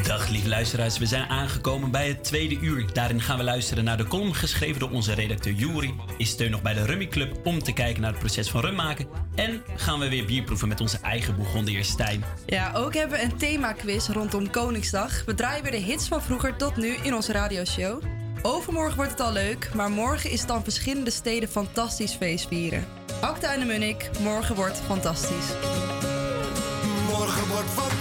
Dag 0.03 0.27
lieve 0.27 0.47
luisteraars, 0.47 0.97
we 0.97 1.05
zijn 1.05 1.29
aangekomen 1.29 1.91
bij 1.91 2.07
het 2.07 2.23
tweede 2.23 2.59
uur. 2.59 2.93
Daarin 2.93 3.21
gaan 3.21 3.37
we 3.37 3.43
luisteren 3.43 3.83
naar 3.83 3.97
de 3.97 4.07
column 4.07 4.35
geschreven 4.35 4.79
door 4.79 4.89
onze 4.89 5.13
redacteur 5.13 5.53
Juri. 5.53 5.93
Is 6.17 6.29
steun 6.29 6.51
nog 6.51 6.61
bij 6.61 6.73
de 6.73 6.85
Rummy 6.85 7.07
Club 7.07 7.39
om 7.43 7.63
te 7.63 7.71
kijken 7.71 8.01
naar 8.01 8.11
het 8.11 8.19
proces 8.19 8.49
van 8.49 8.61
rum 8.61 8.75
maken. 8.75 9.07
En 9.35 9.63
gaan 9.75 9.99
we 9.99 10.09
weer 10.09 10.25
bier 10.25 10.43
proeven 10.43 10.67
met 10.67 10.81
onze 10.81 10.97
eigen 11.01 11.35
Bourgondier 11.35 11.83
Stijn. 11.83 12.23
Ja, 12.45 12.71
ook 12.73 12.93
hebben 12.93 13.17
we 13.17 13.23
een 13.23 13.37
themaquiz 13.37 14.07
rondom 14.07 14.49
Koningsdag. 14.49 15.25
We 15.25 15.33
draaien 15.33 15.63
weer 15.63 15.71
de 15.71 15.77
hits 15.77 16.07
van 16.07 16.21
vroeger 16.21 16.55
tot 16.55 16.77
nu 16.77 16.95
in 17.01 17.15
onze 17.15 17.31
radioshow. 17.31 18.03
Overmorgen 18.41 18.95
wordt 18.95 19.11
het 19.11 19.19
al 19.19 19.31
leuk, 19.31 19.69
maar 19.73 19.91
morgen 19.91 20.31
is 20.31 20.39
het 20.39 20.47
dan 20.47 20.63
verschillende 20.63 21.11
steden 21.11 21.49
fantastisch 21.49 22.13
feest 22.13 22.47
vieren. 22.47 22.85
Acta 23.21 23.53
en 23.53 23.59
de 23.59 23.65
Munnik, 23.65 24.09
morgen 24.19 24.55
wordt 24.55 24.81
fantastisch. 24.85 25.47
Morgen 27.07 27.47
wordt 27.47 27.69
fantastisch 27.69 28.00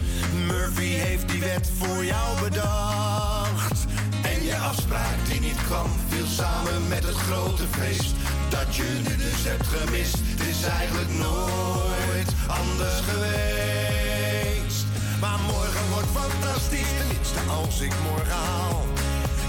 Murphy 0.33 0.93
heeft 1.05 1.29
die 1.29 1.39
wet 1.39 1.71
voor 1.77 2.05
jou 2.05 2.39
bedacht. 2.41 3.85
En 4.21 4.43
je 4.43 4.55
afspraak 4.55 5.17
die 5.29 5.39
niet 5.39 5.65
kwam, 5.65 5.89
viel 6.07 6.25
samen 6.25 6.87
met 6.87 7.03
het 7.03 7.15
grote 7.15 7.63
feest. 7.69 8.15
Dat 8.49 8.75
je 8.75 9.01
nu 9.07 9.15
dus 9.15 9.43
hebt 9.43 9.67
gemist, 9.67 10.17
het 10.21 10.47
is 10.47 10.63
eigenlijk 10.63 11.11
nooit 11.27 12.29
anders 12.47 12.99
geweest. 13.09 14.85
Maar 15.19 15.39
morgen 15.47 15.85
wordt 15.93 16.11
fantastisch, 16.21 16.91
tenminste 16.97 17.39
als 17.59 17.81
ik 17.81 17.93
morgen 18.09 18.41
haal. 18.49 18.85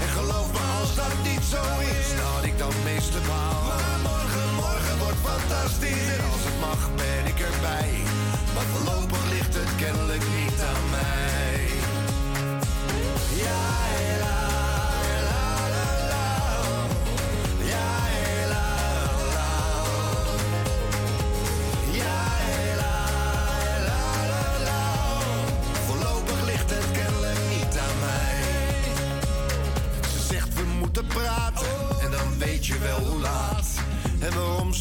En 0.01 0.09
geloof 0.19 0.51
me 0.51 0.63
als 0.79 0.95
dat 0.95 1.15
niet 1.23 1.45
zo 1.53 1.63
is, 1.97 2.07
dat 2.23 2.43
ik 2.49 2.57
dan 2.57 2.73
meeste 2.83 3.19
baal. 3.27 3.61
Maar 3.69 3.99
morgen, 4.09 4.47
morgen 4.55 4.97
wordt 5.03 5.21
fantastisch 5.31 6.07
als 6.31 6.43
het 6.47 6.59
mag 6.59 6.81
ben 6.95 7.22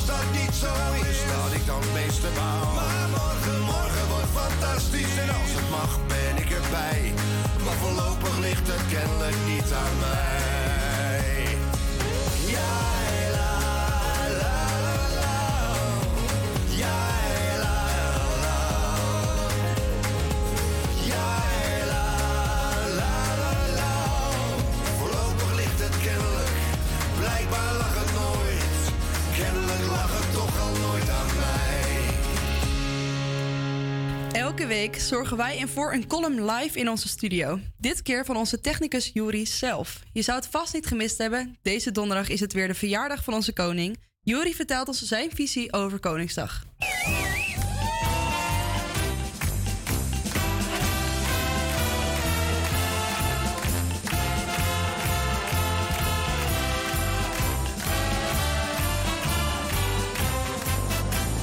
als 0.00 0.08
dat 0.08 0.40
niet 0.40 0.54
zo 0.54 0.72
is, 1.10 1.18
dat 1.34 1.52
ik 1.52 1.66
dan 1.66 1.80
het 1.80 1.92
meeste 1.92 2.28
baal. 2.36 2.74
Maar 2.74 3.08
morgen, 3.08 3.60
morgen 3.60 4.06
wordt 4.08 4.32
fantastisch 4.40 5.16
en 5.18 5.28
als 5.28 5.52
het 5.58 5.70
mag 5.70 5.98
ben 6.06 6.36
ik 6.42 6.50
erbij. 6.50 7.12
Maar 7.64 7.78
voorlopig 7.82 8.38
ligt 8.38 8.66
het 8.66 8.86
kennelijk 8.88 9.36
niet 9.46 9.72
aan 9.72 9.96
mij. 10.00 10.79
Elke 34.60 34.72
week 34.72 35.00
zorgen 35.00 35.36
wij 35.36 35.56
in 35.56 35.68
voor 35.68 35.92
een 35.92 36.06
column 36.06 36.44
live 36.44 36.78
in 36.78 36.88
onze 36.88 37.08
studio. 37.08 37.60
Dit 37.78 38.02
keer 38.02 38.24
van 38.24 38.36
onze 38.36 38.60
technicus 38.60 39.10
Juri 39.14 39.46
zelf. 39.46 40.00
Je 40.12 40.22
zou 40.22 40.38
het 40.38 40.46
vast 40.46 40.74
niet 40.74 40.86
gemist 40.86 41.18
hebben. 41.18 41.58
Deze 41.62 41.90
donderdag 41.90 42.28
is 42.28 42.40
het 42.40 42.52
weer 42.52 42.68
de 42.68 42.74
verjaardag 42.74 43.24
van 43.24 43.34
onze 43.34 43.52
koning. 43.52 43.96
Juri 44.20 44.54
vertelt 44.54 44.88
ons 44.88 45.02
zijn 45.02 45.30
visie 45.34 45.72
over 45.72 45.98
Koningsdag. 45.98 46.64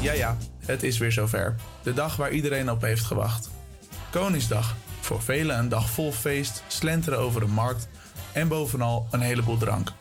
Ja, 0.01 0.13
ja 0.13 0.38
het 0.68 0.84
is 0.84 0.97
weer 0.97 1.11
zover. 1.11 1.55
De 1.84 1.93
dag 1.93 2.15
waar 2.15 2.32
iedereen 2.32 2.72
op 2.72 2.82
heeft 2.82 3.05
gewacht. 3.05 3.49
Koningsdag. 4.09 4.76
Voor 4.99 5.22
velen 5.22 5.57
een 5.57 5.70
dag 5.70 5.89
vol 5.89 6.11
feest, 6.11 6.63
slenteren 6.68 7.20
over 7.20 7.41
de 7.41 7.47
markt 7.47 7.88
en 8.32 8.47
bovenal 8.47 9.07
een 9.11 9.22
heleboel 9.22 9.57
drank. 9.57 9.91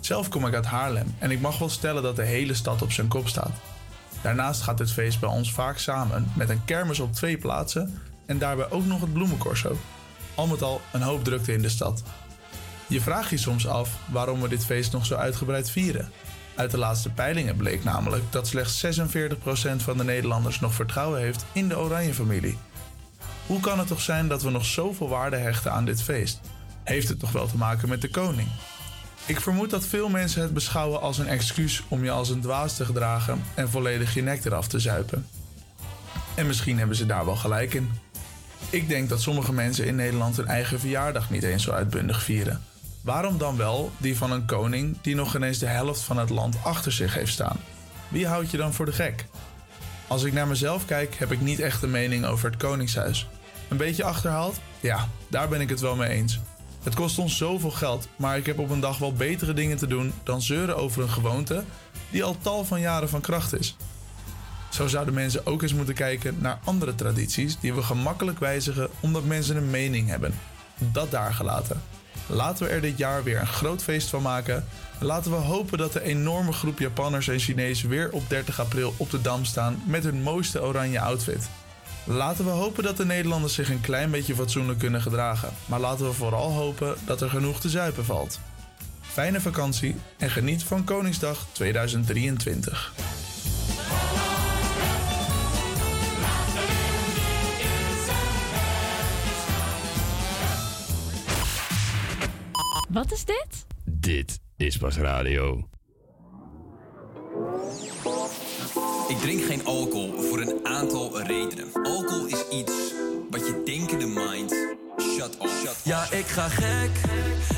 Zelf 0.00 0.28
kom 0.28 0.46
ik 0.46 0.54
uit 0.54 0.64
Haarlem 0.64 1.14
en 1.18 1.30
ik 1.30 1.40
mag 1.40 1.58
wel 1.58 1.68
stellen 1.68 2.02
dat 2.02 2.16
de 2.16 2.24
hele 2.24 2.54
stad 2.54 2.82
op 2.82 2.92
zijn 2.92 3.08
kop 3.08 3.28
staat. 3.28 3.52
Daarnaast 4.22 4.62
gaat 4.62 4.78
dit 4.78 4.92
feest 4.92 5.20
bij 5.20 5.28
ons 5.28 5.52
vaak 5.52 5.78
samen 5.78 6.32
met 6.36 6.48
een 6.48 6.64
kermis 6.64 7.00
op 7.00 7.12
twee 7.12 7.38
plaatsen 7.38 8.00
en 8.26 8.38
daarbij 8.38 8.70
ook 8.70 8.84
nog 8.84 9.00
het 9.00 9.12
bloemencorso. 9.12 9.76
Al 10.34 10.46
met 10.46 10.62
al 10.62 10.80
een 10.92 11.02
hoop 11.02 11.24
drukte 11.24 11.52
in 11.52 11.62
de 11.62 11.68
stad. 11.68 12.02
Je 12.86 13.00
vraagt 13.00 13.30
je 13.30 13.36
soms 13.36 13.66
af 13.66 13.98
waarom 14.10 14.40
we 14.40 14.48
dit 14.48 14.64
feest 14.64 14.92
nog 14.92 15.06
zo 15.06 15.14
uitgebreid 15.14 15.70
vieren. 15.70 16.10
Uit 16.54 16.70
de 16.70 16.78
laatste 16.78 17.10
peilingen 17.10 17.56
bleek 17.56 17.84
namelijk 17.84 18.22
dat 18.30 18.46
slechts 18.46 18.86
46% 18.86 18.88
van 19.76 19.96
de 19.96 20.04
Nederlanders 20.04 20.60
nog 20.60 20.74
vertrouwen 20.74 21.20
heeft 21.20 21.44
in 21.52 21.68
de 21.68 21.78
Oranje-familie. 21.78 22.58
Hoe 23.46 23.60
kan 23.60 23.78
het 23.78 23.88
toch 23.88 24.00
zijn 24.00 24.28
dat 24.28 24.42
we 24.42 24.50
nog 24.50 24.64
zoveel 24.64 25.08
waarde 25.08 25.36
hechten 25.36 25.72
aan 25.72 25.84
dit 25.84 26.02
feest? 26.02 26.40
Heeft 26.84 27.08
het 27.08 27.18
toch 27.18 27.32
wel 27.32 27.46
te 27.46 27.56
maken 27.56 27.88
met 27.88 28.00
de 28.00 28.10
koning? 28.10 28.48
Ik 29.26 29.40
vermoed 29.40 29.70
dat 29.70 29.86
veel 29.86 30.08
mensen 30.08 30.42
het 30.42 30.54
beschouwen 30.54 31.00
als 31.00 31.18
een 31.18 31.28
excuus 31.28 31.82
om 31.88 32.04
je 32.04 32.10
als 32.10 32.28
een 32.28 32.40
dwaas 32.40 32.76
te 32.76 32.84
gedragen 32.84 33.42
en 33.54 33.70
volledig 33.70 34.14
je 34.14 34.22
nek 34.22 34.44
eraf 34.44 34.68
te 34.68 34.78
zuipen. 34.78 35.26
En 36.34 36.46
misschien 36.46 36.78
hebben 36.78 36.96
ze 36.96 37.06
daar 37.06 37.24
wel 37.24 37.36
gelijk 37.36 37.74
in. 37.74 37.90
Ik 38.70 38.88
denk 38.88 39.08
dat 39.08 39.22
sommige 39.22 39.52
mensen 39.52 39.86
in 39.86 39.94
Nederland 39.94 40.36
hun 40.36 40.46
eigen 40.46 40.80
verjaardag 40.80 41.30
niet 41.30 41.42
eens 41.42 41.62
zo 41.62 41.70
uitbundig 41.70 42.22
vieren. 42.22 42.62
Waarom 43.04 43.38
dan 43.38 43.56
wel 43.56 43.92
die 43.96 44.16
van 44.16 44.30
een 44.30 44.46
koning 44.46 44.96
die 45.00 45.14
nog 45.14 45.36
ineens 45.36 45.58
de 45.58 45.66
helft 45.66 46.00
van 46.00 46.18
het 46.18 46.30
land 46.30 46.56
achter 46.62 46.92
zich 46.92 47.14
heeft 47.14 47.32
staan? 47.32 47.56
Wie 48.08 48.26
houdt 48.26 48.50
je 48.50 48.56
dan 48.56 48.72
voor 48.72 48.86
de 48.86 48.92
gek? 48.92 49.26
Als 50.06 50.22
ik 50.22 50.32
naar 50.32 50.46
mezelf 50.46 50.84
kijk, 50.84 51.14
heb 51.14 51.32
ik 51.32 51.40
niet 51.40 51.60
echt 51.60 51.82
een 51.82 51.90
mening 51.90 52.24
over 52.24 52.50
het 52.50 52.58
Koningshuis. 52.58 53.28
Een 53.68 53.76
beetje 53.76 54.04
achterhaald? 54.04 54.60
Ja, 54.80 55.08
daar 55.28 55.48
ben 55.48 55.60
ik 55.60 55.68
het 55.68 55.80
wel 55.80 55.96
mee 55.96 56.08
eens. 56.08 56.40
Het 56.82 56.94
kost 56.94 57.18
ons 57.18 57.36
zoveel 57.36 57.70
geld, 57.70 58.08
maar 58.16 58.36
ik 58.36 58.46
heb 58.46 58.58
op 58.58 58.70
een 58.70 58.80
dag 58.80 58.98
wel 58.98 59.12
betere 59.12 59.54
dingen 59.54 59.76
te 59.76 59.86
doen 59.86 60.12
dan 60.22 60.42
zeuren 60.42 60.76
over 60.76 61.02
een 61.02 61.10
gewoonte 61.10 61.64
die 62.10 62.24
al 62.24 62.36
tal 62.38 62.64
van 62.64 62.80
jaren 62.80 63.08
van 63.08 63.20
kracht 63.20 63.58
is. 63.58 63.76
Zo 64.70 64.86
zouden 64.86 65.14
mensen 65.14 65.46
ook 65.46 65.62
eens 65.62 65.74
moeten 65.74 65.94
kijken 65.94 66.36
naar 66.40 66.58
andere 66.64 66.94
tradities 66.94 67.58
die 67.60 67.74
we 67.74 67.82
gemakkelijk 67.82 68.38
wijzigen 68.38 68.88
omdat 69.00 69.24
mensen 69.24 69.56
een 69.56 69.70
mening 69.70 70.08
hebben. 70.08 70.34
Dat 70.78 71.10
daar 71.10 71.34
gelaten. 71.34 71.82
Laten 72.26 72.66
we 72.66 72.72
er 72.72 72.80
dit 72.80 72.98
jaar 72.98 73.22
weer 73.22 73.40
een 73.40 73.46
groot 73.46 73.82
feest 73.82 74.08
van 74.08 74.22
maken. 74.22 74.64
En 75.00 75.06
laten 75.06 75.30
we 75.30 75.36
hopen 75.36 75.78
dat 75.78 75.92
de 75.92 76.02
enorme 76.02 76.52
groep 76.52 76.78
Japanners 76.78 77.28
en 77.28 77.38
Chinezen 77.38 77.88
weer 77.88 78.12
op 78.12 78.28
30 78.28 78.60
april 78.60 78.94
op 78.96 79.10
de 79.10 79.20
dam 79.20 79.44
staan 79.44 79.82
met 79.86 80.04
hun 80.04 80.22
mooiste 80.22 80.62
oranje 80.62 81.00
outfit. 81.00 81.48
Laten 82.04 82.44
we 82.44 82.50
hopen 82.50 82.82
dat 82.82 82.96
de 82.96 83.04
Nederlanders 83.04 83.54
zich 83.54 83.70
een 83.70 83.80
klein 83.80 84.10
beetje 84.10 84.34
fatsoenlijk 84.34 84.78
kunnen 84.78 85.02
gedragen. 85.02 85.52
Maar 85.66 85.80
laten 85.80 86.06
we 86.06 86.12
vooral 86.12 86.50
hopen 86.50 86.94
dat 87.04 87.20
er 87.20 87.30
genoeg 87.30 87.60
te 87.60 87.68
zuipen 87.68 88.04
valt. 88.04 88.40
Fijne 89.00 89.40
vakantie 89.40 89.96
en 90.18 90.30
geniet 90.30 90.62
van 90.62 90.84
Koningsdag 90.84 91.46
2023. 91.52 92.92
Wat 102.94 103.12
is 103.12 103.24
dit? 103.24 103.66
Dit 103.84 104.40
is 104.56 104.76
pas 104.76 104.96
radio. 104.96 105.68
Ik 109.08 109.16
drink 109.16 109.42
geen 109.42 109.64
alcohol 109.64 110.22
voor 110.22 110.40
een 110.40 110.60
aantal 110.62 111.20
redenen. 111.20 111.72
Alcohol 111.72 112.26
is 112.26 112.48
iets 112.50 112.72
wat 113.30 113.46
je 113.46 113.62
denkende 113.64 114.06
mind 114.06 114.54
shut 115.00 115.38
off. 115.38 115.60
Shut 115.60 115.76
Ja, 115.84 116.10
ik 116.10 116.26
ga 116.26 116.48
gek. 116.48 116.90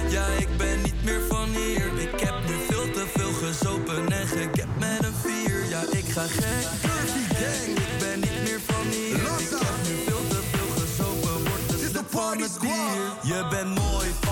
Ja, 0.09 0.27
ik 0.27 0.49
ben 0.57 0.83
niet 0.83 1.05
meer 1.05 1.21
van 1.29 1.49
hier. 1.49 1.99
Ik 1.99 2.21
heb 2.21 2.35
nu 2.47 2.55
veel 2.69 2.91
te 2.93 3.07
veel 3.15 3.33
gezopen 3.33 4.09
en 4.13 4.27
gekept 4.27 4.79
met 4.79 5.05
een 5.05 5.15
vier. 5.15 5.69
Ja, 5.69 5.81
ik 5.81 6.05
ga 6.05 6.23
gek. 6.23 6.67
Ik 7.77 7.99
ben 7.99 8.21
niet 8.21 8.43
meer 8.43 8.61
van 8.61 8.87
hier. 8.87 9.17
Ik 9.17 9.51
heb 9.51 9.77
nu 9.87 9.95
veel 10.07 10.29
te 10.29 10.41
veel 10.53 10.85
gezopen. 10.85 11.45
Word 11.45 11.69
de 11.69 11.89
slip 11.91 12.11
van 12.11 12.41
het 12.41 12.61
dier. 12.61 13.35
Je 13.35 13.47
bent 13.51 13.79
mooi 13.79 14.26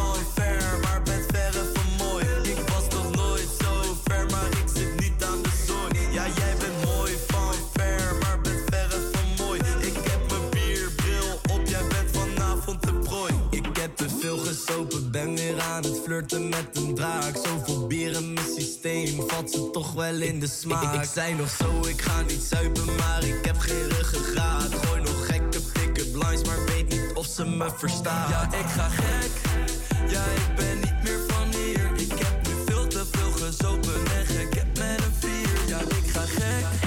veel 14.34 14.52
gesopen, 14.52 15.10
ben 15.10 15.36
weer 15.36 15.60
aan 15.60 15.82
het 15.82 16.00
flirten 16.04 16.48
met 16.48 16.66
een 16.72 16.94
draak. 16.94 17.36
Zoveel 17.44 17.86
bier 17.86 18.12
in 18.12 18.32
mijn 18.32 18.46
systeem, 18.56 19.28
valt 19.28 19.50
ze 19.50 19.70
toch 19.70 19.92
wel 19.92 20.14
in 20.14 20.40
de 20.40 20.46
smaak. 20.46 21.02
Ik, 21.02 21.10
zei 21.12 21.34
nog 21.34 21.50
zo, 21.50 21.86
ik 21.86 22.00
ga 22.00 22.20
niet 22.20 22.42
zuipen, 22.42 22.84
maar 22.84 23.24
ik 23.24 23.44
heb 23.44 23.58
geen 23.58 23.88
ruggengraat. 23.88 24.74
Gooi 24.74 25.00
nog 25.00 25.26
gekke 25.26 25.60
pick-up 25.72 26.14
lines, 26.14 26.44
maar 26.44 26.64
weet 26.64 26.88
niet 26.88 27.10
of 27.14 27.26
ze 27.26 27.44
me 27.44 27.70
verstaan. 27.76 28.30
Ja, 28.30 28.42
ik 28.42 28.66
ga 28.66 28.88
gek. 28.88 29.30
Ja, 30.08 30.24
ik 30.24 30.56
ben 30.56 30.80
niet 30.80 31.02
meer 31.02 31.20
van 31.28 31.48
hier. 31.60 31.92
Ik 31.96 32.12
heb 32.18 32.46
nu 32.46 32.52
veel 32.66 32.86
te 32.86 33.04
veel 33.12 33.46
gezopen 33.46 33.94
en 34.18 34.26
gekept 34.26 34.78
met 34.78 34.98
een 34.98 35.12
vier. 35.18 35.68
Ja, 35.68 35.80
ik 35.80 36.10
ga 36.12 36.20
gek. 36.20 36.83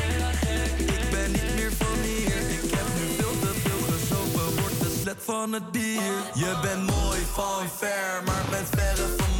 Van 5.17 5.53
het 5.53 5.71
bier. 5.71 6.13
Je 6.33 6.59
bent 6.61 6.85
mooi 6.85 7.19
van 7.33 7.69
ver, 7.77 8.23
maar 8.25 8.45
bent 8.49 8.67
verre 8.69 9.07
van 9.17 9.36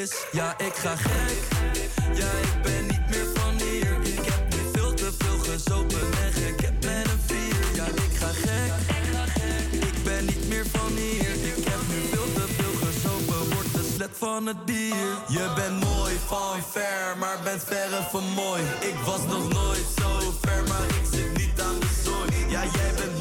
Ja, 0.00 0.58
ik 0.58 0.74
ga 0.74 0.96
gek. 0.96 1.38
Ja, 2.14 2.26
ik 2.26 2.62
ben 2.62 2.86
niet 2.86 3.08
meer 3.10 3.26
van 3.34 3.54
hier. 3.58 4.00
Ik 4.02 4.24
heb 4.24 4.42
nu 4.50 4.58
veel 4.72 4.94
te 4.94 5.12
veel 5.18 5.38
gezopen 5.38 6.00
en 6.24 6.32
gekept 6.32 6.84
met 6.84 7.06
een 7.06 7.20
vier. 7.26 7.74
Ja, 7.74 7.86
ik 7.86 8.16
ga 8.18 8.26
gek. 8.26 8.72
Ik 9.72 10.04
ben 10.04 10.24
niet 10.24 10.48
meer 10.48 10.66
van 10.72 10.92
hier. 10.92 11.30
Ik 11.30 11.64
heb 11.64 11.80
nu 11.88 12.00
veel 12.12 12.32
te 12.32 12.46
veel 12.56 12.88
gezopen, 12.88 13.54
word 13.54 13.72
de 13.72 13.90
slet 13.94 14.10
van 14.18 14.46
het 14.46 14.64
bier. 14.64 15.10
Je 15.28 15.52
bent 15.54 15.84
mooi 15.84 16.16
van 16.26 16.62
ver, 16.70 17.16
maar 17.18 17.38
bent 17.44 17.64
verre 17.64 18.02
van 18.10 18.24
mooi. 18.24 18.62
Ik 18.80 18.96
was 19.04 19.20
nog 19.26 19.52
nooit 19.52 19.86
zo 19.98 20.34
ver, 20.40 20.62
maar 20.68 20.86
ik 20.98 21.06
zit 21.12 21.36
niet 21.36 21.60
aan 21.60 21.78
de 21.80 21.90
zooi. 22.04 22.30
Ja, 22.48 22.62
jij 22.62 22.92
bent 22.96 23.19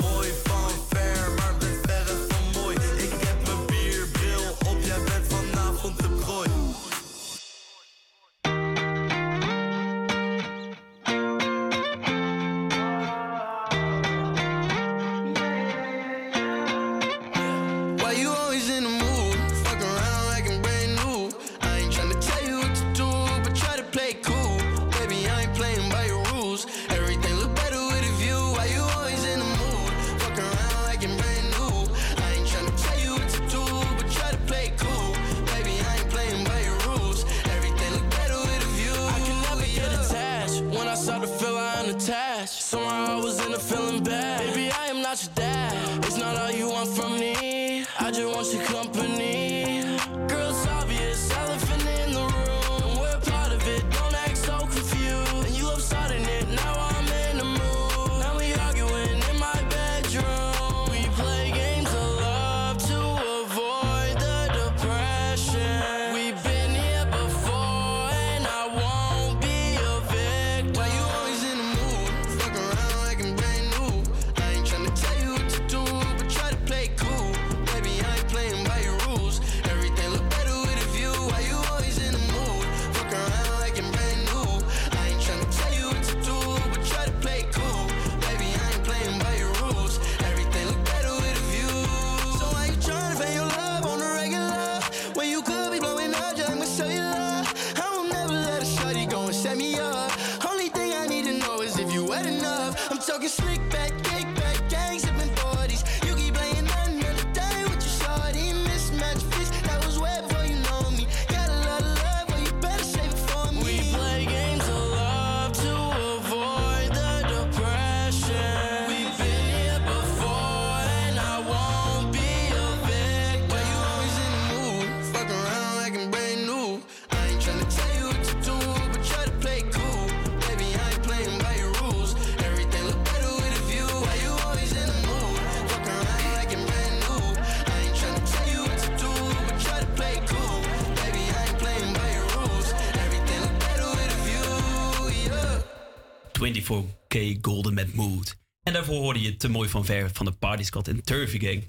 En 148.63 148.73
daarvoor 148.73 148.95
hoorde 148.95 149.21
je 149.21 149.37
te 149.37 149.49
mooi 149.49 149.69
van 149.69 149.85
ver 149.85 150.09
van 150.13 150.25
de 150.25 150.31
Party 150.31 150.63
Squad 150.63 150.87
en 150.87 151.03
Turvy 151.03 151.39
Gang. 151.39 151.63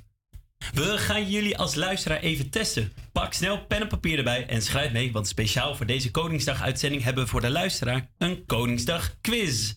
We 0.75 0.99
gaan 0.99 1.31
jullie 1.31 1.59
als 1.59 1.75
luisteraar 1.75 2.21
even 2.21 2.51
testen. 2.51 2.93
Pak 3.13 3.33
snel 3.33 3.67
pen 3.67 3.81
en 3.81 3.89
papier 3.89 4.19
erbij 4.19 4.47
en 4.47 4.63
schrijf 4.63 4.93
mee, 4.93 5.13
want 5.13 5.29
speciaal 5.29 5.77
voor 5.77 5.87
deze 5.87 6.11
Koningsdag-uitzending 6.11 7.03
hebben 7.03 7.25
we 7.25 7.31
voor 7.31 7.41
de 7.41 7.51
luisteraar 7.51 8.11
een 8.19 8.47
Koningsdag-quiz. 8.47 9.75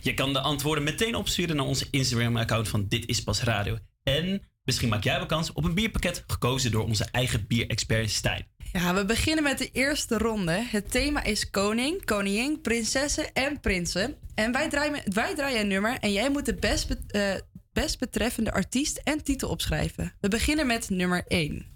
Je 0.00 0.14
kan 0.14 0.32
de 0.32 0.40
antwoorden 0.40 0.84
meteen 0.84 1.14
opsturen 1.14 1.56
naar 1.56 1.66
onze 1.66 1.86
Instagram-account 1.90 2.68
van 2.68 2.88
Dit 2.88 3.06
is 3.06 3.22
Pas 3.22 3.42
Radio. 3.42 3.78
En 4.02 4.42
misschien 4.64 4.88
maak 4.88 5.04
jij 5.04 5.16
wel 5.16 5.26
kans 5.26 5.52
op 5.52 5.64
een 5.64 5.74
bierpakket 5.74 6.24
gekozen 6.26 6.70
door 6.70 6.84
onze 6.84 7.04
eigen 7.10 7.46
bierexpert 7.46 8.10
Stijn. 8.10 8.46
Ja, 8.72 8.94
we 8.94 9.04
beginnen 9.04 9.44
met 9.44 9.58
de 9.58 9.70
eerste 9.72 10.18
ronde. 10.18 10.52
Het 10.70 10.90
thema 10.90 11.22
is 11.24 11.50
koning, 11.50 12.04
koningin, 12.04 12.60
prinsessen 12.60 13.32
en 13.32 13.60
prinsen. 13.60 14.16
En 14.34 14.52
wij 14.52 14.68
draaien, 14.68 15.02
wij 15.12 15.34
draaien 15.34 15.60
een 15.60 15.68
nummer 15.68 15.98
en 16.00 16.12
jij 16.12 16.30
moet 16.30 16.46
de 16.46 16.54
best, 16.54 16.88
be- 16.88 17.18
eh, 17.18 17.40
best 17.72 17.98
betreffende 17.98 18.52
artiest 18.52 19.00
en 19.04 19.22
titel 19.24 19.48
opschrijven. 19.48 20.12
We 20.20 20.28
beginnen 20.28 20.66
met 20.66 20.90
nummer 20.90 21.24
1. 21.28 21.66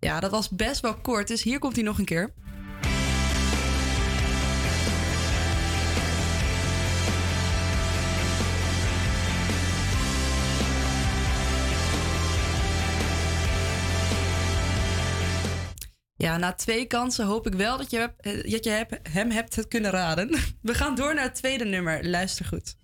Ja, 0.00 0.20
dat 0.20 0.30
was 0.30 0.48
best 0.48 0.80
wel 0.80 0.94
kort, 0.94 1.28
dus 1.28 1.42
hier 1.42 1.58
komt 1.58 1.74
hij 1.74 1.84
nog 1.84 1.98
een 1.98 2.04
keer. 2.04 2.32
Ja, 16.28 16.36
na 16.36 16.52
twee 16.52 16.86
kansen 16.86 17.26
hoop 17.26 17.46
ik 17.46 17.54
wel 17.54 17.76
dat 17.76 17.90
je, 17.90 18.10
eh, 18.18 18.52
dat 18.52 18.64
je 18.64 18.86
hem 19.02 19.30
hebt 19.30 19.56
het 19.56 19.68
kunnen 19.68 19.90
raden. 19.90 20.30
We 20.62 20.74
gaan 20.74 20.94
door 20.94 21.14
naar 21.14 21.24
het 21.24 21.34
tweede 21.34 21.64
nummer. 21.64 22.08
Luister 22.08 22.44
goed. 22.44 22.76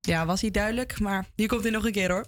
Ja, 0.00 0.26
was 0.26 0.40
hij 0.40 0.50
duidelijk, 0.50 1.00
maar 1.00 1.26
hier 1.34 1.48
komt 1.48 1.62
hij 1.62 1.70
nog 1.72 1.84
een 1.84 1.92
keer 1.92 2.10
hoor. 2.10 2.26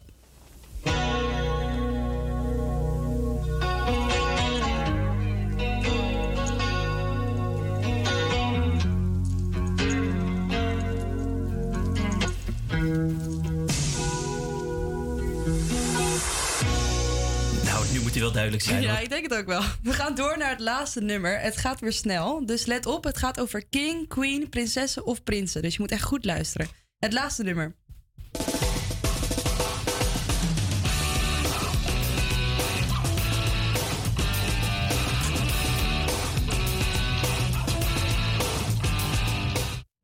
Wel 18.23 18.33
duidelijk 18.33 18.63
zijn. 18.63 18.83
Ja, 18.83 18.93
hoor. 18.93 19.03
ik 19.03 19.09
denk 19.09 19.23
het 19.23 19.35
ook 19.35 19.47
wel. 19.47 19.63
We 19.83 19.93
gaan 19.93 20.15
door 20.15 20.39
naar 20.39 20.51
het 20.51 20.61
laatste 20.61 21.01
nummer. 21.01 21.41
Het 21.41 21.57
gaat 21.57 21.81
weer 21.81 21.93
snel. 21.93 22.47
Dus 22.47 22.67
let 22.67 22.87
op, 22.87 23.05
het 23.05 23.17
gaat 23.17 23.41
over 23.41 23.67
king, 23.67 24.09
queen, 24.09 24.49
prinsessen 24.49 25.07
of 25.07 25.23
prinsen. 25.23 25.63
Dus 25.63 25.75
je 25.75 25.81
moet 25.81 25.91
echt 25.91 26.03
goed 26.03 26.25
luisteren. 26.25 26.69
Het 26.99 27.13
laatste 27.13 27.43
nummer. 27.43 27.75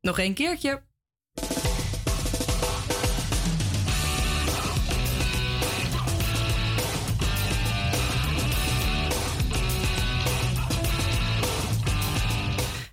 Nog 0.01 0.19
één 0.19 0.33
keertje. 0.33 0.88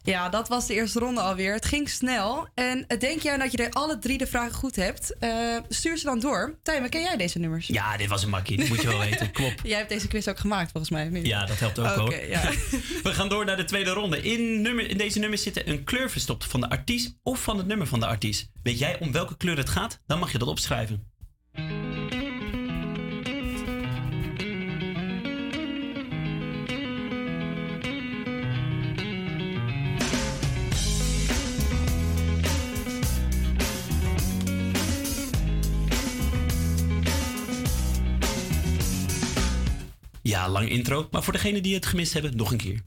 Ja, 0.06 0.28
dat 0.28 0.48
was 0.48 0.66
de 0.66 0.74
eerste 0.74 0.98
ronde 0.98 1.20
alweer. 1.20 1.54
Het 1.54 1.66
ging 1.66 1.88
snel. 1.88 2.48
En 2.54 2.84
eh, 2.86 2.98
denk 2.98 3.20
jij 3.22 3.36
dat 3.36 3.52
je 3.52 3.58
er 3.58 3.70
alle 3.70 3.98
drie 3.98 4.18
de 4.18 4.26
vragen 4.26 4.54
goed 4.54 4.76
hebt? 4.76 5.18
Eh, 5.18 5.30
stuur 5.68 5.98
ze 5.98 6.04
dan 6.04 6.20
door. 6.20 6.58
Tijmen, 6.62 6.90
ken 6.90 7.00
jij 7.00 7.16
deze 7.16 7.38
nummers? 7.38 7.66
Ja, 7.66 7.96
dit 7.96 8.08
was 8.08 8.22
een 8.22 8.30
makkie. 8.30 8.56
Dat 8.56 8.68
moet 8.68 8.80
je 8.82 8.88
wel 8.88 8.98
weten. 9.08 9.26
Op. 9.26 9.54
Jij 9.62 9.76
hebt 9.76 9.88
deze 9.88 10.08
quiz 10.08 10.28
ook 10.28 10.38
gemaakt, 10.38 10.70
volgens 10.70 10.92
mij. 10.92 11.10
Ja, 11.22 11.46
dat 11.46 11.58
helpt 11.58 11.78
ook 11.78 11.86
hoor. 11.86 12.14
ja. 12.28 12.42
We 13.02 13.14
gaan 13.14 13.28
door 13.28 13.44
naar 13.44 13.56
de 13.56 13.64
tweede 13.64 13.90
ronde. 13.90 14.22
In, 14.22 14.60
nummer, 14.62 14.90
in 14.90 14.98
deze 14.98 15.18
nummers 15.18 15.42
zit 15.42 15.66
een 15.66 15.84
kleur 15.84 16.10
verstopt 16.10 16.44
van 16.44 16.60
de 16.60 16.68
artiest 16.68 17.18
of 17.22 17.42
van 17.42 17.58
het 17.58 17.66
nummer 17.66 17.86
van 17.86 18.00
de 18.00 18.06
artiest. 18.06 18.50
Weet 18.62 18.78
jij 18.78 18.98
om 19.00 19.12
welke 19.12 19.36
kleur 19.36 19.56
het 19.56 19.68
gaat? 19.68 20.00
Dan 20.06 20.18
mag 20.18 20.32
je 20.32 20.38
dat 20.38 20.48
opschrijven. 20.48 21.10
Ja, 40.36 40.48
lang 40.48 40.68
intro. 40.68 41.08
Maar 41.10 41.22
voor 41.22 41.32
degenen 41.32 41.62
die 41.62 41.74
het 41.74 41.86
gemist 41.86 42.12
hebben, 42.12 42.36
nog 42.36 42.50
een 42.50 42.56
keer. 42.56 42.80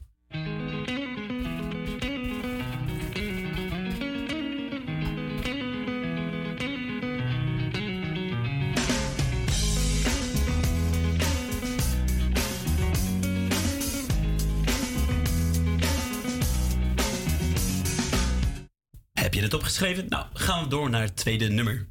Heb 19.12 19.34
je 19.34 19.42
het 19.42 19.54
opgeschreven? 19.54 20.08
Nou, 20.08 20.26
gaan 20.32 20.62
we 20.62 20.68
door 20.68 20.90
naar 20.90 21.02
het 21.02 21.16
tweede 21.16 21.48
nummer. 21.48 21.88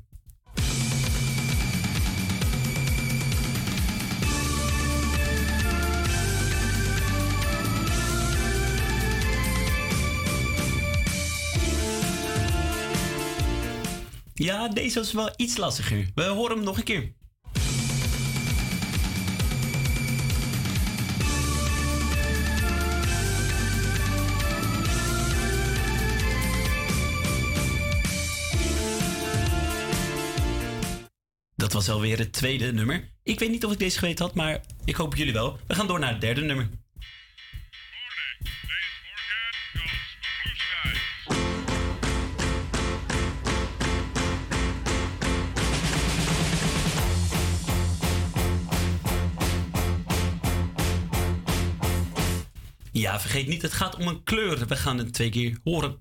Ja, 14.39 14.67
deze 14.67 14.99
was 14.99 15.11
wel 15.11 15.29
iets 15.35 15.57
lastiger. 15.57 16.09
We 16.15 16.23
horen 16.23 16.55
hem 16.55 16.65
nog 16.65 16.77
een 16.77 16.83
keer. 16.83 17.13
Dat 31.55 31.73
was 31.73 31.89
alweer 31.89 32.17
het 32.17 32.31
tweede 32.33 32.73
nummer. 32.73 33.09
Ik 33.23 33.39
weet 33.39 33.49
niet 33.49 33.65
of 33.65 33.71
ik 33.71 33.79
deze 33.79 33.99
geweten 33.99 34.25
had, 34.25 34.35
maar 34.35 34.61
ik 34.85 34.95
hoop 34.95 35.15
jullie 35.15 35.33
wel. 35.33 35.59
We 35.67 35.75
gaan 35.75 35.87
door 35.87 35.99
naar 35.99 36.11
het 36.11 36.21
derde 36.21 36.41
nummer. 36.41 36.69
Ja, 52.99 53.19
vergeet 53.19 53.47
niet, 53.47 53.61
het 53.61 53.73
gaat 53.73 53.95
om 53.95 54.07
een 54.07 54.23
kleur. 54.23 54.67
We 54.67 54.76
gaan 54.76 54.97
het 54.97 55.13
twee 55.13 55.30
keer 55.30 55.59
horen. 55.63 55.99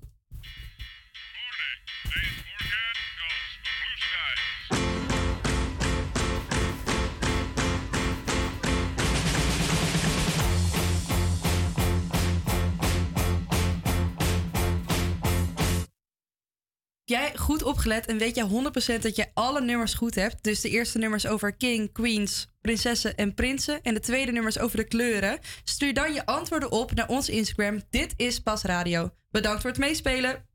jij 17.09 17.37
goed 17.37 17.63
opgelet 17.63 18.05
en 18.05 18.17
weet 18.17 18.35
jij 18.35 18.47
100% 18.99 19.01
dat 19.01 19.15
jij 19.15 19.31
alle 19.33 19.61
nummers 19.61 19.93
goed 19.93 20.15
hebt. 20.15 20.43
Dus 20.43 20.61
de 20.61 20.69
eerste 20.69 20.97
nummers 20.97 21.27
over 21.27 21.55
king, 21.55 21.91
queens, 21.91 22.47
prinsessen 22.61 23.15
en 23.15 23.33
prinsen. 23.33 23.81
En 23.81 23.93
de 23.93 23.99
tweede 23.99 24.31
nummers 24.31 24.59
over 24.59 24.77
de 24.77 24.83
kleuren. 24.83 25.39
Stuur 25.63 25.93
dan 25.93 26.13
je 26.13 26.25
antwoorden 26.25 26.71
op 26.71 26.93
naar 26.93 27.07
ons 27.07 27.29
Instagram. 27.29 27.81
Dit 27.89 28.13
is 28.15 28.39
Pas 28.39 28.63
Radio. 28.63 29.11
Bedankt 29.31 29.61
voor 29.61 29.69
het 29.69 29.79
meespelen. 29.79 30.47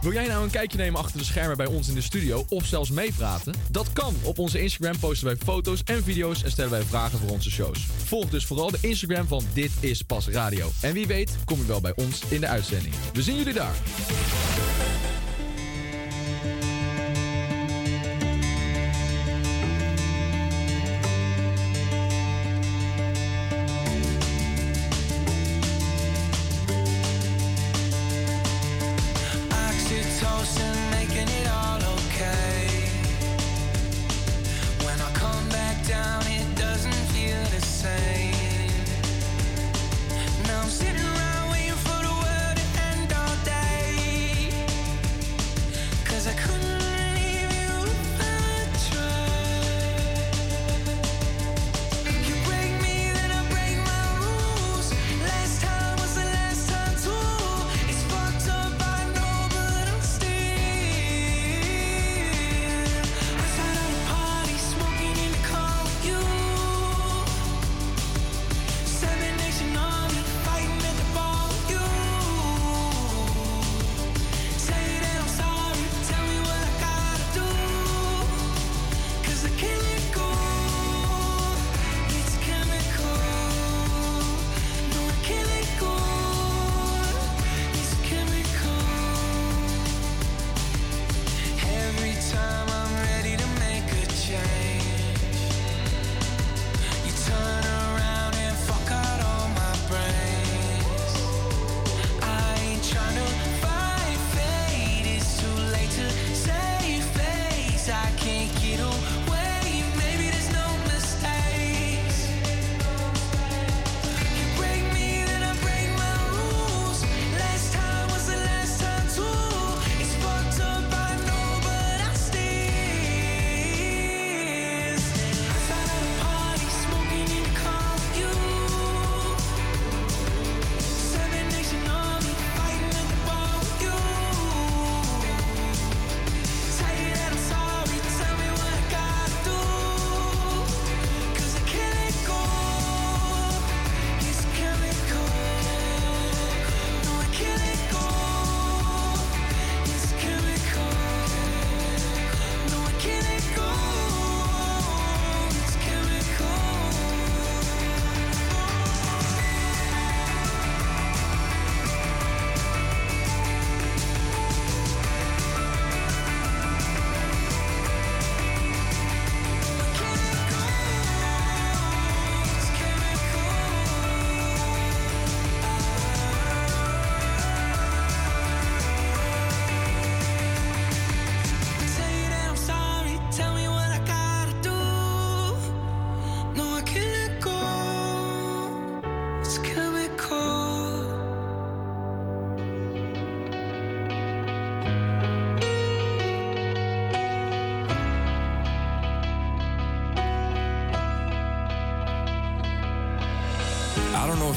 Wil 0.00 0.12
jij 0.12 0.26
nou 0.26 0.44
een 0.44 0.50
kijkje 0.50 0.78
nemen 0.78 1.00
achter 1.00 1.18
de 1.18 1.24
schermen 1.24 1.56
bij 1.56 1.66
ons 1.66 1.88
in 1.88 1.94
de 1.94 2.00
studio 2.00 2.44
of 2.48 2.66
zelfs 2.66 2.90
meepraten? 2.90 3.54
Dat 3.70 3.92
kan. 3.92 4.14
Op 4.22 4.38
onze 4.38 4.60
Instagram 4.60 4.98
posten 4.98 5.26
wij 5.26 5.36
foto's 5.36 5.82
en 5.84 6.02
video's 6.02 6.42
en 6.42 6.50
stellen 6.50 6.70
wij 6.70 6.82
vragen 6.82 7.18
voor 7.18 7.30
onze 7.30 7.50
shows. 7.50 7.86
Volg 8.04 8.30
dus 8.30 8.46
vooral 8.46 8.70
de 8.70 8.78
Instagram 8.80 9.26
van 9.26 9.44
Dit 9.52 9.70
is 9.80 10.02
Pas 10.02 10.28
Radio. 10.28 10.70
En 10.80 10.92
wie 10.92 11.06
weet 11.06 11.36
kom 11.44 11.58
je 11.58 11.66
wel 11.66 11.80
bij 11.80 11.92
ons 11.96 12.22
in 12.28 12.40
de 12.40 12.46
uitzending. 12.46 12.94
We 13.12 13.22
zien 13.22 13.36
jullie 13.36 13.54
daar. 13.54 13.74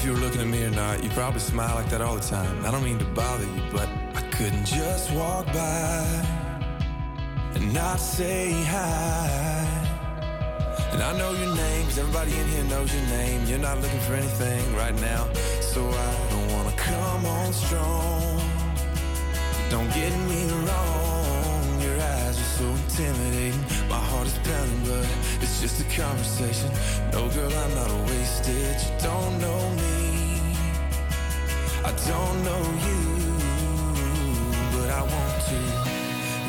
If 0.01 0.07
you 0.07 0.13
were 0.13 0.19
looking 0.19 0.41
at 0.41 0.47
me 0.47 0.63
or 0.63 0.71
not. 0.71 1.03
You 1.03 1.11
probably 1.11 1.39
smile 1.39 1.75
like 1.75 1.87
that 1.91 2.01
all 2.01 2.15
the 2.15 2.27
time. 2.27 2.65
I 2.65 2.71
don't 2.71 2.83
mean 2.83 2.97
to 2.97 3.05
bother 3.05 3.43
you, 3.43 3.61
but 3.71 3.87
I 4.15 4.21
couldn't 4.31 4.65
just 4.65 5.11
walk 5.11 5.45
by 5.53 6.25
and 7.53 7.71
not 7.71 7.99
say 7.99 8.51
hi. 8.63 9.67
And 10.91 11.03
I 11.03 11.15
know 11.19 11.33
your 11.33 11.55
name, 11.55 11.85
'cause 11.85 11.99
everybody 11.99 12.31
in 12.35 12.47
here 12.47 12.63
knows 12.63 12.91
your 12.91 13.05
name. 13.17 13.45
You're 13.45 13.59
not 13.59 13.79
looking 13.79 13.99
for 13.99 14.15
anything 14.15 14.75
right 14.75 14.99
now, 14.99 15.27
so 15.61 15.87
I 15.87 16.11
don't 16.31 16.51
wanna 16.55 16.75
come 16.75 17.23
on 17.27 17.53
strong. 17.53 18.41
Don't 19.69 19.91
get 19.93 20.13
me 20.31 20.41
wrong, 20.65 21.79
your 21.79 21.97
eyes 22.13 22.35
are 22.43 22.51
so 22.59 22.65
intimidating. 22.81 23.63
My 23.87 24.01
heart 24.09 24.25
is 24.25 24.37
pounding, 24.47 24.81
but 24.83 25.05
it's 25.43 25.50
just 25.61 25.79
a 25.79 26.01
conversation. 26.01 26.71
No, 27.11 27.29
girl, 27.29 27.53
I'm 27.53 27.75
not 27.75 27.91
a 27.91 28.03
wasted. 28.09 28.77
You 28.81 28.91
don't 29.03 29.39
know 29.39 29.69
me, 29.81 30.41
I 31.85 31.91
don't 32.09 32.43
know 32.43 32.63
you, 32.87 33.03
but 34.73 34.89
I 34.89 35.01
want 35.03 35.37
to. 35.49 35.61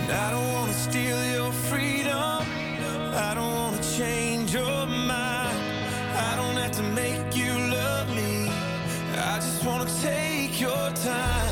And 0.00 0.12
I 0.12 0.30
don't 0.30 0.52
wanna 0.54 0.72
steal 0.72 1.22
your 1.36 1.52
freedom. 1.52 2.40
I 3.28 3.32
don't 3.34 3.54
wanna 3.54 3.82
change 3.98 4.54
your 4.54 4.86
mind. 4.86 5.58
I 6.28 6.32
don't 6.36 6.56
have 6.56 6.72
to 6.72 6.82
make 6.82 7.36
you 7.36 7.52
love 7.52 8.08
me. 8.16 8.48
I 9.14 9.36
just 9.36 9.62
wanna 9.62 9.90
take 10.00 10.58
your 10.58 10.90
time. 11.04 11.51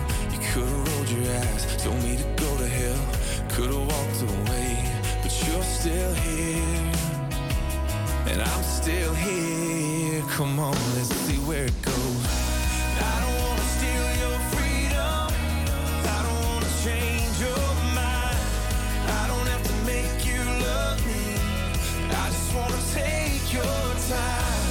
Your 1.11 1.35
eyes, 1.37 1.83
told 1.83 2.01
me 2.03 2.17
to 2.17 2.23
go 2.43 2.57
to 2.57 2.67
hell, 2.67 3.05
could 3.49 3.71
have 3.73 3.87
walked 3.93 4.21
away, 4.23 4.77
but 5.23 5.33
you're 5.47 5.63
still 5.63 6.13
here. 6.15 6.91
and 8.27 8.41
I'm 8.41 8.63
still 8.63 9.13
here. 9.15 10.23
Come 10.29 10.59
on, 10.59 10.75
let's 10.95 11.13
see 11.25 11.37
where 11.39 11.65
it 11.65 11.81
goes. 11.81 12.27
I 12.99 13.15
don't 13.23 13.37
wanna 13.43 13.67
steal 13.77 14.07
your 14.23 14.39
freedom. 14.53 15.27
I 16.15 16.19
don't 16.25 16.43
wanna 16.49 16.71
change 16.85 17.35
your 17.39 17.67
mind. 17.95 18.41
I 19.21 19.23
don't 19.27 19.47
have 19.53 19.63
to 19.63 19.75
make 19.85 20.25
you 20.25 20.41
love 20.67 20.99
me. 21.07 21.23
I 22.09 22.25
just 22.35 22.55
wanna 22.55 22.81
take 22.93 23.53
your 23.53 23.83
time. 24.09 24.63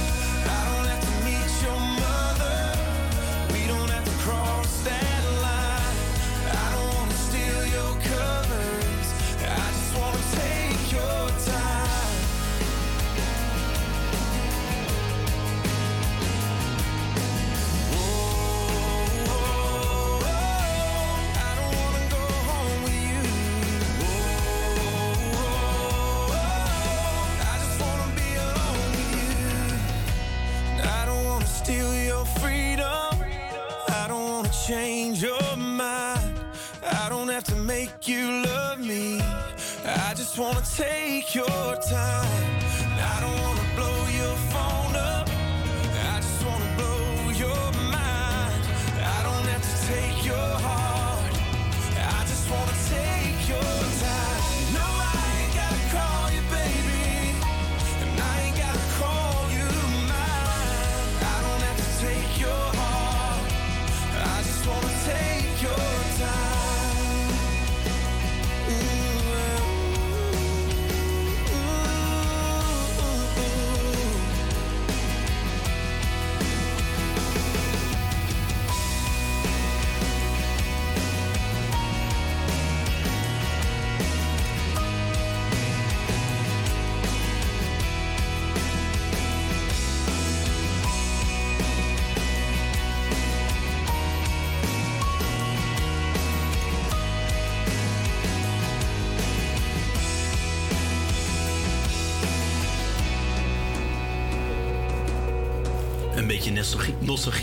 I 0.57 0.59
don't 0.69 0.87
have 0.91 1.03
to 1.09 1.13
meet 1.27 1.51
your 1.65 1.79
mother. 2.03 2.59
We 3.53 3.67
don't 3.67 3.80
wanna 40.41 40.61
take 40.75 41.35
your 41.35 41.75
time. 41.87 42.60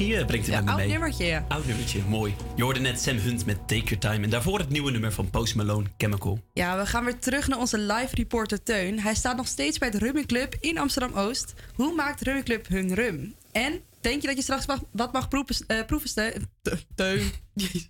Brengt 0.09 0.33
het 0.47 0.47
Ja, 0.47 0.61
me 0.61 0.69
oud 0.71 0.79
mee. 0.79 0.89
nummertje, 0.89 1.25
ja. 1.25 1.45
Oud 1.49 1.67
nummertje, 1.67 2.03
mooi. 2.09 2.35
Je 2.57 2.63
hoorde 2.63 2.81
net 2.81 3.01
Sam 3.01 3.17
Hunt 3.17 3.47
met 3.47 3.57
Take 3.69 3.83
Your 3.83 3.99
Time. 3.99 4.25
En 4.25 4.31
daarvoor 4.31 4.59
het 4.59 4.69
nieuwe 4.69 4.91
nummer 4.91 5.13
van 5.13 5.31
Post 5.31 5.55
Malone, 5.55 5.87
Chemical. 5.99 6.41
Ja, 6.53 6.79
we 6.79 6.87
gaan 6.87 7.05
weer 7.05 7.19
terug 7.19 7.49
naar 7.49 7.59
onze 7.59 7.79
live 7.79 8.15
reporter 8.15 8.63
Teun. 8.63 9.01
Hij 9.01 9.15
staat 9.15 9.37
nog 9.37 9.47
steeds 9.47 9.79
bij 9.79 9.89
het 9.89 10.03
Rummy 10.03 10.25
Club 10.25 10.57
in 10.61 10.79
Amsterdam-Oost. 10.79 11.55
Hoe 11.75 11.95
maakt 11.95 12.21
Rummy 12.23 12.43
Club 12.43 12.69
hun 12.69 12.95
rum? 12.95 13.35
En 13.53 13.81
denk 14.01 14.21
je 14.21 14.27
dat 14.27 14.37
je 14.37 14.43
straks 14.43 14.67
mag- 14.67 14.83
wat 14.93 15.13
mag 15.13 15.29
proeven, 15.29 15.67
eh, 15.67 15.85
proeven 15.87 16.09
Ste- 16.09 16.41
Te- 16.63 16.79
Teun? 16.95 17.31
Jezus. 17.55 17.89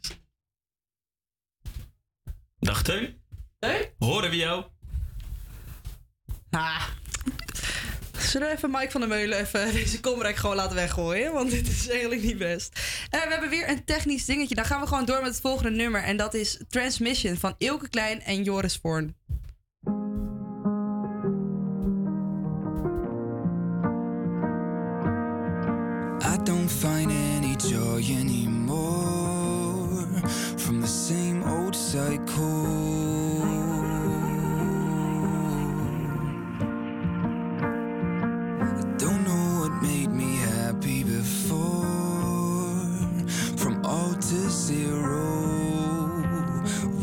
Dag 2.60 2.82
Teun. 2.82 3.16
Teun? 3.58 3.86
Horen 3.98 4.30
we 4.30 4.36
jou? 4.36 4.64
Ah. 6.50 6.82
Zullen 8.20 8.48
we 8.48 8.54
even 8.54 8.70
Mike 8.70 8.90
van 8.90 9.00
der 9.00 9.10
Meulen 9.10 9.38
even 9.38 9.72
deze 9.82 10.00
komrek 10.00 10.36
gewoon 10.36 10.56
laten 10.56 10.76
weggooien? 10.76 11.32
Want 11.32 11.50
dit 11.50 11.68
is 11.68 11.88
eigenlijk 11.88 12.22
niet 12.22 12.38
best. 12.38 12.80
Eh, 13.10 13.22
we 13.22 13.30
hebben 13.30 13.50
weer 13.50 13.68
een 13.68 13.84
technisch 13.84 14.24
dingetje. 14.24 14.54
Dan 14.54 14.64
gaan 14.64 14.80
we 14.80 14.86
gewoon 14.86 15.04
door 15.04 15.20
met 15.22 15.30
het 15.30 15.40
volgende 15.40 15.70
nummer. 15.70 16.02
En 16.02 16.16
dat 16.16 16.34
is 16.34 16.58
Transmission 16.68 17.36
van 17.36 17.54
Ilke 17.58 17.88
Klein 17.88 18.22
en 18.22 18.42
Joris 18.42 18.78
Voorn. 18.82 19.16
I 26.22 26.36
don't 26.44 26.70
find 26.70 27.10
any 27.10 27.56
joy 27.56 28.02
anymore 28.20 29.28
from 30.56 30.80
the 30.80 30.86
same 30.86 31.44
old 31.44 31.76
cycle. 31.76 32.97
Happy 40.68 41.02
before. 41.02 41.86
From 43.56 43.84
all 43.86 44.12
to 44.12 44.40
zero, 44.50 45.24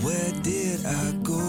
where 0.03 0.31
did 0.43 0.85
I 0.85 1.11
go? 1.23 1.41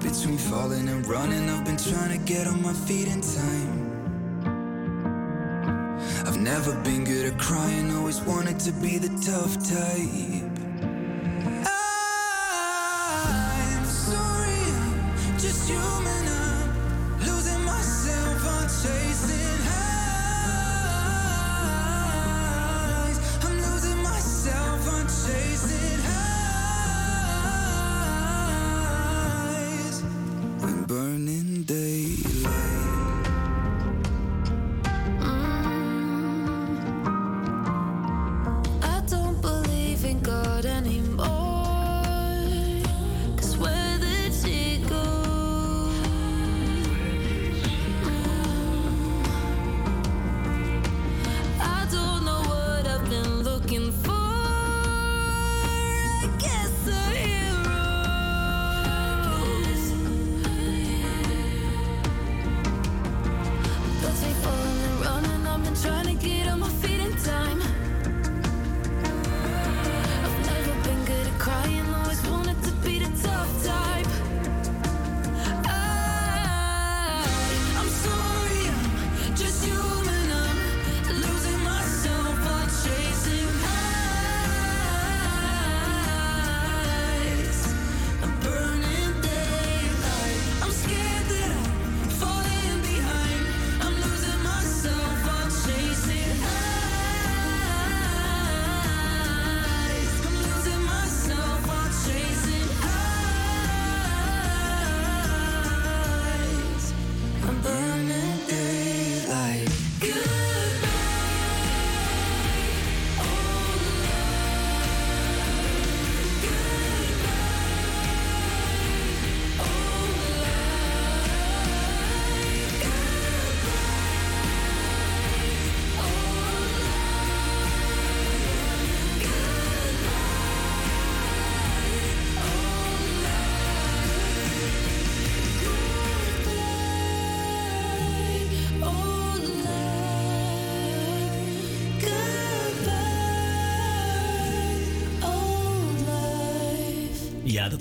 Between 0.00 0.36
falling 0.36 0.88
and 0.88 1.06
running, 1.06 1.48
I've 1.48 1.64
been 1.64 1.76
trying 1.76 2.18
to 2.18 2.24
get 2.24 2.48
on 2.48 2.60
my 2.60 2.72
feet 2.72 3.06
in 3.06 3.20
time. 3.20 3.78
I've 6.26 6.40
never 6.40 6.74
been 6.82 7.04
good 7.04 7.32
at 7.32 7.38
crying, 7.38 7.94
always 7.96 8.20
wanted 8.22 8.58
to 8.60 8.72
be 8.72 8.98
the 8.98 9.10
tough 9.30 9.54
type. 9.74 10.49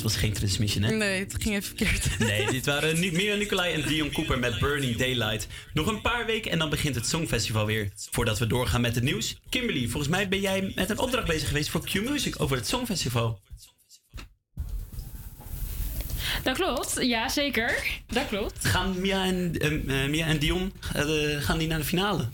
Dat 0.01 0.11
was 0.11 0.21
geen 0.21 0.33
transmission, 0.33 0.83
hè? 0.83 0.95
Nee, 0.95 1.19
het 1.19 1.35
ging 1.39 1.55
even 1.55 1.75
verkeerd. 1.77 2.07
Nee, 2.29 2.51
dit 2.51 2.65
waren 2.65 2.99
Ni- 2.99 3.11
Mira 3.11 3.35
Nicolai 3.35 3.73
en 3.73 3.87
Dion 3.87 4.11
Cooper 4.11 4.39
met 4.39 4.59
Burning 4.59 4.97
Daylight. 4.97 5.47
Nog 5.73 5.87
een 5.87 6.01
paar 6.01 6.25
weken 6.25 6.51
en 6.51 6.59
dan 6.59 6.69
begint 6.69 6.95
het 6.95 7.07
Songfestival 7.07 7.65
weer. 7.65 7.89
Voordat 8.11 8.39
we 8.39 8.47
doorgaan 8.47 8.81
met 8.81 8.95
het 8.95 9.03
nieuws. 9.03 9.37
Kimberly, 9.49 9.87
volgens 9.87 10.11
mij 10.11 10.27
ben 10.27 10.39
jij 10.39 10.71
met 10.75 10.89
een 10.89 10.99
opdracht 10.99 11.27
bezig 11.27 11.47
geweest 11.47 11.69
voor 11.69 11.83
Q-Music 11.85 12.41
over 12.41 12.57
het 12.57 12.67
Songfestival. 12.67 13.39
Dat 16.43 16.55
klopt, 16.55 16.97
ja 17.01 17.29
zeker. 17.29 17.83
Dat 18.07 18.27
klopt. 18.27 18.65
Gaan 18.65 18.99
Mia 19.01 19.25
en, 19.25 19.55
eh, 19.57 20.03
eh, 20.03 20.09
Mia 20.09 20.25
en 20.25 20.39
Dion 20.39 20.73
eh, 20.95 21.03
gaan 21.39 21.57
die 21.57 21.67
naar 21.67 21.79
de 21.79 21.85
finale? 21.85 22.27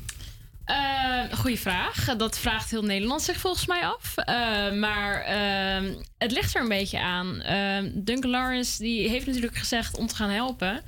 Eh 0.65 1.05
goeie 1.45 1.59
vraag. 1.59 2.15
Dat 2.17 2.39
vraagt 2.39 2.71
heel 2.71 2.83
Nederland 2.83 3.21
zich 3.21 3.37
volgens 3.37 3.65
mij 3.65 3.81
af. 3.81 4.17
Eh, 4.17 4.71
maar 4.71 5.21
ehm, 5.21 5.93
het 6.17 6.31
ligt 6.31 6.55
er 6.55 6.61
een 6.61 6.67
beetje 6.67 6.99
aan. 6.99 7.41
Ehm, 7.41 7.89
Duncan 7.93 8.29
Lawrence 8.29 8.81
die 8.81 9.09
heeft 9.09 9.25
natuurlijk 9.25 9.57
gezegd 9.57 9.97
om 9.97 10.07
te 10.07 10.15
gaan 10.15 10.29
helpen. 10.29 10.83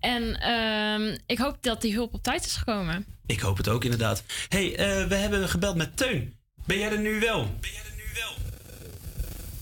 En 0.00 0.40
ehm, 0.40 1.16
ik 1.26 1.38
hoop 1.38 1.56
dat 1.60 1.80
die 1.80 1.94
hulp 1.94 2.14
op 2.14 2.22
tijd 2.22 2.44
is 2.44 2.56
gekomen. 2.56 3.06
Ik 3.26 3.40
hoop 3.40 3.56
het 3.56 3.68
ook 3.68 3.84
inderdaad. 3.84 4.22
hey, 4.48 4.76
eh, 4.76 5.06
we 5.06 5.14
hebben 5.14 5.48
gebeld 5.48 5.76
met 5.76 5.96
Teun. 5.96 6.34
Ben 6.66 6.78
jij 6.78 6.90
er 6.90 6.98
nu 6.98 7.20
wel? 7.20 7.50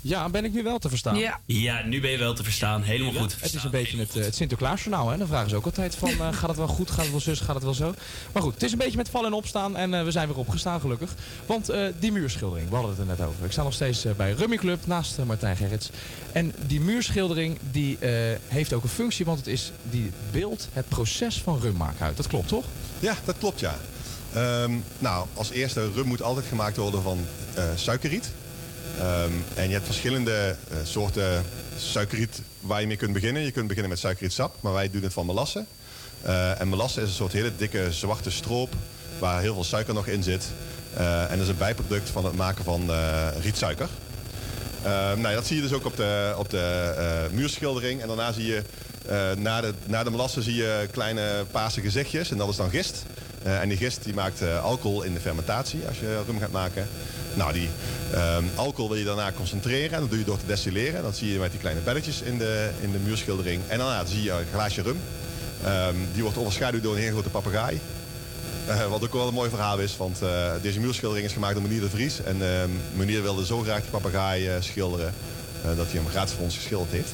Ja, 0.03 0.29
ben 0.29 0.45
ik 0.45 0.53
nu 0.53 0.63
wel 0.63 0.79
te 0.79 0.89
verstaan? 0.89 1.17
Ja, 1.47 1.83
nu 1.85 2.01
ben 2.01 2.11
je 2.11 2.19
wel 2.19 2.35
te 2.35 2.43
verstaan. 2.43 2.83
Helemaal 2.83 3.13
goed. 3.23 3.37
Het 3.41 3.55
is 3.55 3.65
een 3.65 3.71
beetje 3.71 3.99
het, 3.99 4.17
eh, 4.17 4.25
het 4.25 4.35
Sinterklaasjournaal. 4.35 5.09
Hè? 5.09 5.17
Dan 5.17 5.27
vragen 5.27 5.51
ze 5.51 5.57
ook 5.57 5.65
altijd 5.65 5.95
van, 5.95 6.11
eh, 6.11 6.33
gaat 6.33 6.49
het 6.49 6.59
wel 6.59 6.67
goed, 6.67 6.91
gaat 6.91 7.03
het 7.03 7.11
wel 7.11 7.21
zus, 7.21 7.41
gaat 7.41 7.55
het 7.55 7.65
wel 7.65 7.75
zo? 7.75 7.95
Maar 8.33 8.43
goed, 8.43 8.55
het 8.55 8.63
is 8.63 8.73
een 8.73 8.79
beetje 8.79 8.97
met 8.97 9.09
vallen 9.09 9.27
en 9.27 9.37
opstaan 9.37 9.77
en 9.77 9.95
eh, 9.95 10.05
we 10.05 10.11
zijn 10.11 10.29
weer 10.29 10.37
opgestaan 10.37 10.81
gelukkig. 10.81 11.15
Want 11.47 11.69
eh, 11.69 11.85
die 11.99 12.13
muurschildering, 12.13 12.69
we 12.69 12.75
hadden 12.75 12.91
het 12.91 13.01
er 13.01 13.07
net 13.07 13.21
over. 13.21 13.45
Ik 13.45 13.53
sta 13.53 13.63
nog 13.63 13.73
steeds 13.73 14.07
bij 14.17 14.33
Rummy 14.33 14.57
Club 14.57 14.87
naast 14.87 15.19
Martijn 15.25 15.57
Gerrits. 15.57 15.91
En 16.33 16.55
die 16.67 16.81
muurschildering 16.81 17.59
die 17.71 17.99
eh, 17.99 18.11
heeft 18.49 18.73
ook 18.73 18.83
een 18.83 18.89
functie, 18.89 19.25
want 19.25 19.39
het 19.39 19.47
is 19.47 19.73
die 19.83 20.11
beeld 20.31 20.69
het 20.73 20.89
proces 20.89 21.41
van 21.41 21.61
rum 21.61 21.77
maken 21.77 22.07
uit. 22.07 22.17
Dat 22.17 22.27
klopt 22.27 22.49
toch? 22.49 22.65
Ja, 23.01 23.15
dat 23.25 23.39
klopt 23.39 23.61
ja. 23.61 23.77
Ehm, 24.33 24.73
nou, 24.99 25.27
als 25.35 25.51
eerste, 25.51 25.91
rum 25.95 26.07
moet 26.07 26.23
altijd 26.23 26.47
gemaakt 26.47 26.77
worden 26.77 27.03
van 27.03 27.19
eh, 27.55 27.65
suikerriet. 27.77 28.31
Ehm, 28.99 29.33
en 29.55 29.67
je 29.67 29.73
hebt 29.73 29.85
verschillende 29.85 30.57
eh, 30.71 30.77
soorten 30.85 31.45
suikerriet 31.77 32.43
waar 32.61 32.81
je 32.81 32.87
mee 32.87 32.97
kunt 32.97 33.13
beginnen. 33.13 33.43
Je 33.43 33.51
kunt 33.51 33.67
beginnen 33.67 33.91
met 33.91 34.01
suikerrietsap, 34.01 34.55
maar 34.61 34.73
wij 34.73 34.91
doen 34.91 35.03
het 35.03 35.13
van 35.13 35.27
melasse. 35.27 35.65
Eh, 36.23 36.61
en 36.61 36.69
melasse 36.69 37.01
is 37.01 37.09
een 37.09 37.15
soort 37.15 37.33
hele 37.33 37.53
dikke 37.57 37.93
zwarte 37.93 38.31
stroop 38.31 38.75
waar 39.19 39.41
heel 39.41 39.55
veel 39.55 39.65
suiker 39.65 39.95
nog 39.95 40.07
in 40.07 40.23
zit. 40.23 40.45
Eh, 40.95 41.23
en 41.23 41.31
dat 41.31 41.41
is 41.41 41.49
een 41.49 41.57
bijproduct 41.57 42.11
van 42.11 42.25
het 42.25 42.35
maken 42.35 42.65
van 42.65 42.91
rietsuiker. 43.41 43.89
Ehm, 44.83 45.21
nou, 45.21 45.35
dat 45.35 45.47
zie 45.47 45.57
je 45.57 45.63
dus 45.63 45.73
ook 45.73 45.85
op 45.85 45.97
de, 45.97 46.35
op 46.37 46.51
de 46.51 47.29
muurschildering. 47.33 48.01
En 48.01 48.07
daarna 48.07 48.33
zie 48.33 48.47
je, 48.47 48.63
na, 49.37 49.61
de, 49.61 49.75
na 49.87 50.05
de 50.05 50.11
melasse 50.11 50.43
zie 50.43 50.55
je 50.55 50.89
kleine 50.91 51.45
paarse 51.51 51.81
gezichtjes. 51.81 52.31
En 52.31 52.37
dat 52.37 52.49
is 52.49 52.57
dan 52.57 52.71
gist. 52.71 53.05
Eh, 53.43 53.61
en 53.61 53.69
die 53.69 53.79
gist 53.79 54.05
die 54.05 54.15
maakt 54.15 54.43
eh, 54.43 54.65
alcohol 54.65 55.03
in 55.03 55.15
de 55.15 55.21
fermentatie 55.21 55.87
als 55.89 55.99
je 55.99 56.23
rum 56.27 56.39
gaat 56.39 56.51
maken. 56.51 56.89
Nou, 57.35 57.53
die 57.53 57.69
ehm, 58.13 58.45
alcohol 58.55 58.89
wil 58.89 58.99
je 58.99 59.05
daarna 59.05 59.33
concentreren. 59.33 59.93
En 59.93 60.01
dat 60.01 60.09
doe 60.09 60.19
je 60.19 60.25
door 60.25 60.39
te 60.39 60.47
destilleren. 60.47 61.03
Dat 61.03 61.17
zie 61.17 61.33
je 61.33 61.39
met 61.39 61.51
die 61.51 61.61
kleine 61.61 61.81
belletjes 61.81 62.21
in 62.21 62.39
de, 62.39 62.71
in 62.81 62.93
de 62.93 62.99
muurschildering. 62.99 63.63
En 63.69 63.79
daarna 63.79 64.05
zie 64.05 64.23
je 64.23 64.31
een 64.31 64.47
glaasje 64.53 64.83
rum. 64.83 65.01
Ehm, 65.65 65.95
die 66.13 66.23
wordt 66.23 66.39
overschaduwd 66.39 66.83
door 66.83 66.95
een 66.95 67.01
hele 67.01 67.13
grote 67.13 67.29
papegaai. 67.29 67.81
Eh, 68.67 68.87
wat 68.87 69.05
ook 69.05 69.13
wel 69.13 69.29
een 69.29 69.35
mooi 69.35 69.51
verhaal 69.51 69.79
is, 69.79 69.97
want 69.97 70.19
deze 70.63 70.81
muurschildering 70.81 71.27
is 71.27 71.33
gemaakt 71.33 71.55
door 71.55 71.63
meneer 71.63 71.81
De 71.81 71.91
Vries. 71.91 72.23
En 72.23 72.43
eh, 72.43 72.69
meneer 72.95 73.23
wilde 73.23 73.47
zo 73.47 73.61
graag 73.61 73.81
die 73.81 73.91
papegaai 73.91 74.51
schilderen 74.61 75.15
dat 75.77 75.87
hij 75.87 76.01
hem 76.01 76.09
gratis 76.09 76.35
voor 76.35 76.45
ons 76.45 76.57
geschilderd 76.57 76.91
heeft. 76.91 77.13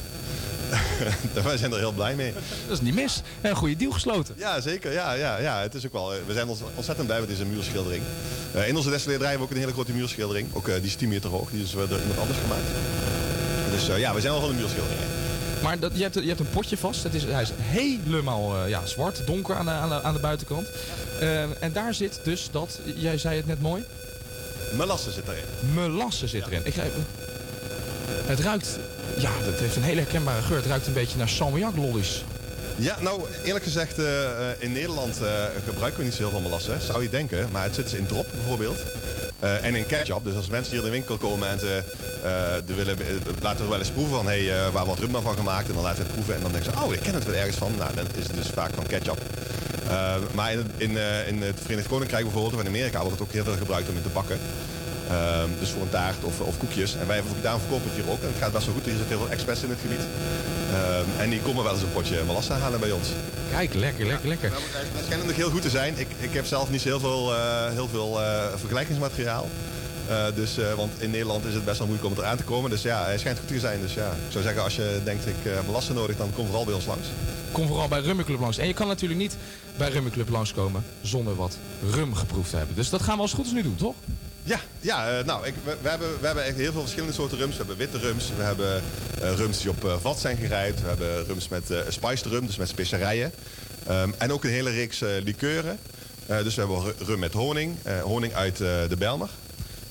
Wij 1.43 1.57
zijn 1.57 1.71
er 1.71 1.77
heel 1.77 1.91
blij 1.91 2.15
mee. 2.15 2.33
Dat 2.67 2.77
is 2.77 2.81
niet 2.81 2.93
mis. 2.93 3.21
Een 3.41 3.55
goede 3.55 3.75
deal 3.75 3.91
gesloten. 3.91 4.35
Ja, 4.37 4.59
zeker. 4.59 4.91
Ja, 4.91 5.13
ja, 5.13 5.37
ja. 5.37 5.61
Het 5.61 5.73
is 5.75 5.85
ook 5.85 5.91
wel, 5.91 6.13
eh, 6.13 6.19
we 6.25 6.33
zijn 6.33 6.47
ontzettend 6.75 7.07
blij 7.07 7.19
met 7.19 7.29
deze 7.29 7.45
muurschildering. 7.45 8.03
Eh, 8.53 8.67
in 8.67 8.77
onze 8.77 8.89
destillerij 8.89 9.29
hebben 9.29 9.47
we 9.47 9.53
ook 9.53 9.57
een 9.57 9.63
hele 9.63 9.73
grote 9.73 9.91
muurschildering. 9.91 10.53
Ook 10.53 10.67
eh, 10.67 10.75
die 10.75 10.83
is 10.83 10.95
10 10.95 11.09
meter 11.09 11.29
hoog. 11.29 11.49
Die 11.49 11.63
is 11.63 11.71
door 11.71 11.81
iemand 11.81 12.19
anders 12.19 12.39
gemaakt. 12.39 12.67
Dus 13.71 13.85
ja, 13.97 14.13
we 14.13 14.21
zijn 14.21 14.33
wel 14.33 14.41
van 14.41 14.49
de 14.49 14.55
muurschildering. 14.55 14.99
Maar 15.63 15.79
dat, 15.79 15.91
je, 15.95 16.01
hebt, 16.01 16.13
je 16.13 16.27
hebt 16.27 16.39
een 16.39 16.49
potje 16.49 16.77
vast. 16.77 17.03
Het 17.03 17.13
is, 17.13 17.23
hij 17.23 17.41
is 17.41 17.51
helemaal 17.57 18.67
ja, 18.67 18.85
zwart, 18.85 19.21
donker 19.25 19.55
aan 19.55 19.65
de, 19.65 19.71
aan 19.71 19.89
de, 19.89 20.01
aan 20.01 20.13
de 20.13 20.19
buitenkant. 20.19 20.67
En 21.59 21.73
daar 21.73 21.93
zit 21.93 22.19
dus 22.23 22.47
dat, 22.51 22.79
jij 22.95 23.17
zei 23.17 23.37
het 23.37 23.47
net 23.47 23.61
mooi. 23.61 23.83
Melasse 24.71 25.11
zit 25.11 25.27
erin. 25.27 25.73
Melasse 25.73 26.27
zit 26.27 26.45
erin. 26.45 26.61
Ik 26.63 26.73
ga 26.73 26.83
even, 26.83 27.05
het 28.29 28.39
ruikt, 28.39 28.79
ja, 29.17 29.31
het 29.39 29.59
heeft 29.59 29.75
een 29.75 29.83
hele 29.83 30.01
herkenbare 30.01 30.41
geur. 30.41 30.57
Het 30.57 30.65
ruikt 30.65 30.87
een 30.87 30.93
beetje 30.93 31.17
naar 31.17 31.29
salmiak 31.29 31.75
lollies. 31.75 32.23
Ja, 32.75 32.97
nou 33.01 33.21
eerlijk 33.43 33.63
gezegd, 33.63 33.99
eh, 33.99 34.23
eh, 34.23 34.55
in 34.59 34.71
Nederland 34.71 35.21
eh, 35.21 35.43
gebruiken 35.65 35.99
we 35.99 36.05
niet 36.05 36.13
zo 36.13 36.29
heel 36.29 36.41
veel 36.41 36.59
zou 36.79 37.03
je 37.03 37.09
denken. 37.09 37.47
Maar 37.51 37.63
het 37.63 37.75
zit 37.75 37.89
dus 37.89 37.99
in 37.99 38.05
drop 38.05 38.27
bijvoorbeeld. 38.31 38.77
En 39.39 39.75
in 39.75 39.85
ketchup. 39.85 40.23
Dus 40.23 40.35
als 40.35 40.47
mensen 40.47 40.71
hier 40.71 40.79
in 40.79 40.85
de 40.85 40.91
winkel 40.91 41.17
komen 41.17 41.49
en 41.49 41.59
ze 41.59 41.83
willen, 42.65 42.97
laten 43.41 43.63
we 43.63 43.69
wel 43.69 43.79
eens 43.79 43.89
proeven 43.89 44.15
van 44.15 44.25
hey, 44.25 44.51
eh, 44.51 44.69
waar 44.73 44.85
wordt 44.85 45.01
rum 45.01 45.11
van 45.11 45.35
gemaakt. 45.35 45.67
En 45.67 45.73
dan 45.73 45.83
laten 45.83 45.97
we 45.97 46.03
het 46.03 46.13
proeven 46.13 46.35
en 46.35 46.41
dan 46.41 46.51
denken 46.51 46.71
ze, 46.73 46.83
oh 46.83 46.93
ik 46.93 46.99
ken 46.99 47.13
het 47.13 47.25
wel 47.25 47.35
ergens 47.35 47.55
van. 47.55 47.71
Nou, 47.77 47.95
dan 47.95 48.05
is 48.15 48.27
het 48.27 48.35
dus 48.35 48.47
vaak 48.47 48.73
van 48.73 48.85
ketchup. 48.85 49.21
Maar 50.33 50.51
in, 50.51 50.71
in, 50.77 50.97
in 51.27 51.41
het 51.41 51.59
Verenigd 51.61 51.87
Koninkrijk 51.87 52.23
bijvoorbeeld, 52.23 52.53
of 52.53 52.59
in 52.61 52.67
Amerika, 52.67 52.99
wordt 52.99 53.19
het 53.19 53.27
ook 53.27 53.33
heel 53.33 53.43
veel 53.43 53.57
gebruikt 53.57 53.89
om 53.89 53.95
in 53.95 54.01
te 54.01 54.09
bakken. 54.09 54.39
Ehm, 55.09 55.49
dus 55.59 55.69
voor 55.69 55.81
een 55.81 55.89
taart 55.89 56.23
of, 56.23 56.39
of 56.39 56.57
koekjes. 56.57 56.95
En 56.95 57.07
wij 57.07 57.21
daarom 57.41 57.61
verkopen 57.61 57.85
we 57.85 57.91
het 57.95 58.03
hier 58.03 58.13
ook. 58.13 58.21
En 58.21 58.27
het 58.27 58.37
gaat 58.37 58.51
best 58.51 58.65
wel 58.65 58.75
goed. 58.75 58.85
Er 58.85 58.91
zit 58.97 59.07
heel 59.07 59.17
veel 59.17 59.29
experts 59.29 59.63
in 59.63 59.69
het 59.69 59.79
gebied. 59.81 60.03
Ehm, 60.73 61.21
en 61.21 61.29
die 61.29 61.41
komen 61.41 61.63
wel 61.63 61.73
eens 61.73 61.81
een 61.81 61.91
potje 61.91 62.23
melasse 62.25 62.53
halen 62.53 62.79
bij 62.79 62.91
ons. 62.91 63.07
Kijk, 63.51 63.73
lekker, 63.73 64.05
lekker, 64.05 64.27
lekker. 64.27 64.51
Het 64.51 65.05
schijnt 65.05 65.23
ook 65.23 65.31
heel 65.31 65.49
goed 65.49 65.61
te 65.61 65.69
zijn. 65.69 65.93
Ik, 65.97 66.07
ik 66.19 66.33
heb 66.33 66.45
zelf 66.45 66.69
niet 66.69 66.81
zo 66.81 66.87
heel 66.87 66.99
veel, 66.99 67.35
eh, 67.35 67.71
heel 67.71 67.87
veel 67.87 68.21
eh, 68.21 68.45
vergelijkingsmateriaal. 68.55 69.47
Eh, 70.07 70.25
dus, 70.35 70.57
want 70.75 70.91
in 70.97 71.09
Nederland 71.09 71.45
is 71.45 71.53
het 71.53 71.65
best 71.65 71.77
wel 71.77 71.87
moeilijk 71.87 72.09
om 72.13 72.17
eraan 72.17 72.37
te 72.37 72.43
komen. 72.43 72.69
Dus 72.69 72.81
ja, 72.81 73.03
hij 73.03 73.17
schijnt 73.17 73.39
goed 73.39 73.47
te 73.47 73.59
zijn. 73.59 73.81
Dus 73.81 73.93
ja, 73.93 74.07
ik 74.07 74.31
zou 74.31 74.43
zeggen, 74.43 74.63
als 74.63 74.75
je 74.75 75.01
denkt 75.03 75.27
ik 75.27 75.35
heb 75.43 75.93
nodig, 75.93 76.17
dan 76.17 76.31
kom 76.33 76.45
vooral 76.45 76.65
bij 76.65 76.73
ons 76.73 76.85
langs. 76.85 77.07
Kom 77.51 77.67
vooral 77.67 77.87
bij 77.87 77.99
Rummy 77.99 78.23
Club 78.23 78.39
langs. 78.39 78.57
En 78.57 78.67
je 78.67 78.73
kan 78.73 78.87
natuurlijk 78.87 79.19
niet 79.19 79.37
bij 79.77 79.89
Rummy 79.89 80.09
Club 80.09 80.29
langskomen 80.29 80.83
zonder 81.01 81.35
wat 81.35 81.57
rum 81.91 82.15
geproefd 82.15 82.49
te 82.49 82.57
hebben. 82.57 82.75
Dus 82.75 82.89
dat 82.89 83.01
gaan 83.01 83.15
we 83.15 83.21
als 83.21 83.33
goed 83.33 83.45
is 83.45 83.51
nu 83.51 83.61
doen, 83.61 83.75
toch? 83.75 83.95
Ja, 84.43 84.59
ja 84.81 85.17
eh, 85.19 85.25
nou, 85.25 85.45
ik, 85.47 85.53
we, 85.81 85.89
hebben, 85.89 86.19
we 86.19 86.25
hebben 86.25 86.43
echt 86.45 86.55
heel 86.55 86.71
veel 86.71 86.81
verschillende 86.81 87.13
soorten 87.13 87.37
rums. 87.37 87.51
We 87.51 87.57
hebben 87.57 87.77
witte 87.77 87.97
rums, 87.97 88.31
we 88.37 88.43
hebben 88.43 88.81
eh, 89.21 89.33
rums 89.35 89.61
die 89.61 89.69
op 89.69 89.85
eh, 89.85 89.95
vat 90.01 90.19
zijn 90.19 90.37
gerijpt. 90.37 90.81
We 90.81 90.87
hebben 90.87 91.25
rums 91.25 91.47
met 91.47 91.71
eh 91.71 91.79
spiced 91.89 92.25
rum, 92.25 92.45
dus 92.45 92.57
met 92.57 92.69
specerijen. 92.69 93.31
Ehm, 93.87 94.09
en 94.17 94.31
ook 94.31 94.43
een 94.43 94.49
hele 94.49 94.69
reeks 94.69 94.99
likeuren. 95.23 95.79
Dus 96.43 96.55
we 96.55 96.61
hebben 96.61 96.81
ru- 96.83 97.05
rum 97.05 97.19
met 97.19 97.33
honing, 97.33 97.75
honing 98.03 98.33
uit 98.33 98.57
de 98.57 98.95
Belmer. 98.97 99.29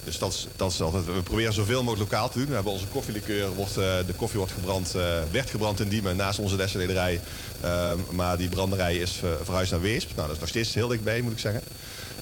Dus 0.04 0.18
dat 0.18 0.32
is, 0.32 0.46
dat 0.56 0.72
is 0.72 0.80
altijd, 0.80 1.04
we 1.04 1.22
proberen 1.22 1.52
zoveel 1.52 1.82
mogelijk 1.82 2.10
lokaal 2.10 2.30
te 2.30 2.38
doen. 2.38 2.46
We 2.48 2.54
hebben 2.54 2.72
onze 2.72 2.86
koffielikeur, 2.86 3.48
wordt, 3.54 3.74
de 3.74 4.14
koffie 4.16 4.38
wordt 4.38 4.52
gebrand, 4.54 4.92
werd 5.30 5.50
gebrand 5.50 5.80
in 5.80 5.88
Diemen 5.88 6.16
naast 6.16 6.38
onze 6.38 6.56
destillerij. 6.56 7.20
Ehm, 7.60 7.98
maar 8.10 8.36
die 8.36 8.48
branderij 8.48 8.96
is 8.96 9.20
verhuisd 9.42 9.70
naar 9.70 9.80
Weesp. 9.80 10.08
Nou, 10.14 10.26
dat 10.26 10.34
is 10.34 10.40
nog 10.40 10.48
steeds 10.48 10.74
heel 10.74 10.88
dichtbij, 10.88 11.20
moet 11.20 11.32
ik 11.32 11.38
zeggen. 11.38 11.62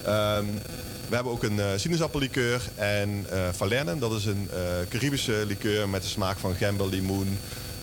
Ehm, 0.07 0.45
we 1.09 1.15
hebben 1.15 1.33
ook 1.33 1.43
een 1.43 1.61
eh 1.61 1.67
sinaasappellikeur 1.77 2.63
en 2.75 3.27
eh 3.31 3.49
Falernum. 3.55 3.99
Dat 3.99 4.13
is 4.13 4.25
een 4.25 4.49
eh, 4.53 4.59
Caribische 4.89 5.45
likeur 5.47 5.89
met 5.89 6.03
de 6.03 6.09
smaak 6.09 6.39
van 6.39 6.55
gember, 6.55 6.87
limoen, 6.87 7.39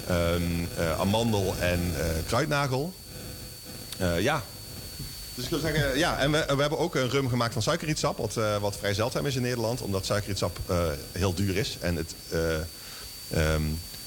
ehm, 0.07 0.41
eh, 0.77 0.99
amandel 0.99 1.55
en 1.59 1.93
kruidnagel. 2.27 2.93
Ja. 4.19 4.43
Dus 5.35 5.43
ik 5.43 5.49
wil 5.49 5.59
zeggen, 5.59 5.97
ja, 5.97 6.19
en 6.19 6.31
we, 6.31 6.45
we 6.55 6.61
hebben 6.61 6.79
ook 6.79 6.95
een 6.95 7.09
rum 7.09 7.29
gemaakt 7.29 7.53
van 7.53 7.61
suikerrietsap, 7.61 8.17
wat, 8.17 8.39
wat 8.59 8.77
vrij 8.77 8.93
zeldzaam 8.93 9.25
is 9.25 9.35
in 9.35 9.41
Nederland, 9.41 9.81
omdat 9.81 10.05
suikerrietsap 10.05 10.59
heel 11.11 11.33
duur 11.33 11.57
is. 11.57 11.77
En 11.79 11.95
het, 11.95 12.15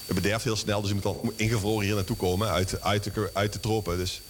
het 0.05 0.15
bederft 0.15 0.43
heel 0.43 0.55
snel, 0.55 0.79
dus 0.79 0.89
je 0.89 0.93
moet 0.95 1.03
dan 1.03 1.33
ingevroren 1.35 1.85
hier 1.85 1.95
naartoe 1.95 2.15
komen 2.15 2.49
uit, 2.49 2.81
uit, 2.81 3.03
de, 3.03 3.29
uit 3.33 3.53
de 3.53 3.59
tropen. 3.59 3.97
Dus 3.97 4.21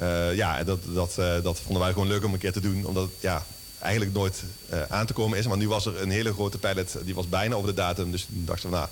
eh, 0.00 0.34
ja, 0.34 0.64
dat, 0.64 0.78
dat, 0.86 1.18
eh, 1.18 1.42
dat 1.42 1.60
vonden 1.60 1.82
wij 1.82 1.92
gewoon 1.92 2.08
leuk 2.08 2.24
om 2.24 2.32
een 2.32 2.38
keer 2.38 2.52
te 2.52 2.60
doen, 2.60 2.84
omdat 2.84 3.02
het 3.02 3.12
ja, 3.20 3.44
eigenlijk 3.78 4.14
nooit 4.14 4.42
eh, 4.68 4.82
aan 4.88 5.06
te 5.06 5.12
komen 5.12 5.38
is. 5.38 5.46
Maar 5.46 5.56
nu 5.56 5.68
was 5.68 5.86
er 5.86 6.00
een 6.00 6.10
hele 6.10 6.32
grote 6.32 6.58
pallet, 6.58 6.98
die 7.04 7.14
was 7.14 7.28
bijna 7.28 7.54
over 7.54 7.68
de 7.68 7.74
datum, 7.74 8.10
dus 8.10 8.24
toen 8.24 8.42
dachten 8.44 8.70
we, 8.70 8.76
nou... 8.76 8.88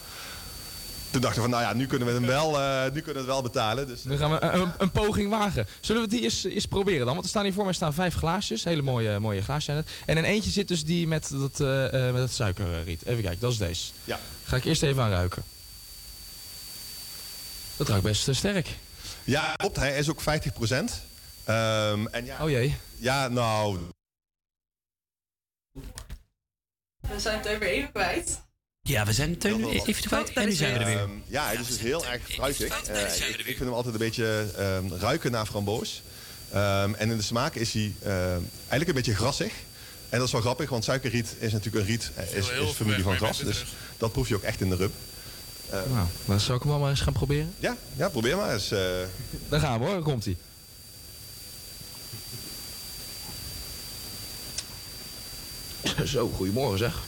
Toen 1.11 1.21
dachten 1.21 1.43
we 1.43 1.49
van, 1.49 1.59
nou 1.59 1.71
ja, 1.71 1.79
nu 1.79 1.87
kunnen 1.87 2.09
we 2.09 2.15
hem 2.15 2.27
wel, 2.27 2.51
nu 2.93 3.01
kunnen 3.01 3.13
we 3.13 3.19
het 3.19 3.27
wel 3.27 3.43
betalen. 3.43 3.87
Dus, 3.87 4.05
Nu 4.05 4.17
gaan 4.17 4.31
we 4.31 4.43
een, 4.43 4.61
een, 4.61 4.73
een 4.79 4.91
poging 4.91 5.31
wagen. 5.31 5.67
Zullen 5.81 6.03
we 6.03 6.09
die 6.09 6.23
eens, 6.23 6.45
eens 6.45 6.67
proberen 6.67 7.05
dan? 7.05 7.13
Want 7.13 7.23
er 7.25 7.31
staan 7.31 7.45
hier 7.45 7.53
voor 7.53 7.65
mij 7.65 7.73
staan 7.73 7.95
vijf 7.95 8.15
glaasjes. 8.15 8.65
Hele 8.65 8.83
mooie, 8.83 9.19
mooie 9.19 9.43
glaasjes 9.43 9.65
zijn 9.65 9.77
het. 9.77 9.89
En 10.07 10.17
in 10.17 10.25
eentje 10.25 10.51
zit 10.51 10.69
dus 10.69 10.85
die 10.85 11.07
met 11.07 11.31
dat, 11.31 11.59
met 11.93 12.17
dat 12.17 12.31
suikerriet. 12.31 13.03
Even 13.05 13.23
kijken, 13.23 13.41
dat 13.41 13.53
is 13.53 13.59
deze. 13.59 13.85
Ja. 14.05 14.21
Ga 14.45 14.57
ik 14.57 14.65
eerst 14.65 14.83
even 14.83 15.03
aan 15.03 15.11
ruiken. 15.11 15.43
Dat 17.77 17.89
ruikt 17.89 18.05
best 18.05 18.35
sterk. 18.35 18.77
Ja, 19.29 19.53
klopt. 19.57 19.77
Hij 19.77 19.99
is 19.99 20.11
ook 20.11 20.21
50 20.21 20.53
procent. 20.53 21.03
en 21.45 22.25
ja, 22.25 22.45
oh 22.45 22.51
jee. 22.51 22.77
Ja, 22.97 23.29
nou, 23.29 23.79
We 27.09 27.21
zijn 27.21 27.37
het 27.37 27.47
er 27.47 27.59
weer 27.59 27.69
even 27.69 27.93
kwijt. 27.93 28.41
Ja, 28.81 29.05
we 29.05 29.13
zijn 29.13 29.39
Teun 29.39 29.69
even 29.69 30.03
te 30.03 30.09
kwijt. 30.09 30.33
En 30.33 30.45
nu 30.45 30.53
zijn 30.53 30.73
we 30.73 30.79
er 30.79 30.85
weer. 30.85 30.99
Ehm, 30.99 31.11
ja, 31.27 31.47
hij 31.47 31.55
is 31.55 31.67
dus 31.67 31.79
heel 31.79 32.07
erg 32.07 32.23
fruitig. 32.29 32.83
Eh, 32.89 33.29
ik, 33.29 33.37
ik 33.37 33.45
vind 33.45 33.59
hem 33.59 33.73
altijd 33.73 33.95
een 33.95 34.01
beetje 34.01 34.47
ehm, 34.57 34.93
ruiken 35.01 35.31
naar 35.31 35.47
framboos. 35.47 36.03
Ehm, 36.53 36.95
en 36.95 37.11
in 37.11 37.17
de 37.17 37.23
smaak 37.23 37.55
is 37.55 37.73
hij 37.73 37.95
ehm, 38.03 38.41
eigenlijk 38.59 38.89
een 38.89 38.95
beetje 38.95 39.15
grassig. 39.15 39.53
En 40.09 40.19
dat 40.19 40.27
is 40.27 40.33
wel 40.33 40.41
grappig, 40.41 40.71
want 40.71 40.85
suikerriet 40.85 41.35
is 41.39 41.53
natuurlijk 41.53 41.85
een 41.85 41.91
riet, 41.91 42.11
eh, 42.15 42.33
is, 42.33 42.51
is 42.51 42.71
familie 42.71 43.03
van 43.03 43.17
gras. 43.17 43.39
Dus 43.39 43.65
dat 43.97 44.13
proef 44.13 44.29
je 44.29 44.35
ook 44.35 44.43
echt 44.43 44.61
in 44.61 44.69
de 44.69 44.77
rum. 44.77 44.93
Eh, 45.71 45.79
Nou, 45.93 46.07
dan 46.25 46.41
zou 46.41 46.57
ik 46.57 46.63
hem 46.63 46.73
wel 46.73 46.81
maar 46.81 46.91
eens 46.91 47.01
gaan 47.01 47.13
proberen. 47.13 47.55
ja, 47.59 47.77
ja, 47.97 48.09
probeer 48.09 48.37
maar 48.37 48.53
eens. 48.53 48.71
eh. 48.71 48.81
Daar 49.49 49.61
gaan 49.61 49.81
we 49.81 49.87
hoor, 49.87 50.03
komt 50.03 50.25
hij. 50.25 50.37
Zo, 56.07 56.29
goedemorgen 56.37 56.79
zeg. 56.79 57.03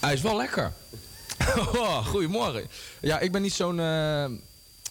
Hij 0.00 0.12
is 0.14 0.20
wel 0.20 0.36
lekker. 0.36 0.72
Oh, 1.56 2.06
goedemorgen. 2.06 2.66
Ja, 3.00 3.18
ik 3.20 3.32
ben 3.32 3.42
niet 3.42 3.52
zo'n 3.54 3.80
eh, 3.80 4.24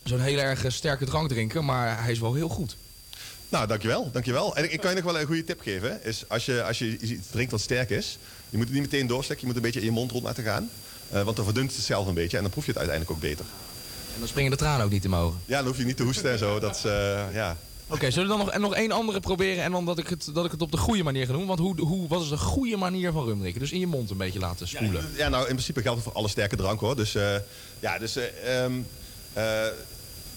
zo'n 0.04 0.20
heel 0.20 0.38
erg 0.40 0.66
sterke 0.68 1.06
drankdrinker, 1.06 1.64
maar 1.64 2.04
hij 2.04 2.12
is 2.12 2.20
wel 2.20 2.34
heel 2.34 2.50
goed. 2.50 2.76
Nou, 3.50 3.68
dankjewel, 3.68 4.10
dankjewel. 4.12 4.56
En 4.56 4.64
ik, 4.64 4.72
ik 4.72 4.80
kan 4.82 4.90
je 4.90 4.96
nog 5.02 5.12
wel 5.12 5.20
een 5.22 5.26
goede 5.28 5.44
tip 5.44 5.62
geven. 5.62 6.04
Is 6.04 6.24
als 6.28 6.46
je, 6.46 6.64
als 6.64 6.80
je 6.80 6.98
iets 7.00 7.28
drinkt 7.32 7.52
wat 7.52 7.62
sterk 7.62 7.90
is, 7.90 8.18
je 8.50 8.58
moet 8.58 8.66
het 8.66 8.74
niet 8.76 8.84
meteen 8.92 9.08
doorstekken. 9.08 9.40
Je 9.48 9.54
moet 9.54 9.56
een 9.56 9.62
beetje 9.72 9.80
in 9.80 9.86
je 9.86 9.92
mond 9.92 10.12
rond 10.12 10.24
laten 10.24 10.44
gaan. 10.44 10.70
Eh, 11.14 11.24
want 11.24 11.36
dan 11.36 11.46
verdunt 11.46 11.76
het 11.76 11.86
zelf 11.86 12.08
een 12.08 12.14
beetje 12.14 12.38
en 12.38 12.44
dan 12.44 12.52
proef 12.52 12.66
je 12.66 12.72
het 12.72 12.80
uiteindelijk 12.80 13.18
ook 13.18 13.30
beter. 13.30 13.46
En 14.14 14.20
dan 14.20 14.28
springen 14.28 14.52
de 14.52 14.58
tranen 14.58 14.86
ook 14.86 14.92
niet 14.92 15.04
in 15.04 15.10
mijn 15.10 15.22
ogen. 15.22 15.40
Ja, 15.46 15.58
dan 15.58 15.68
hoef 15.68 15.78
je 15.78 15.86
niet 15.86 15.98
te 15.98 16.04
hoesten 16.04 16.32
en 16.32 16.38
zo. 16.38 16.60
Dat 16.60 16.76
is, 16.76 16.84
eh, 16.86 17.34
ja. 17.34 17.58
Oké, 17.88 18.12
zullen 18.12 18.30
we 18.30 18.36
dan 18.36 18.46
nog, 18.46 18.54
en 18.54 18.62
nog 18.62 18.76
één 18.76 18.92
andere 18.92 19.20
proberen 19.20 19.64
en 19.64 19.72
dan 19.72 19.86
dat 19.86 19.98
ik, 19.98 20.08
het, 20.08 20.30
dat 20.34 20.46
ik 20.46 20.52
het 20.52 20.62
op 20.62 20.72
de 20.72 20.78
goede 20.78 21.04
manier 21.04 21.26
ga 21.26 21.32
doen? 21.32 21.46
Want 21.46 21.60
hoe, 21.60 21.82
hoe, 21.82 22.08
wat 22.08 22.22
is 22.22 22.30
de 22.30 22.38
goede 22.38 22.78
manier 22.78 23.12
van 23.12 23.26
rum 23.26 23.40
drinken? 23.40 23.60
Dus 23.60 23.72
in 23.72 23.80
je 23.80 23.88
mond 23.88 24.10
een 24.10 24.18
beetje 24.18 24.40
laten 24.40 24.68
spoelen. 24.68 25.06
Ja, 25.16 25.30
nou 25.30 25.42
in 25.42 25.54
principe 25.54 25.82
geldt 25.82 25.98
het 25.98 26.08
voor 26.08 26.18
alle 26.18 26.28
sterke 26.28 26.56
drank 26.56 26.80
hoor. 26.80 26.96
Dus 26.96 27.16
eh, 27.16 27.36
ja, 27.80 28.00
dus 28.00 28.16
eh, 28.16 28.64
ehm, 28.64 28.74
eh, 29.34 29.44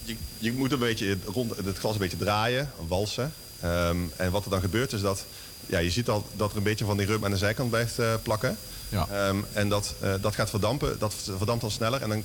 je, 0.03 0.15
je 0.37 0.51
moet 0.51 0.71
een 0.71 0.79
beetje 0.79 1.17
rond 1.25 1.57
het 1.57 1.77
glas 1.77 1.93
een 1.93 1.99
beetje 1.99 2.17
draaien, 2.17 2.71
walsen. 2.87 3.33
Ehm, 3.61 3.97
en 4.15 4.31
wat 4.31 4.43
er 4.43 4.49
dan 4.49 4.61
gebeurt 4.61 4.93
is 4.93 5.01
dat 5.01 5.25
ja, 5.67 5.79
je 5.79 5.91
ziet 5.91 6.09
al 6.09 6.25
dat 6.35 6.51
er 6.51 6.57
een 6.57 6.63
beetje 6.63 6.85
van 6.85 6.97
die 6.97 7.05
rum 7.05 7.25
aan 7.25 7.31
de 7.31 7.37
zijkant 7.37 7.69
blijft 7.69 7.99
eh, 7.99 8.13
plakken. 8.23 8.57
Ja. 8.89 9.07
Ehm, 9.11 9.37
en 9.53 9.69
dat, 9.69 9.93
eh, 9.99 10.13
dat 10.21 10.35
gaat 10.35 10.49
verdampen, 10.49 10.99
dat 10.99 11.13
verdampt 11.37 11.61
dan 11.61 11.71
sneller. 11.71 12.01
En 12.01 12.09
dan, 12.09 12.23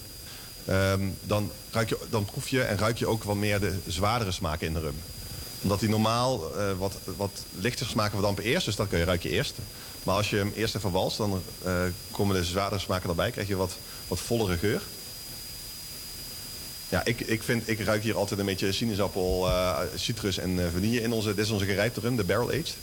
ehm, 0.64 1.00
dan, 1.22 1.50
ruik 1.70 1.88
je, 1.88 1.98
dan 2.10 2.24
proef 2.24 2.48
je 2.48 2.62
en 2.62 2.78
ruik 2.78 2.98
je 2.98 3.06
ook 3.06 3.24
wat 3.24 3.36
meer 3.36 3.60
de 3.60 3.78
zwaardere 3.86 4.32
smaken 4.32 4.66
in 4.66 4.72
de 4.72 4.80
rum. 4.80 4.96
Omdat 5.60 5.80
die 5.80 5.88
normaal 5.88 6.56
eh, 6.56 6.64
wat, 6.78 6.94
wat 7.16 7.30
lichter 7.58 7.86
smaken 7.86 8.12
verdampen 8.12 8.44
eerst, 8.44 8.66
dus 8.66 8.76
dat 8.76 8.88
kun 8.88 8.98
je 8.98 9.04
ruik 9.04 9.22
je 9.22 9.28
eerst. 9.28 9.54
Maar 10.02 10.16
als 10.16 10.30
je 10.30 10.36
hem 10.36 10.52
eerst 10.56 10.74
even 10.74 10.90
walst, 10.90 11.16
dan 11.16 11.42
komen 12.10 12.36
de 12.36 12.44
zwaardere 12.44 12.80
smaken 12.80 13.08
erbij. 13.08 13.30
Krijg 13.30 13.48
je 13.48 13.56
wat, 13.56 13.72
wat 14.08 14.20
vollere 14.20 14.56
geur. 14.58 14.82
Ja, 16.88 17.04
ik, 17.04 17.20
ik, 17.20 17.42
vind, 17.42 17.68
ik 17.68 17.80
ruik 17.80 18.02
hier 18.02 18.16
altijd 18.16 18.40
een 18.40 18.46
beetje 18.46 18.72
sinaasappel, 18.72 19.48
citrus 19.94 20.38
en 20.38 20.70
vanille 20.72 21.00
in 21.00 21.12
onze... 21.12 21.34
Dit 21.34 21.44
is 21.44 21.50
onze 21.50 21.64
gerijpte 21.64 22.00
rum, 22.00 22.16
de 22.16 22.24
barrel 22.24 22.48
aged. 22.48 22.76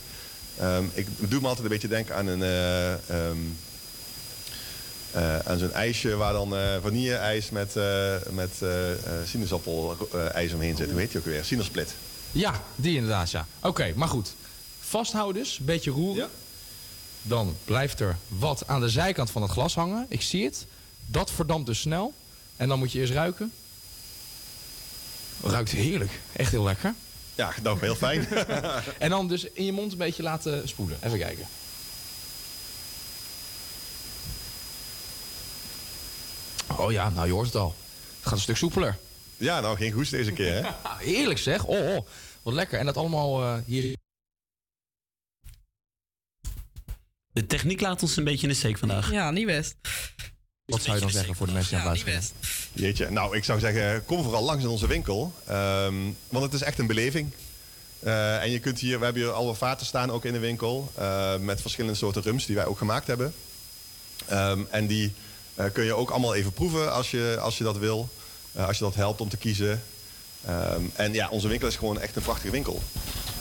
Ehm, 0.59 0.83
ik 0.93 1.07
doe 1.17 1.41
me 1.41 1.47
altijd 1.47 1.65
een 1.65 1.71
beetje 1.71 1.87
denken 1.87 2.15
aan 2.15 2.27
een... 2.27 2.43
eh, 2.43 2.91
ehm, 2.93 3.37
eh, 5.11 5.39
aan 5.39 5.57
zo'n 5.57 5.73
ijsje 5.73 6.15
waar 6.15 6.33
dan 6.33 6.55
eh 6.55 6.75
vanille-ijs 6.81 7.49
met, 7.49 7.75
eh 7.75 8.15
met 8.31 8.49
sinaasappel-ijs 9.25 10.53
omheen 10.53 10.77
zit. 10.77 10.89
Hoe 10.91 10.99
heet 10.99 11.09
die 11.11 11.19
ook 11.19 11.25
weer? 11.25 11.45
Sinaasplit. 11.45 11.93
Ja, 12.31 12.61
die 12.75 12.95
inderdaad, 12.95 13.31
ja. 13.31 13.47
Oké, 13.61 13.93
maar 13.95 14.07
goed. 14.07 14.33
Vasthouden 14.79 15.43
dus, 15.43 15.57
een 15.59 15.65
beetje 15.65 15.91
roeren. 15.91 16.29
Dan 17.21 17.55
blijft 17.65 17.99
er 17.99 18.17
wat 18.27 18.63
aan 18.67 18.81
de 18.81 18.89
zijkant 18.89 19.31
van 19.31 19.41
het 19.41 19.51
glas 19.51 19.75
hangen. 19.75 20.05
Ik 20.09 20.21
zie 20.21 20.45
het. 20.45 20.65
Dat 21.05 21.31
verdampt 21.31 21.65
dus 21.65 21.79
snel. 21.79 22.13
En 22.57 22.67
dan 22.67 22.79
moet 22.79 22.91
je 22.91 22.99
eerst 22.99 23.13
ruiken. 23.13 23.51
Ruikt 25.43 25.71
heerlijk. 25.71 26.19
Echt 26.33 26.51
heel 26.51 26.63
lekker. 26.63 26.93
Ja, 27.39 27.53
nou, 27.63 27.79
heel 27.79 27.95
fijn. 27.95 28.27
en 28.97 29.09
dan 29.09 29.27
dus 29.27 29.43
in 29.43 29.65
je 29.65 29.71
mond 29.71 29.91
een 29.91 29.97
beetje 29.97 30.23
laten 30.23 30.67
spoelen. 30.67 30.97
Even 31.03 31.19
kijken. 31.19 31.45
Oh 36.77 36.91
ja, 36.91 37.09
nou 37.09 37.27
je 37.27 37.33
hoort 37.33 37.45
het 37.45 37.55
al. 37.55 37.75
Het 38.17 38.23
gaat 38.23 38.33
een 38.33 38.39
stuk 38.39 38.57
soepeler. 38.57 38.97
Ja, 39.37 39.59
nou 39.59 39.77
geen 39.77 39.91
goes 39.91 40.09
deze 40.09 40.31
keer, 40.31 40.53
hè? 40.53 40.71
Heerlijk 41.11 41.39
zeg. 41.39 41.65
Oh, 41.65 41.95
oh, 41.95 42.05
wat 42.41 42.53
lekker. 42.53 42.79
En 42.79 42.85
dat 42.85 42.97
allemaal 42.97 43.43
eh, 43.43 43.57
hier. 43.65 43.97
De 47.31 47.45
techniek 47.45 47.81
laat 47.81 48.01
ons 48.01 48.17
een 48.17 48.23
beetje 48.23 48.47
in 48.47 48.53
de 48.53 48.59
steek 48.59 48.77
vandaag. 48.77 49.11
Ja, 49.11 49.31
niet 49.31 49.45
best. 49.45 49.75
Wat 50.69 50.81
zou 50.81 50.95
je 50.95 51.01
dan 51.01 51.09
zeggen 51.11 51.35
voor 51.35 51.47
de 51.47 51.53
mensen 51.53 51.71
die 51.77 51.85
aan 51.85 51.91
het 51.91 52.03
luisteren? 52.05 52.47
Jeetje, 52.73 53.09
nou 53.09 53.35
ik 53.37 53.43
zou 53.43 53.59
zeggen, 53.59 54.05
kom 54.05 54.23
vooral 54.23 54.43
langs 54.43 54.63
in 54.63 54.69
onze 54.69 54.87
winkel. 54.87 55.33
Ehm, 55.47 55.93
want 56.29 56.43
het 56.45 56.53
is 56.53 56.61
echt 56.61 56.79
een 56.79 56.87
beleving. 56.87 57.31
Eh, 57.99 58.41
en 58.43 58.51
je 58.51 58.59
kunt 58.59 58.79
hier, 58.79 58.97
we 58.99 59.03
hebben 59.03 59.21
hier 59.23 59.31
alle 59.31 59.55
vaten 59.55 59.85
staan 59.85 60.11
ook 60.11 60.25
in 60.25 60.33
de 60.33 60.39
winkel. 60.39 60.91
eh, 60.95 61.35
met 61.37 61.61
verschillende 61.61 61.97
soorten 61.97 62.21
rums 62.21 62.45
die 62.45 62.55
wij 62.55 62.65
ook 62.65 62.77
gemaakt 62.77 63.07
hebben. 63.07 63.33
Ehm, 64.27 64.59
en 64.69 64.87
die 64.87 65.13
eh, 65.55 65.65
kun 65.73 65.83
je 65.83 65.93
ook 65.93 66.09
allemaal 66.09 66.35
even 66.35 66.51
proeven 66.53 66.93
als 66.93 67.11
je, 67.11 67.37
als 67.41 67.57
je 67.57 67.63
dat 67.63 67.77
wil. 67.77 68.09
Eh, 68.51 68.67
als 68.67 68.77
je 68.77 68.83
dat 68.83 68.95
helpt 68.95 69.21
om 69.21 69.29
te 69.29 69.37
kiezen. 69.37 69.83
Ehm, 70.45 70.81
en 70.95 71.13
ja, 71.13 71.29
onze 71.29 71.47
winkel 71.47 71.67
is 71.67 71.75
gewoon 71.75 71.99
echt 71.99 72.15
een 72.15 72.21
prachtige 72.21 72.51
winkel. 72.51 72.81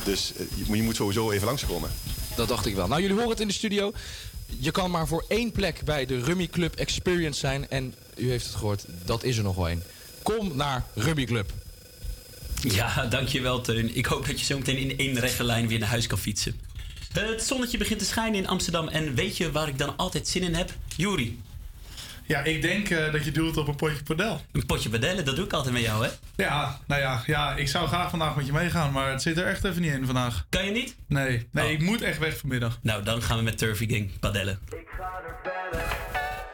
Dus 0.04 0.32
je, 0.36 0.64
moet- 0.66 0.76
je 0.76 0.82
moet 0.82 0.96
sowieso 0.96 1.30
even 1.30 1.46
langskomen. 1.46 1.90
Dat 2.36 2.48
dacht 2.48 2.66
ik 2.66 2.74
wel. 2.74 2.86
Nou, 2.88 3.00
jullie 3.00 3.14
horen 3.16 3.30
het 3.30 3.40
in 3.40 3.46
de 3.48 3.52
studio. 3.54 3.92
Je 4.56 4.70
kan 4.70 4.90
maar 4.90 5.06
voor 5.06 5.24
één 5.28 5.52
plek 5.52 5.80
bij 5.84 6.06
de 6.06 6.20
Rummy 6.20 6.46
Club 6.46 6.74
Experience 6.74 7.38
zijn. 7.38 7.68
En 7.68 7.94
u 8.16 8.30
heeft 8.30 8.46
het 8.46 8.54
gehoord, 8.54 8.84
dat 9.04 9.22
is 9.22 9.36
er 9.36 9.42
nog 9.42 9.56
wel 9.56 9.68
één. 9.68 9.82
Kom 10.22 10.56
naar 10.56 10.84
Rummy 10.94 11.24
Club. 11.24 11.52
Ja, 12.62 13.06
dankjewel 13.06 13.60
Teun. 13.60 13.96
Ik 13.96 14.06
hoop 14.06 14.26
dat 14.26 14.40
je 14.40 14.46
zo 14.46 14.58
meteen 14.58 14.76
in 14.76 14.98
één 14.98 15.20
rechte 15.20 15.44
lijn 15.44 15.68
weer 15.68 15.78
naar 15.78 15.88
huis 15.88 16.06
kan 16.06 16.18
fietsen. 16.18 16.60
Het 17.12 17.42
zonnetje 17.42 17.78
begint 17.78 17.98
te 17.98 18.04
schijnen 18.04 18.40
in 18.40 18.48
Amsterdam. 18.48 18.88
En 18.88 19.14
weet 19.14 19.36
je 19.36 19.52
waar 19.52 19.68
ik 19.68 19.78
dan 19.78 19.96
altijd 19.96 20.28
zin 20.28 20.42
in 20.42 20.54
heb? 20.54 20.74
Juri. 20.96 21.38
Ja, 22.28 22.42
ik 22.42 22.62
denk 22.62 22.90
eh, 22.90 23.12
dat 23.12 23.24
je 23.24 23.30
doelt 23.30 23.56
op 23.56 23.68
een 23.68 23.76
potje 23.76 24.02
padel. 24.02 24.40
Een 24.52 24.66
potje 24.66 24.88
padellen, 24.88 25.24
dat 25.24 25.36
doe 25.36 25.44
ik 25.44 25.52
altijd 25.52 25.74
met 25.74 25.82
jou, 25.82 26.04
hè? 26.04 26.10
Ja, 26.36 26.78
nou 26.86 27.00
ja, 27.00 27.22
ja, 27.26 27.56
ik 27.56 27.68
zou 27.68 27.86
graag 27.86 28.10
vandaag 28.10 28.36
met 28.36 28.46
je 28.46 28.52
meegaan, 28.52 28.92
maar 28.92 29.10
het 29.10 29.22
zit 29.22 29.38
er 29.38 29.46
echt 29.46 29.64
even 29.64 29.82
niet 29.82 29.92
in 29.92 30.06
vandaag. 30.06 30.46
Kan 30.48 30.64
je 30.64 30.70
niet? 30.70 30.96
Nee, 31.06 31.48
nee, 31.52 31.72
ik 31.72 31.82
moet 31.82 32.02
echt 32.02 32.18
weg 32.18 32.36
vanmiddag. 32.36 32.78
Nou, 32.82 33.02
dan 33.02 33.22
gaan 33.22 33.36
we 33.36 33.42
met 33.42 33.58
Turfy 33.58 33.88
Gang 33.88 34.18
padellen. 34.20 34.58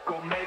Kom 0.05 0.27
mee 0.27 0.44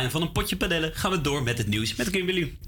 en 0.00 0.10
van 0.10 0.22
een 0.22 0.32
potje 0.32 0.56
padellen 0.56 0.94
gaan 0.94 1.10
we 1.10 1.20
door 1.20 1.42
met 1.42 1.58
het 1.58 1.66
nieuws 1.66 1.94
met 1.94 2.10
Kimberly. 2.10 2.58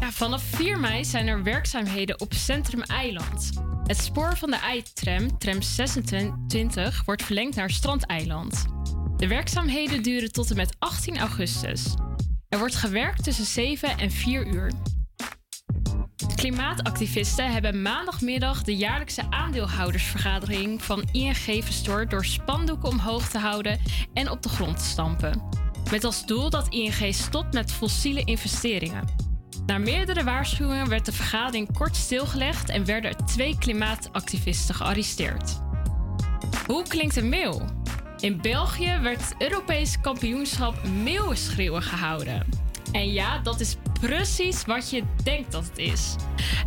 Ja, 0.00 0.12
vanaf 0.12 0.42
4 0.42 0.78
mei 0.78 1.04
zijn 1.04 1.26
er 1.26 1.42
werkzaamheden 1.42 2.20
op 2.20 2.32
Centrum 2.32 2.82
Eiland. 2.82 3.50
Het 3.84 3.98
spoor 3.98 4.36
van 4.36 4.50
de 4.50 4.58
I-tram, 4.74 5.38
tram 5.38 5.62
26, 5.62 7.04
wordt 7.04 7.22
verlengd 7.22 7.56
naar 7.56 7.70
Strandeiland. 7.70 8.64
De 9.16 9.26
werkzaamheden 9.26 10.02
duren 10.02 10.32
tot 10.32 10.50
en 10.50 10.56
met 10.56 10.76
18 10.78 11.18
augustus. 11.18 11.94
Er 12.48 12.58
wordt 12.58 12.74
gewerkt 12.74 13.24
tussen 13.24 13.44
7 13.44 13.98
en 13.98 14.10
4 14.10 14.46
uur. 14.46 14.72
Klimaatactivisten 16.36 17.52
hebben 17.52 17.82
maandagmiddag 17.82 18.62
de 18.62 18.76
jaarlijkse 18.76 19.30
aandeelhoudersvergadering 19.30 20.82
van 20.82 21.08
ING 21.12 21.64
verstoord 21.64 22.10
door 22.10 22.24
spandoeken 22.24 22.88
omhoog 22.88 23.28
te 23.28 23.38
houden 23.38 23.80
en 24.14 24.30
op 24.30 24.42
de 24.42 24.48
grond 24.48 24.78
te 24.78 24.84
stampen. 24.84 25.61
Met 25.92 26.04
als 26.04 26.26
doel 26.26 26.50
dat 26.50 26.68
ING 26.68 27.14
stopt 27.14 27.52
met 27.52 27.72
fossiele 27.72 28.24
investeringen. 28.24 29.04
Na 29.66 29.78
meerdere 29.78 30.24
waarschuwingen 30.24 30.88
werd 30.88 31.04
de 31.04 31.12
vergadering 31.12 31.72
kort 31.72 31.96
stilgelegd 31.96 32.68
en 32.68 32.84
werden 32.84 33.10
er 33.10 33.24
twee 33.26 33.58
klimaatactivisten 33.58 34.74
gearresteerd. 34.74 35.60
Hoe 36.66 36.82
klinkt 36.88 37.16
een 37.16 37.28
meeuw? 37.28 37.60
In 38.18 38.40
België 38.40 38.98
werd 39.02 39.28
het 39.28 39.34
Europees 39.38 40.00
kampioenschap 40.00 40.84
meeuwenschreeuwen 40.84 41.82
gehouden. 41.82 42.46
En 42.92 43.12
ja, 43.12 43.38
dat 43.38 43.60
is 43.60 43.76
precies 44.00 44.64
wat 44.64 44.90
je 44.90 45.02
denkt 45.22 45.52
dat 45.52 45.64
het 45.64 45.78
is. 45.78 46.16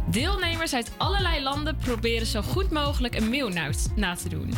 Deelnemers 0.09 0.73
uit 0.73 0.91
allerlei 0.97 1.43
landen 1.43 1.77
proberen 1.77 2.27
zo 2.27 2.41
goed 2.41 2.71
mogelijk 2.71 3.15
een 3.15 3.29
meeuw 3.29 3.49
na 3.95 4.15
te 4.15 4.29
doen. 4.29 4.53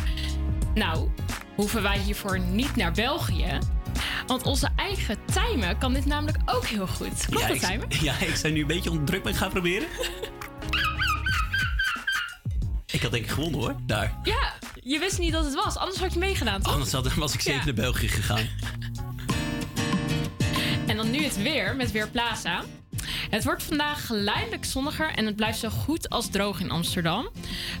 Nou, 0.74 1.10
hoeven 1.56 1.82
wij 1.82 1.98
hiervoor 1.98 2.40
niet 2.40 2.76
naar 2.76 2.92
België. 2.92 3.58
Want 4.26 4.42
onze 4.42 4.68
eigen 4.76 5.16
Tijmen 5.32 5.78
kan 5.78 5.92
dit 5.92 6.06
namelijk 6.06 6.38
ook 6.46 6.66
heel 6.66 6.86
goed. 6.86 7.26
Klopt 7.26 7.40
ja, 7.40 7.46
dat, 7.46 7.56
ik, 7.56 7.62
Tijmen? 7.62 7.88
ja, 8.02 8.18
ik 8.20 8.36
zou 8.36 8.52
nu 8.52 8.60
een 8.60 8.66
beetje 8.66 8.90
onder 8.90 9.04
druk 9.04 9.22
ben 9.22 9.34
gaan 9.34 9.50
proberen. 9.50 9.88
ik 12.86 13.02
had 13.02 13.10
denk 13.10 13.24
ik 13.24 13.30
gewonnen 13.30 13.60
hoor, 13.60 13.76
daar. 13.86 14.18
Ja, 14.22 14.52
je 14.74 14.98
wist 14.98 15.18
niet 15.18 15.32
dat 15.32 15.44
het 15.44 15.54
was. 15.54 15.76
Anders 15.76 15.98
had 15.98 16.12
je 16.12 16.18
meegedaan, 16.18 16.62
toch? 16.62 16.72
Anders 16.72 16.92
had, 16.92 17.14
was 17.14 17.34
ik 17.34 17.40
zeker 17.40 17.58
Ja. 17.58 17.64
naar 17.64 17.74
België 17.74 18.08
gegaan. 18.08 18.46
En 20.86 20.96
dan 20.96 21.10
nu 21.10 21.22
het 21.22 21.42
weer 21.42 21.76
met 21.76 21.90
Weerplaza. 21.90 22.64
Het 23.30 23.44
wordt 23.44 23.62
vandaag 23.62 24.06
geleidelijk 24.06 24.64
zonniger 24.64 25.10
en 25.10 25.26
het 25.26 25.36
blijft 25.36 25.58
zo 25.58 25.68
goed 25.68 26.08
als 26.08 26.28
droog 26.30 26.60
in 26.60 26.70
Amsterdam. 26.70 27.28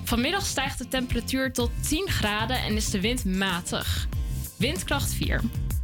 Vanmiddag 0.04 0.46
stijgt 0.46 0.78
de 0.78 0.88
temperatuur 0.88 1.52
tot 1.52 1.70
10 1.88 2.08
graden 2.08 2.62
en 2.62 2.76
is 2.76 2.90
de 2.90 3.00
wind 3.00 3.24
matig. 3.24 4.06
Windkracht 4.56 5.14
4. 5.14 5.40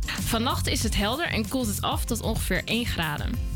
Vannacht 0.07 0.67
is 0.67 0.83
het 0.83 0.97
helder 0.97 1.27
en 1.27 1.49
koelt 1.49 1.67
het 1.67 1.83
af 1.83 2.05
tot 2.05 2.21
ongeveer 2.21 2.63
1 2.65 2.87
graden. 2.87 3.53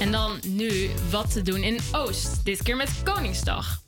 En 0.00 0.12
dan 0.12 0.38
nu 0.46 0.90
wat 1.10 1.32
te 1.32 1.42
doen 1.42 1.62
in 1.62 1.78
Oost, 1.92 2.44
dit 2.44 2.62
keer 2.62 2.76
met 2.76 3.02
Koningsdag. 3.02 3.82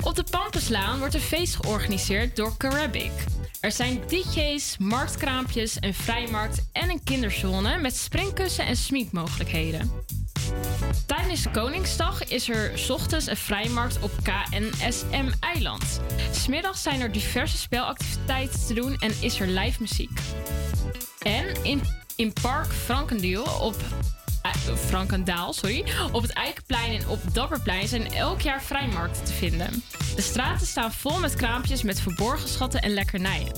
Op 0.00 0.14
de 0.14 0.24
Pampuslaan 0.30 0.98
wordt 0.98 1.14
een 1.14 1.20
feest 1.20 1.56
georganiseerd 1.56 2.36
door 2.36 2.56
Carabic. 2.56 3.12
Er 3.60 3.72
zijn 3.72 4.00
DJ's, 4.06 4.76
marktkraampjes, 4.78 5.76
een 5.80 5.94
vrijmarkt 5.94 6.68
en 6.72 6.90
een 6.90 7.02
kinderzone 7.04 7.78
met 7.78 7.96
springkussen 7.96 8.66
en 8.66 8.76
sminkmogelijkheden. 8.76 9.90
Tijdens 11.06 11.42
de 11.42 11.50
Koningsdag 11.50 12.24
is 12.24 12.48
er 12.48 12.72
ochtends 12.88 13.26
een 13.26 13.36
vrijmarkt 13.36 13.98
op 14.00 14.10
KNSM-eiland. 14.22 16.00
Smiddags 16.32 16.82
zijn 16.82 17.00
er 17.00 17.12
diverse 17.12 17.56
spelactiviteiten 17.58 18.66
te 18.66 18.74
doen 18.74 18.96
en 18.96 19.12
is 19.20 19.40
er 19.40 19.46
live 19.46 19.80
muziek. 19.80 20.20
En 21.18 21.64
in, 21.64 21.80
in 22.16 22.32
Park 22.32 22.66
Frankendaal 22.66 23.60
op 23.60 23.76
eh, 24.42 24.52
Frankendaal, 24.76 25.52
sorry, 25.52 25.84
op 26.12 26.22
het 26.22 26.32
Eikenplein 26.32 27.00
en 27.00 27.08
op 27.08 27.20
Dapperplein 27.32 27.88
zijn 27.88 28.12
elk 28.12 28.40
jaar 28.40 28.62
vrijmarkten 28.62 29.24
te 29.24 29.32
vinden. 29.32 29.82
De 30.16 30.22
straten 30.22 30.66
staan 30.66 30.92
vol 30.92 31.18
met 31.18 31.34
kraampjes 31.34 31.82
met 31.82 32.00
verborgen 32.00 32.48
schatten 32.48 32.82
en 32.82 32.90
lekkernijen. 32.90 33.52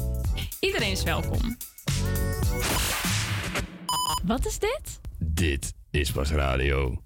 Iedereen 0.61 0.91
is 0.91 1.03
welkom. 1.03 1.57
Wat 4.25 4.47
is 4.47 4.59
dit? 4.59 5.01
Dit 5.19 5.73
is 5.95 6.11
pas 6.11 6.33
radio. 6.33 6.99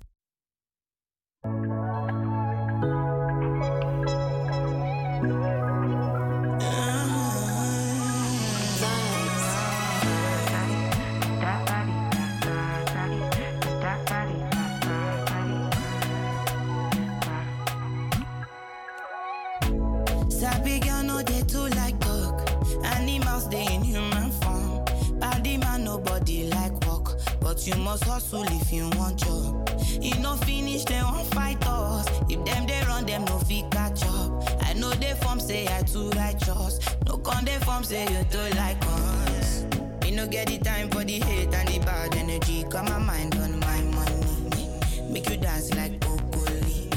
You 27.68 27.76
must 27.76 28.04
hustle 28.04 28.44
if 28.46 28.72
you 28.72 28.88
want 28.96 29.16
job. 29.18 29.68
E 30.02 30.10
no 30.20 30.36
finish 30.36 30.84
dem 30.84 31.04
wan 31.04 31.24
fight 31.26 31.64
us. 31.66 32.06
If 32.28 32.42
them 32.44 32.66
they 32.66 32.80
run 32.86 33.04
them 33.04 33.24
no 33.26 33.38
fit 33.40 33.70
catch 33.70 34.04
up. 34.04 34.30
I 34.64 34.72
know 34.74 34.92
dey 34.94 35.14
form 35.20 35.38
say 35.40 35.66
I 35.68 35.82
too 35.82 36.10
righteous. 36.10 36.78
No 37.06 37.18
con 37.18 37.44
dey 37.44 37.58
form 37.60 37.84
say 37.84 38.02
you 38.04 38.24
too 38.30 38.56
like 38.56 38.78
us. 38.86 39.64
Me 40.02 40.10
no 40.12 40.26
get 40.26 40.46
the 40.48 40.58
time 40.58 40.88
for 40.90 41.04
the 41.04 41.18
hate 41.20 41.52
and 41.54 41.68
the 41.68 41.78
bad 41.80 42.14
energy. 42.14 42.64
Got 42.64 42.88
my 42.88 42.98
mind 42.98 43.34
on 43.36 43.58
my 43.60 43.80
money. 43.82 44.70
Make 45.10 45.28
you 45.28 45.36
dance 45.36 45.74
like 45.74 45.98
broccoli. 46.00 46.90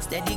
Steady 0.00 0.36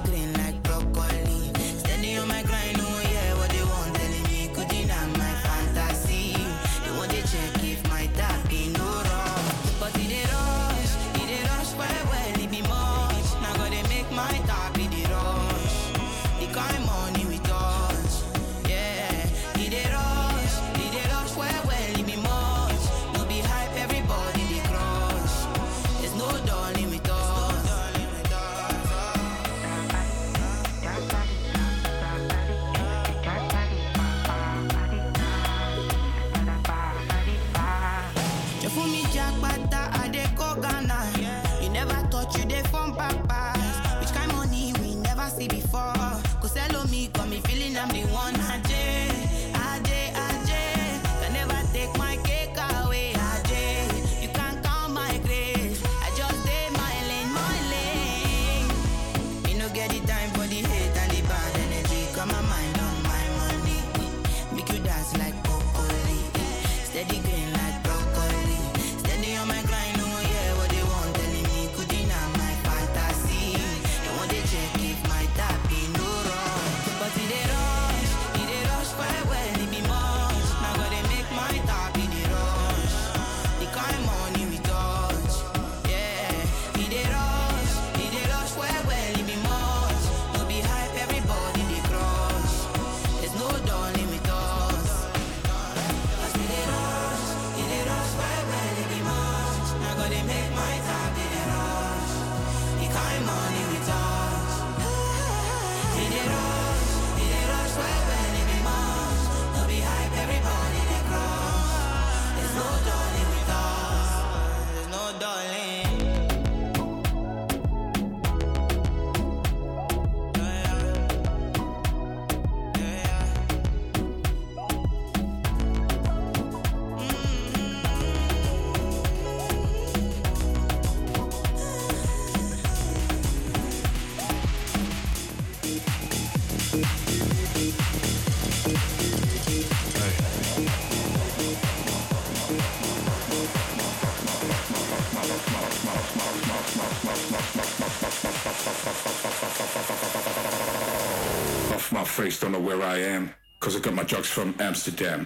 Jocks 154.11 154.27
from 154.27 154.53
Amsterdam. 154.59 155.25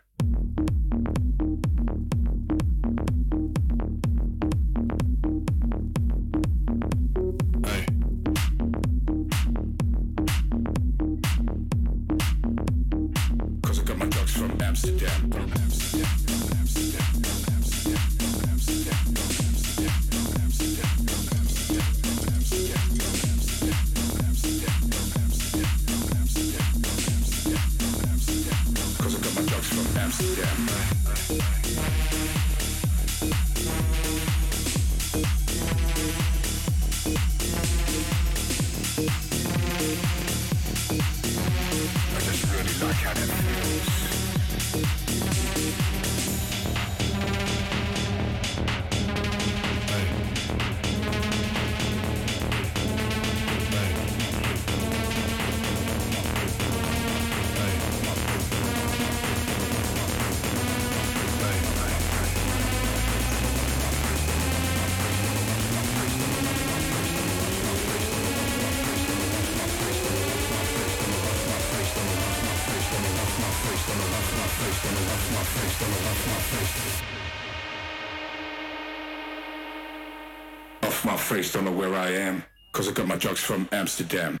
Jocks 83.21 83.39
from 83.39 83.69
Amsterdam. 83.71 84.40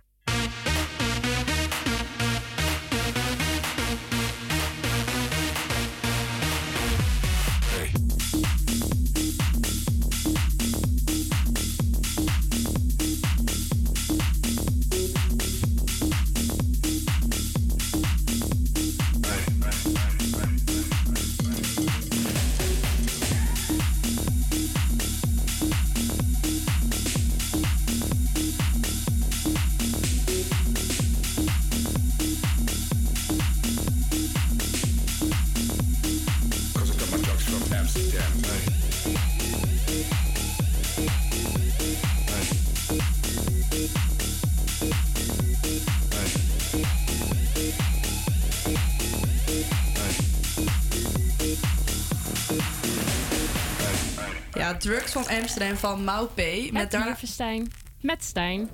Van 55.11 55.27
Amsterdam 55.27 55.77
van 55.77 56.03
Mau 56.03 56.25
P. 56.27 56.35
Met, 56.37 56.71
Met 56.71 56.91
daar... 56.91 57.03
Bierfestijn. 57.03 57.71
Met 58.01 58.23
Stijn. 58.23 58.69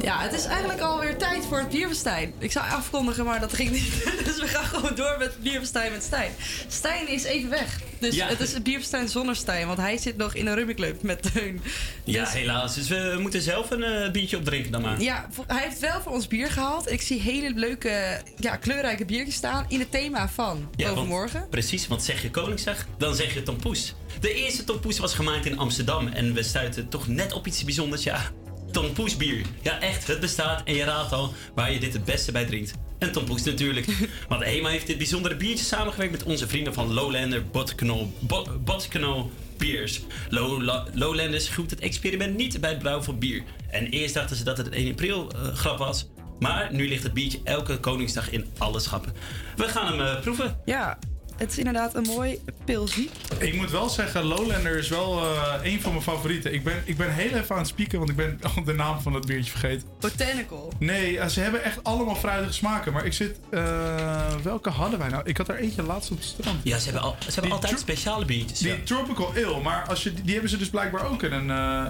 Ja, 0.00 0.20
het 0.20 0.32
is 0.32 0.44
eigenlijk 0.44 0.80
alweer 0.80 1.16
tijd 1.16 1.44
voor 1.44 1.58
het 1.58 1.68
bierfestijn. 1.68 2.34
Ik 2.38 2.52
zou 2.52 2.70
afkondigen, 2.70 3.24
maar 3.24 3.40
dat 3.40 3.52
ging 3.52 3.70
niet. 3.70 4.04
Dus 4.24 4.38
we 4.40 4.46
gaan 4.46 4.64
gewoon 4.64 4.94
door 4.94 5.14
met 5.18 5.26
het 5.32 5.42
bierfestijn 5.42 5.92
met 5.92 6.02
Stijn. 6.02 6.32
Stijn 6.68 7.08
is 7.08 7.22
even 7.24 7.50
weg. 7.50 7.80
Dus 7.98 8.14
Ja. 8.14 8.26
het 8.26 8.40
is 8.40 8.52
het 8.52 8.62
bierfestijn 8.62 9.08
zonder 9.08 9.36
Stijn. 9.36 9.66
Want 9.66 9.78
hij 9.78 9.98
zit 9.98 10.16
nog 10.16 10.34
in 10.34 10.46
een 10.46 10.54
rummiclub 10.54 11.02
met 11.02 11.32
Teun. 11.32 11.62
Ja, 12.06 12.24
Dus- 12.24 12.32
helaas. 12.32 12.74
Dus 12.74 12.88
we 12.88 13.16
moeten 13.20 13.42
zelf 13.42 13.70
een 13.70 13.82
eh, 13.82 14.10
biertje 14.10 14.36
opdrinken 14.36 14.72
dan 14.72 14.80
maar. 14.82 15.00
Ja, 15.02 15.28
hij 15.46 15.62
heeft 15.62 15.78
wel 15.80 16.00
voor 16.00 16.12
ons 16.12 16.26
bier 16.26 16.50
gehaald. 16.50 16.90
Ik 16.90 17.00
zie 17.00 17.20
hele 17.20 17.52
leuke, 17.54 18.20
ja, 18.38 18.56
kleurrijke 18.56 19.04
biertjes 19.04 19.34
staan 19.34 19.64
in 19.68 19.78
het 19.80 19.90
thema 19.90 20.28
van 20.28 20.68
Ja, 20.76 20.84
want- 20.86 20.96
overmorgen. 20.98 21.46
precies, 21.50 21.86
want 21.86 22.02
zeg 22.02 22.22
je 22.22 22.30
Koningsdag, 22.30 22.86
dan 22.98 23.14
zeg 23.14 23.34
je 23.34 23.42
tompoes. 23.42 23.94
De 24.20 24.34
eerste 24.34 24.64
tompoes 24.64 24.98
was 24.98 25.14
gemaakt 25.14 25.46
in 25.46 25.58
Amsterdam 25.58 26.06
en 26.08 26.34
we 26.34 26.42
stuiten 26.42 26.88
toch 26.88 27.08
net 27.08 27.32
op 27.32 27.46
iets 27.46 27.64
bijzonders. 27.64 28.02
Ja, 28.02 28.30
tompoesbier. 28.72 29.40
Ja, 29.62 29.80
echt, 29.80 30.06
het 30.06 30.20
bestaat 30.20 30.62
en 30.64 30.74
je 30.74 30.84
raadt 30.84 31.12
al 31.12 31.34
waar 31.54 31.72
je 31.72 31.80
dit 31.80 31.92
het 31.92 32.04
beste 32.04 32.32
bij 32.32 32.44
drinkt. 32.44 32.72
En 32.98 33.12
tompoes 33.12 33.42
natuurlijk. 33.42 33.86
Want 34.28 34.44
Hema 34.44 34.68
heeft 34.68 34.86
dit 34.86 34.96
bijzondere 34.98 35.36
biertje 35.36 35.64
samengewerkt 35.64 36.12
met 36.12 36.22
onze 36.22 36.48
vrienden 36.48 36.74
van 36.74 36.92
Lowlander 36.92 37.46
Botcanol 37.46 38.12
Bo- 38.18 38.58
Botcanol 38.64 39.30
Beers. 39.58 40.00
Low- 40.28 40.86
Lowlanders 40.94 41.48
groept 41.48 41.70
het 41.70 41.80
experiment 41.80 42.36
niet 42.36 42.60
bij 42.60 42.70
het 42.70 42.78
brouwen 42.78 43.04
van 43.04 43.18
bier. 43.18 43.42
En 43.70 43.86
eerst 43.86 44.14
dachten 44.14 44.36
ze 44.36 44.44
dat 44.44 44.56
het 44.56 44.66
een 44.66 44.72
1 44.72 44.90
april 44.90 45.30
eh, 45.30 45.54
grap 45.54 45.78
was. 45.78 46.06
Maar 46.38 46.72
nu 46.72 46.88
ligt 46.88 47.02
het 47.02 47.12
biertje 47.12 47.40
elke 47.44 47.78
Koningsdag 47.78 48.30
in 48.30 48.46
alle 48.58 48.80
schappen. 48.80 49.12
We 49.56 49.64
gaan 49.64 49.86
hem 49.86 50.00
eh, 50.06 50.20
proeven. 50.20 50.60
Ja, 50.64 50.98
het 51.36 51.50
is 51.50 51.58
inderdaad 51.58 51.94
een 51.94 52.02
mooi 52.06 52.38
pilsie. 52.64 53.10
Ik 53.38 53.54
moet 53.54 53.70
wel 53.70 53.88
zeggen, 53.88 54.24
Lowlander 54.24 54.78
is 54.78 54.88
wel 54.88 55.20
eh, 55.22 55.54
een 55.62 55.80
van 55.80 55.90
mijn 55.92 56.02
favorieten. 56.02 56.54
Ik 56.54 56.64
ben, 56.64 56.82
ik 56.84 56.96
ben 56.96 57.12
heel 57.14 57.30
even 57.30 57.50
aan 57.54 57.58
het 57.60 57.66
spieken, 57.66 57.98
want 57.98 58.10
ik 58.10 58.16
ben 58.16 58.40
de 58.64 58.72
naam 58.72 59.00
van 59.00 59.14
het 59.14 59.26
biertje 59.26 59.50
vergeten. 59.50 59.88
Botanical. 60.00 60.72
Nee, 60.78 61.18
eh, 61.18 61.28
ze 61.28 61.40
hebben 61.40 61.64
echt 61.64 61.84
allemaal 61.84 62.14
fruitige 62.16 62.52
smaken. 62.52 62.92
Maar 62.92 63.04
ik 63.06 63.12
zit... 63.12 63.38
eh, 63.50 64.34
welke 64.42 64.70
hadden 64.70 64.98
wij 64.98 65.08
nou? 65.08 65.22
Ik 65.24 65.36
had 65.36 65.48
er 65.48 65.56
eentje 65.56 65.82
laatst 65.82 66.10
op 66.10 66.16
het 66.16 66.26
strand. 66.26 66.58
Ja, 66.62 66.78
ze 66.78 66.84
hebben, 66.84 67.02
al, 67.02 67.16
ze 67.26 67.30
hebben 67.32 67.50
altijd 67.52 67.78
speciale 67.78 68.24
biertjes. 68.24 68.58
Die 68.58 68.68
ja. 68.68 68.76
Tropical 68.84 69.28
Ale, 69.36 69.60
maar 69.62 69.84
als 69.88 70.02
je, 70.02 70.14
die 70.14 70.32
hebben 70.32 70.50
ze 70.50 70.56
dus 70.56 70.70
blijkbaar 70.70 71.10
ook 71.10 71.22
in 71.22 71.32
een... 71.32 71.50
eh, 71.50 71.84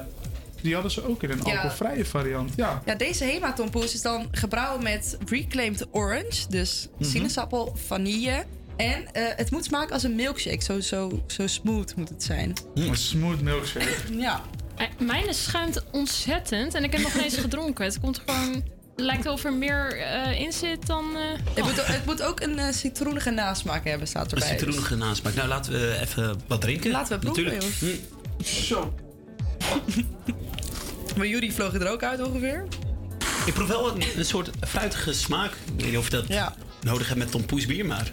die 0.62 0.74
hadden 0.74 0.92
ze 0.92 1.08
ook 1.08 1.22
in 1.22 1.30
een 1.30 1.40
Ja. 1.44 1.52
alcoholvrije 1.52 2.04
variant. 2.04 2.52
Ja. 2.56 2.82
Ja, 2.86 2.94
deze 2.94 3.24
Hematompoes 3.24 3.94
is 3.94 4.02
dan 4.02 4.28
gebrouwen 4.30 4.82
met 4.82 5.18
reclaimed 5.26 5.86
orange. 5.90 6.46
Dus 6.48 6.88
Mhm. 6.98 7.10
sinaasappel, 7.10 7.76
vanille, 7.86 8.44
En 8.76 9.12
eh, 9.12 9.22
het 9.36 9.50
moet 9.50 9.64
smaken 9.64 9.92
als 9.92 10.02
een 10.02 10.14
milkshake. 10.14 10.62
Zo, 10.64 10.80
zo, 10.80 11.22
zo 11.26 11.46
smooth 11.46 11.96
moet 11.96 12.08
het 12.08 12.22
zijn. 12.22 12.52
Een 12.74 12.96
smooth 12.96 13.40
milkshake. 13.40 13.94
Ja. 14.18 14.42
Eh, 14.76 14.86
Mijne 14.98 15.32
schuimt 15.32 15.84
ontzettend 15.92 16.74
en 16.74 16.84
ik 16.84 16.92
heb 16.92 17.00
nog 17.02 17.14
niet 17.14 17.24
eens 17.24 17.36
gedronken. 17.36 17.84
Het 17.84 18.00
komt 18.00 18.22
gewoon. 18.26 18.52
Het 18.96 19.04
lijkt 19.04 19.24
wel 19.24 19.32
of 19.32 19.44
er 19.44 19.52
meer 19.52 19.98
eh, 19.98 20.40
in 20.40 20.52
zit 20.52 20.86
dan. 20.86 21.04
eh, 21.16 21.22
Het, 21.54 21.64
moet, 21.64 21.86
het 21.86 22.06
moet 22.06 22.22
ook 22.22 22.40
een 22.40 22.58
eh, 22.58 22.72
citroenige 22.72 23.30
nasmaak 23.30 23.84
hebben, 23.84 24.08
staat 24.08 24.32
Een 24.32 24.38
erbij. 24.38 24.48
Dus 24.48 24.58
citroenige 24.58 24.96
nasmaak. 24.96 25.34
Nou, 25.34 25.48
laten 25.48 25.72
we 25.72 25.98
even 26.00 26.40
wat 26.46 26.60
drinken. 26.60 26.90
Laten 26.90 27.12
we 27.20 27.24
proeven, 27.26 27.44
Natuurlijk. 27.44 27.74
jongens. 27.80 28.66
Zo. 28.66 28.94
Maar 31.16 31.26
jullie 31.26 31.52
vlogen 31.52 31.80
er 31.80 31.90
ook 31.90 32.02
uit 32.02 32.22
ongeveer? 32.22 32.64
Ik 33.46 33.54
proef 33.54 33.68
wel 33.68 33.94
een, 33.94 34.02
een 34.16 34.24
soort 34.24 34.50
fruitige 34.60 35.12
smaak. 35.12 35.50
Ik 35.50 35.56
weet 35.76 35.86
niet 35.86 35.96
of 35.98 36.10
je 36.10 36.22
dat 36.26 36.52
nodig 36.82 37.06
hebt 37.06 37.18
met 37.18 37.30
tompoes 37.30 37.66
bier, 37.66 37.86
maar... 37.86 38.10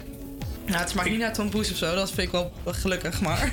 Nou, 0.66 0.78
het 0.78 0.90
smaakt 0.90 1.10
niet 1.10 1.18
naar 1.18 1.32
tompoes 1.32 1.70
of 1.70 1.76
zo. 1.76 1.94
Dat 1.94 2.10
vind 2.10 2.26
ik 2.26 2.32
wel 2.32 2.52
gelukkig, 2.66 3.20
maar... 3.20 3.52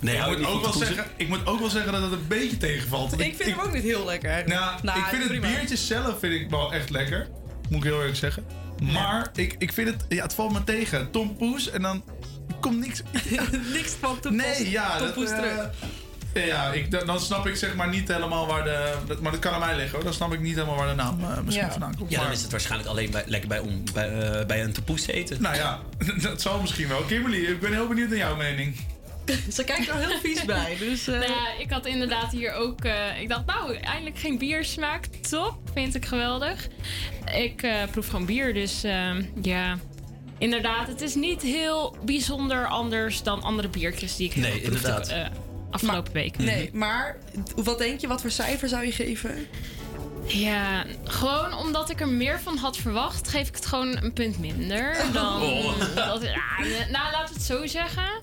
Nee, 0.00 0.16
ik, 0.16 0.26
moet 0.26 0.36
ook 0.36 0.42
wel 0.42 0.60
tompoes? 0.60 0.86
zeggen, 0.86 1.04
ik 1.16 1.28
moet 1.28 1.46
ook 1.46 1.58
wel 1.58 1.68
zeggen 1.70 1.92
dat 1.92 2.02
het 2.02 2.12
een 2.12 2.26
beetje 2.28 2.56
tegenvalt. 2.56 3.20
Ik 3.20 3.36
vind 3.36 3.50
hem 3.56 3.60
ook 3.66 3.72
niet 3.72 3.82
heel 3.82 4.04
lekker 4.04 4.30
eigenlijk. 4.30 4.60
Nou, 4.60 4.78
Nou, 4.82 4.98
ik 4.98 5.04
vind 5.04 5.22
het 5.22 5.30
prima. 5.40 5.46
biertje 5.56 5.76
zelf 5.76 6.18
vind 6.18 6.32
ik 6.40 6.50
wel 6.50 6.72
echt 6.72 6.90
lekker. 6.90 7.28
Moet 7.68 7.78
ik 7.78 7.84
heel 7.84 7.98
eerlijk 7.98 8.16
zeggen. 8.16 8.44
Maar 8.92 9.30
ik, 9.34 9.54
ik 9.58 9.72
vind 9.72 9.88
het, 9.88 10.04
ja, 10.08 10.22
het 10.22 10.34
valt 10.34 10.52
me 10.52 10.64
tegen. 10.64 11.10
Tom 11.10 11.36
Poes 11.36 11.70
en 11.70 11.82
dan 11.82 12.04
komt 12.60 12.78
niks. 12.80 13.02
niks 13.72 13.92
van 14.00 14.20
Tom 14.20 14.36
Poes- 14.36 14.44
Nee, 14.58 14.70
ja. 14.70 14.96
Tom 14.96 15.06
dat, 15.06 15.14
Poes 15.14 15.30
eh, 15.30 15.36
terug. 15.38 15.70
Ja, 16.34 16.72
ik, 16.72 16.90
dan, 16.90 17.06
dan 17.06 17.20
snap 17.20 17.46
ik 17.46 17.56
zeg 17.56 17.74
maar 17.74 17.88
niet 17.88 18.08
helemaal 18.08 18.46
waar 18.46 18.64
de. 18.64 18.94
Dat, 19.06 19.20
maar 19.20 19.30
dat 19.32 19.40
kan 19.40 19.52
aan 19.52 19.60
mij 19.60 19.74
liggen 19.76 19.94
hoor. 19.94 20.04
Dan 20.04 20.14
snap 20.14 20.32
ik 20.32 20.40
niet 20.40 20.54
helemaal 20.54 20.76
waar 20.76 20.88
de 20.88 20.94
naam 20.94 21.20
eh, 21.20 21.40
misschien 21.44 21.64
Ja. 21.66 21.70
vandaan 21.70 21.96
komt. 21.96 22.10
Ja, 22.10 22.20
dan 22.22 22.30
is 22.32 22.42
het 22.42 22.50
waarschijnlijk 22.50 22.90
alleen 22.90 23.10
bij, 23.10 23.22
lekker 23.26 23.48
bij, 23.48 23.58
om, 23.58 23.82
bij, 23.92 24.08
eh, 24.20 24.46
bij 24.46 24.62
een 24.62 24.72
tompoes 24.72 25.02
te 25.04 25.12
eten. 25.12 25.42
Nou 25.42 25.56
ja, 25.56 25.80
dat 26.22 26.40
zal 26.42 26.60
misschien 26.60 26.88
wel. 26.88 27.02
Kimberly, 27.02 27.44
ik 27.44 27.60
ben 27.60 27.72
heel 27.72 27.86
benieuwd 27.88 28.08
naar 28.08 28.18
jouw 28.18 28.36
mening. 28.36 28.76
Ze 29.52 29.64
kijkt 29.64 29.88
er 29.88 29.94
heel 29.98 30.18
vies 30.22 30.44
bij, 30.44 30.76
dus... 30.78 31.04
Nou 31.06 31.22
ja, 31.22 31.46
ik 31.58 31.70
had 31.70 31.86
inderdaad 31.86 32.32
hier 32.32 32.52
ook. 32.52 32.84
eh, 32.84 33.20
ik 33.20 33.28
dacht, 33.28 33.46
nou, 33.46 33.76
eindelijk 33.76 34.18
geen 34.18 34.38
biersmaak. 34.38 35.04
Top, 35.30 35.56
vind 35.74 35.94
ik 35.94 36.04
geweldig. 36.06 36.66
Ik 37.36 37.62
eh, 37.62 37.72
proef 37.90 38.06
gewoon 38.08 38.26
bier, 38.26 38.54
dus 38.54 38.82
ehm, 38.84 39.22
ja. 39.42 39.78
Inderdaad, 40.38 40.86
het 40.88 41.00
is 41.00 41.14
niet 41.14 41.42
heel 41.42 41.96
bijzonder 42.04 42.66
anders 42.66 43.22
dan 43.22 43.42
andere 43.42 43.68
biertjes 43.68 44.16
die 44.16 44.26
ik 44.28 44.32
heb 44.34 44.42
Nee, 44.42 44.52
geproefd, 44.52 44.76
inderdaad. 44.84 45.08
eh, 45.08 45.26
afgelopen 45.74 46.12
week. 46.12 46.38
Nee, 46.38 46.70
maar 46.72 47.16
wat 47.56 47.78
denk 47.78 48.00
je? 48.00 48.06
Wat 48.06 48.20
voor 48.20 48.30
cijfer 48.30 48.68
zou 48.68 48.84
je 48.84 48.92
geven? 48.92 49.46
Ja, 50.26 50.84
gewoon 51.04 51.54
omdat 51.54 51.90
ik 51.90 52.00
er 52.00 52.08
meer 52.08 52.40
van 52.40 52.56
had 52.56 52.76
verwacht, 52.76 53.28
geef 53.28 53.48
ik 53.48 53.54
het 53.54 53.66
gewoon 53.66 53.96
een 54.02 54.12
punt 54.12 54.38
minder. 54.38 54.96
Dan 55.12 55.42
Oh. 55.42 55.78
dat, 55.94 56.22
ja, 56.22 56.64
nou, 56.94 57.10
we 57.10 57.32
het 57.34 57.42
zo 57.42 57.66
zeggen. 57.66 58.22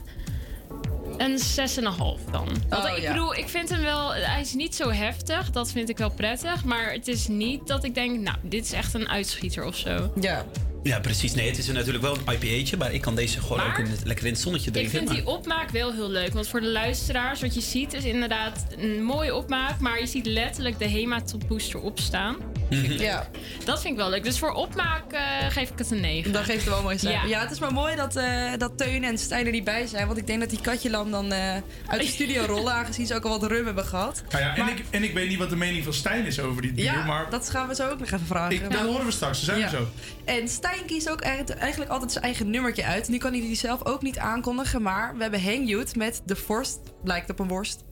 Een 1.18 1.40
6,5 1.40 2.32
dan. 2.32 2.48
Want 2.70 2.86
Oh, 2.86 2.98
ik 2.98 3.02
ja. 3.02 3.12
bedoel, 3.14 3.36
ik 3.36 3.50
vind 3.50 3.70
hem 3.70 3.82
wel. 3.82 4.14
Hij 4.14 4.42
is 4.42 4.54
niet 4.54 4.76
zo 4.76 4.90
heftig. 4.90 5.50
Dat 5.52 5.72
vind 5.72 5.90
ik 5.90 5.98
wel 5.98 6.10
prettig. 6.12 6.64
Maar 6.64 6.92
het 6.92 7.08
is 7.08 7.28
niet 7.28 7.68
dat 7.68 7.84
ik 7.84 7.94
denk, 7.96 8.20
nou, 8.20 8.38
dit 8.42 8.66
is 8.66 8.72
echt 8.72 8.94
een 8.94 9.10
uitschieter 9.10 9.66
of 9.66 9.76
zo. 9.76 10.12
Ja. 10.20 10.46
Ja, 10.84 11.00
precies. 11.00 11.34
Nee, 11.34 11.48
het 11.48 11.58
is 11.58 11.68
natuurlijk 11.68 12.04
wel 12.04 12.18
een 12.26 12.34
IPA'tje, 12.34 12.78
maar 12.78 12.94
ik 12.94 13.02
kan 13.02 13.16
deze 13.16 13.42
gewoon 13.42 13.58
Maar 13.58 13.68
ook 13.68 13.78
in 13.78 13.86
het- 13.92 14.02
lekker 14.06 14.26
in 14.26 14.32
het 14.32 14.42
zonnetje 14.42 14.68
Ik 14.68 14.74
drinken. 14.74 14.94
vind 14.94 15.06
maar- 15.06 15.16
die 15.18 15.28
opmaak 15.28 15.70
wel 15.70 15.94
heel 15.94 16.10
leuk. 16.10 16.34
Want 16.34 16.48
voor 16.48 16.62
de 16.62 16.68
luisteraars, 16.68 17.42
wat 17.42 17.54
je 17.54 17.62
ziet, 17.62 17.94
is 17.94 18.04
inderdaad 18.04 18.66
een 18.78 19.04
mooie 19.04 19.36
opmaak. 19.36 19.80
Maar 19.80 20.00
je 20.00 20.06
ziet 20.08 20.26
letterlijk 20.26 20.80
de 20.80 20.86
Hema 20.88 21.22
Top 21.22 21.44
Booster 21.48 21.80
opstaan. 21.80 22.36
Mhm. 22.70 22.92
Ja. 22.92 23.30
Dat 23.66 23.82
vind 23.82 23.94
ik 23.94 24.00
wel 24.00 24.10
leuk. 24.10 24.24
Dus 24.24 24.40
voor 24.40 24.52
opmaak 24.52 25.12
eh, 25.14 25.22
geef 25.50 25.70
ik 25.70 25.78
het 25.78 25.92
een 25.92 26.00
9. 26.02 26.32
Dan 26.32 26.44
geeft 26.44 26.60
het 26.66 26.70
wel 26.74 26.82
mooi 26.84 26.98
cijfer. 26.98 27.30
Ja. 27.30 27.36
Ja. 27.36 27.42
het 27.42 27.52
is 27.52 27.60
maar 27.60 27.74
mooi 27.74 27.96
dat, 27.96 28.16
eh, 28.16 28.52
dat 28.58 28.78
Teun 28.78 29.04
en 29.04 29.18
Stijn 29.18 29.46
er 29.46 29.52
niet 29.52 29.64
bij 29.64 29.88
zijn. 29.88 30.06
Want 30.08 30.18
ik 30.18 30.28
denk 30.28 30.40
dat 30.40 30.50
die 30.50 30.62
Katjelam 30.62 31.12
dan 31.12 31.32
eh, 31.32 31.54
uit 31.88 32.02
de 32.02 32.08
studio 32.08 32.46
rollen. 32.56 32.74
Aangezien 32.74 33.06
ze 33.06 33.16
ook 33.16 33.24
al 33.24 33.40
wat 33.40 33.52
rum 33.52 33.66
hebben 33.66 33.86
gehad. 33.86 34.24
Nou 34.30 34.44
ja, 34.44 34.56
en, 34.56 34.68
ik, 34.68 34.84
en 34.90 35.04
ik 35.04 35.14
weet 35.14 35.30
niet 35.30 35.38
wat 35.38 35.50
de 35.50 35.56
mening 35.56 35.84
van 35.84 35.94
Stijn 35.94 36.26
is 36.26 36.40
over 36.40 36.62
dit 36.62 36.76
bier, 36.76 36.84
Ja, 36.84 37.06
maar 37.06 37.30
dat 37.30 37.50
gaan 37.50 37.68
we 37.68 37.76
zo 37.76 37.90
ook 37.90 38.00
nog 38.00 38.12
even 38.12 38.26
vragen. 38.26 38.56
ik, 38.56 38.72
dat 38.72 38.82
horen 38.82 39.06
we 39.06 39.12
straks. 39.12 39.40
Ze 39.40 39.46
zijn 39.46 39.58
Ja. 39.60 39.64
er 39.66 39.70
zo. 39.72 39.88
En 40.26 40.48
Stijn 40.48 40.71
kiest 40.86 41.10
ook 41.10 41.22
eigenlijk 41.22 41.92
altijd 41.92 42.12
zijn 42.12 42.24
eigen 42.24 42.50
nummertje 42.50 42.86
uit. 42.86 43.08
Nu 43.08 43.18
kan 43.18 43.32
hij 43.32 43.42
die 43.42 43.56
zelf 43.56 43.86
ook 43.86 44.02
niet 44.02 44.18
aankondigen. 44.18 44.82
Maar 44.82 45.16
we 45.16 45.22
hebben 45.22 45.44
Hang 45.44 45.96
met 45.96 46.22
De 46.26 46.36
Vorst. 46.36 46.80
Blijkt 47.04 47.30
op 47.30 47.40
een 47.40 47.48
worst. 47.48 47.84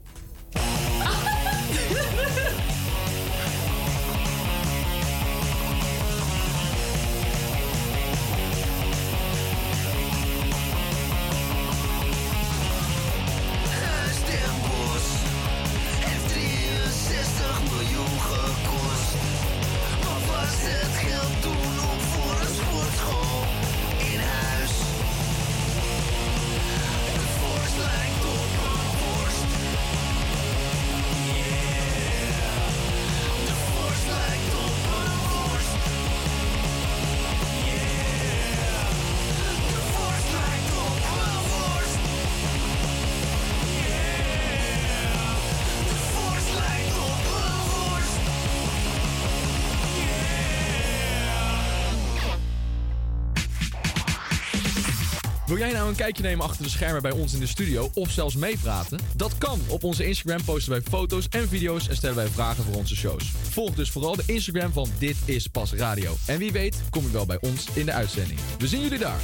Een 55.89 55.95
kijkje 55.95 56.23
nemen 56.23 56.45
achter 56.45 56.63
de 56.63 56.69
schermen 56.69 57.01
bij 57.01 57.11
ons 57.11 57.33
in 57.33 57.39
de 57.39 57.47
studio 57.47 57.89
of 57.93 58.11
zelfs 58.11 58.35
meepraten? 58.35 58.99
Dat 59.15 59.37
kan. 59.37 59.61
Op 59.67 59.83
onze 59.83 60.05
Instagram 60.05 60.43
posten 60.43 60.71
wij 60.71 60.81
foto's 60.81 61.27
en 61.29 61.47
video's 61.47 61.87
en 61.87 61.95
stellen 61.95 62.15
wij 62.15 62.27
vragen 62.27 62.63
voor 62.63 62.75
onze 62.75 62.95
shows. 62.95 63.31
Volg 63.49 63.75
dus 63.75 63.89
vooral 63.89 64.15
de 64.15 64.23
Instagram 64.25 64.71
van 64.71 64.89
Dit 64.97 65.17
is 65.25 65.47
Pas 65.47 65.73
Radio. 65.73 66.15
En 66.25 66.37
wie 66.37 66.51
weet 66.51 66.81
kom 66.89 67.03
je 67.03 67.11
wel 67.11 67.25
bij 67.25 67.37
ons 67.41 67.67
in 67.73 67.85
de 67.85 67.93
uitzending. 67.93 68.39
We 68.59 68.67
zien 68.67 68.81
jullie 68.81 68.99
daar. 68.99 69.19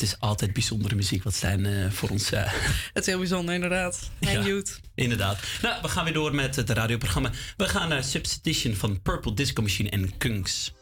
Het 0.00 0.08
is 0.08 0.20
altijd 0.20 0.52
bijzondere 0.52 0.94
muziek 0.94 1.22
wat 1.22 1.34
Stijn 1.34 1.66
eh, 1.66 1.90
voor 1.90 2.08
ons... 2.08 2.32
eh, 2.32 2.52
Het 2.94 3.02
is 3.02 3.06
heel 3.06 3.18
bijzonder, 3.18 3.54
inderdaad. 3.54 4.10
Hang 4.20 4.46
Ja. 4.46 4.62
Inderdaad. 4.94 5.38
Nou, 5.62 5.82
we 5.82 5.88
gaan 5.88 6.04
weer 6.04 6.12
door 6.12 6.34
met 6.34 6.56
het 6.56 6.70
radioprogramma. 6.70 7.30
We 7.56 7.68
gaan 7.68 7.88
naar 7.88 8.04
Substitution 8.04 8.74
van 8.74 9.02
Purple 9.02 9.34
Disco 9.34 9.62
Machine 9.62 9.90
en 9.90 10.16
Kungs. 10.18 10.72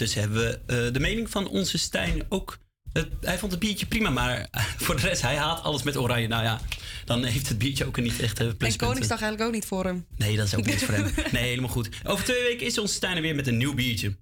Ondertussen 0.00 0.20
hebben 0.20 0.60
we 0.66 0.86
eh, 0.86 0.92
de 0.92 1.00
mening 1.00 1.30
van 1.30 1.48
onze 1.48 1.78
Stijn 1.78 2.22
ook. 2.28 2.58
Het, 2.92 3.08
hij 3.20 3.38
vond 3.38 3.50
het 3.52 3.60
biertje 3.60 3.86
prima, 3.86 4.10
maar 4.10 4.48
eh, 4.50 4.64
voor 4.84 4.96
de 4.96 5.02
rest, 5.02 5.22
hij 5.22 5.36
haat 5.36 5.62
alles 5.62 5.82
met 5.82 5.96
oranje. 5.96 6.28
Nou 6.28 6.42
ja, 6.42 6.60
dan 7.04 7.24
heeft 7.24 7.48
het 7.48 7.58
biertje 7.58 7.84
ook 7.86 7.96
een 7.96 8.02
niet 8.02 8.20
echt 8.20 8.40
uh, 8.40 8.46
En 8.46 8.56
pluspunten. 8.56 8.86
Koningsdag 8.88 9.20
eigenlijk 9.20 9.50
ook 9.50 9.54
niet 9.54 9.66
voor 9.66 9.84
hem. 9.84 10.06
Nee, 10.16 10.36
dat 10.36 10.46
is 10.46 10.54
ook 10.54 10.66
niks 10.66 10.84
voor 10.84 10.94
hem. 10.94 11.10
Nee, 11.32 11.48
helemaal 11.48 11.70
goed. 11.70 11.88
Over 12.04 12.24
twee 12.24 12.42
weken 12.42 12.66
is 12.66 12.78
onze 12.78 12.94
Stijn 12.94 13.16
er 13.16 13.22
weer 13.22 13.34
met 13.34 13.46
een 13.46 13.56
nieuw 13.56 13.74
biertje. 13.74 14.16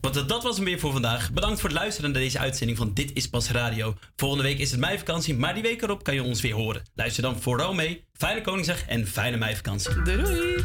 Want 0.00 0.14
dat- 0.14 0.28
dat 0.28 0.42
was 0.42 0.56
hem 0.56 0.64
weer 0.64 0.78
voor 0.78 0.92
vandaag. 0.92 1.32
Bedankt 1.32 1.60
voor 1.60 1.68
het 1.68 1.78
luisteren 1.78 2.10
naar 2.12 2.20
deze 2.20 2.38
uitzending 2.38 2.78
van 2.78 2.94
Dit 2.94 3.10
is 3.14 3.28
Pas 3.28 3.50
Radio. 3.50 3.96
Volgende 4.16 4.44
week 4.44 4.58
is 4.58 4.70
het 4.70 4.80
meivakantie, 4.80 5.34
maar 5.36 5.54
die 5.54 5.62
week 5.62 5.82
erop 5.82 6.02
kan 6.04 6.14
je 6.14 6.22
ons 6.22 6.40
weer 6.40 6.54
horen. 6.54 6.82
Luister 6.94 7.22
dan 7.22 7.40
vooral 7.40 7.74
mee. 7.74 8.04
Fijne 8.12 8.40
Koningsdag 8.40 8.86
en 8.86 9.06
fijne 9.06 9.36
meivakantie. 9.36 10.02
Doei 10.02 10.22
doei. 10.22 10.64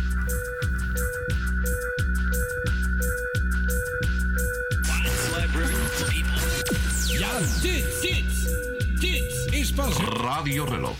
Radio 10.47 10.65
Reloj. 10.65 10.95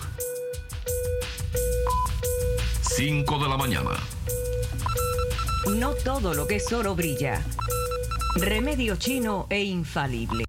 5 2.81 3.39
de 3.39 3.49
la 3.49 3.57
mañana. 3.57 3.91
No 5.77 5.93
todo 5.93 6.33
lo 6.33 6.47
que 6.47 6.55
es 6.55 6.73
oro 6.73 6.95
brilla. 6.95 7.41
Remedio 8.35 8.95
chino 8.95 9.47
e 9.49 9.63
infalible. 9.63 10.46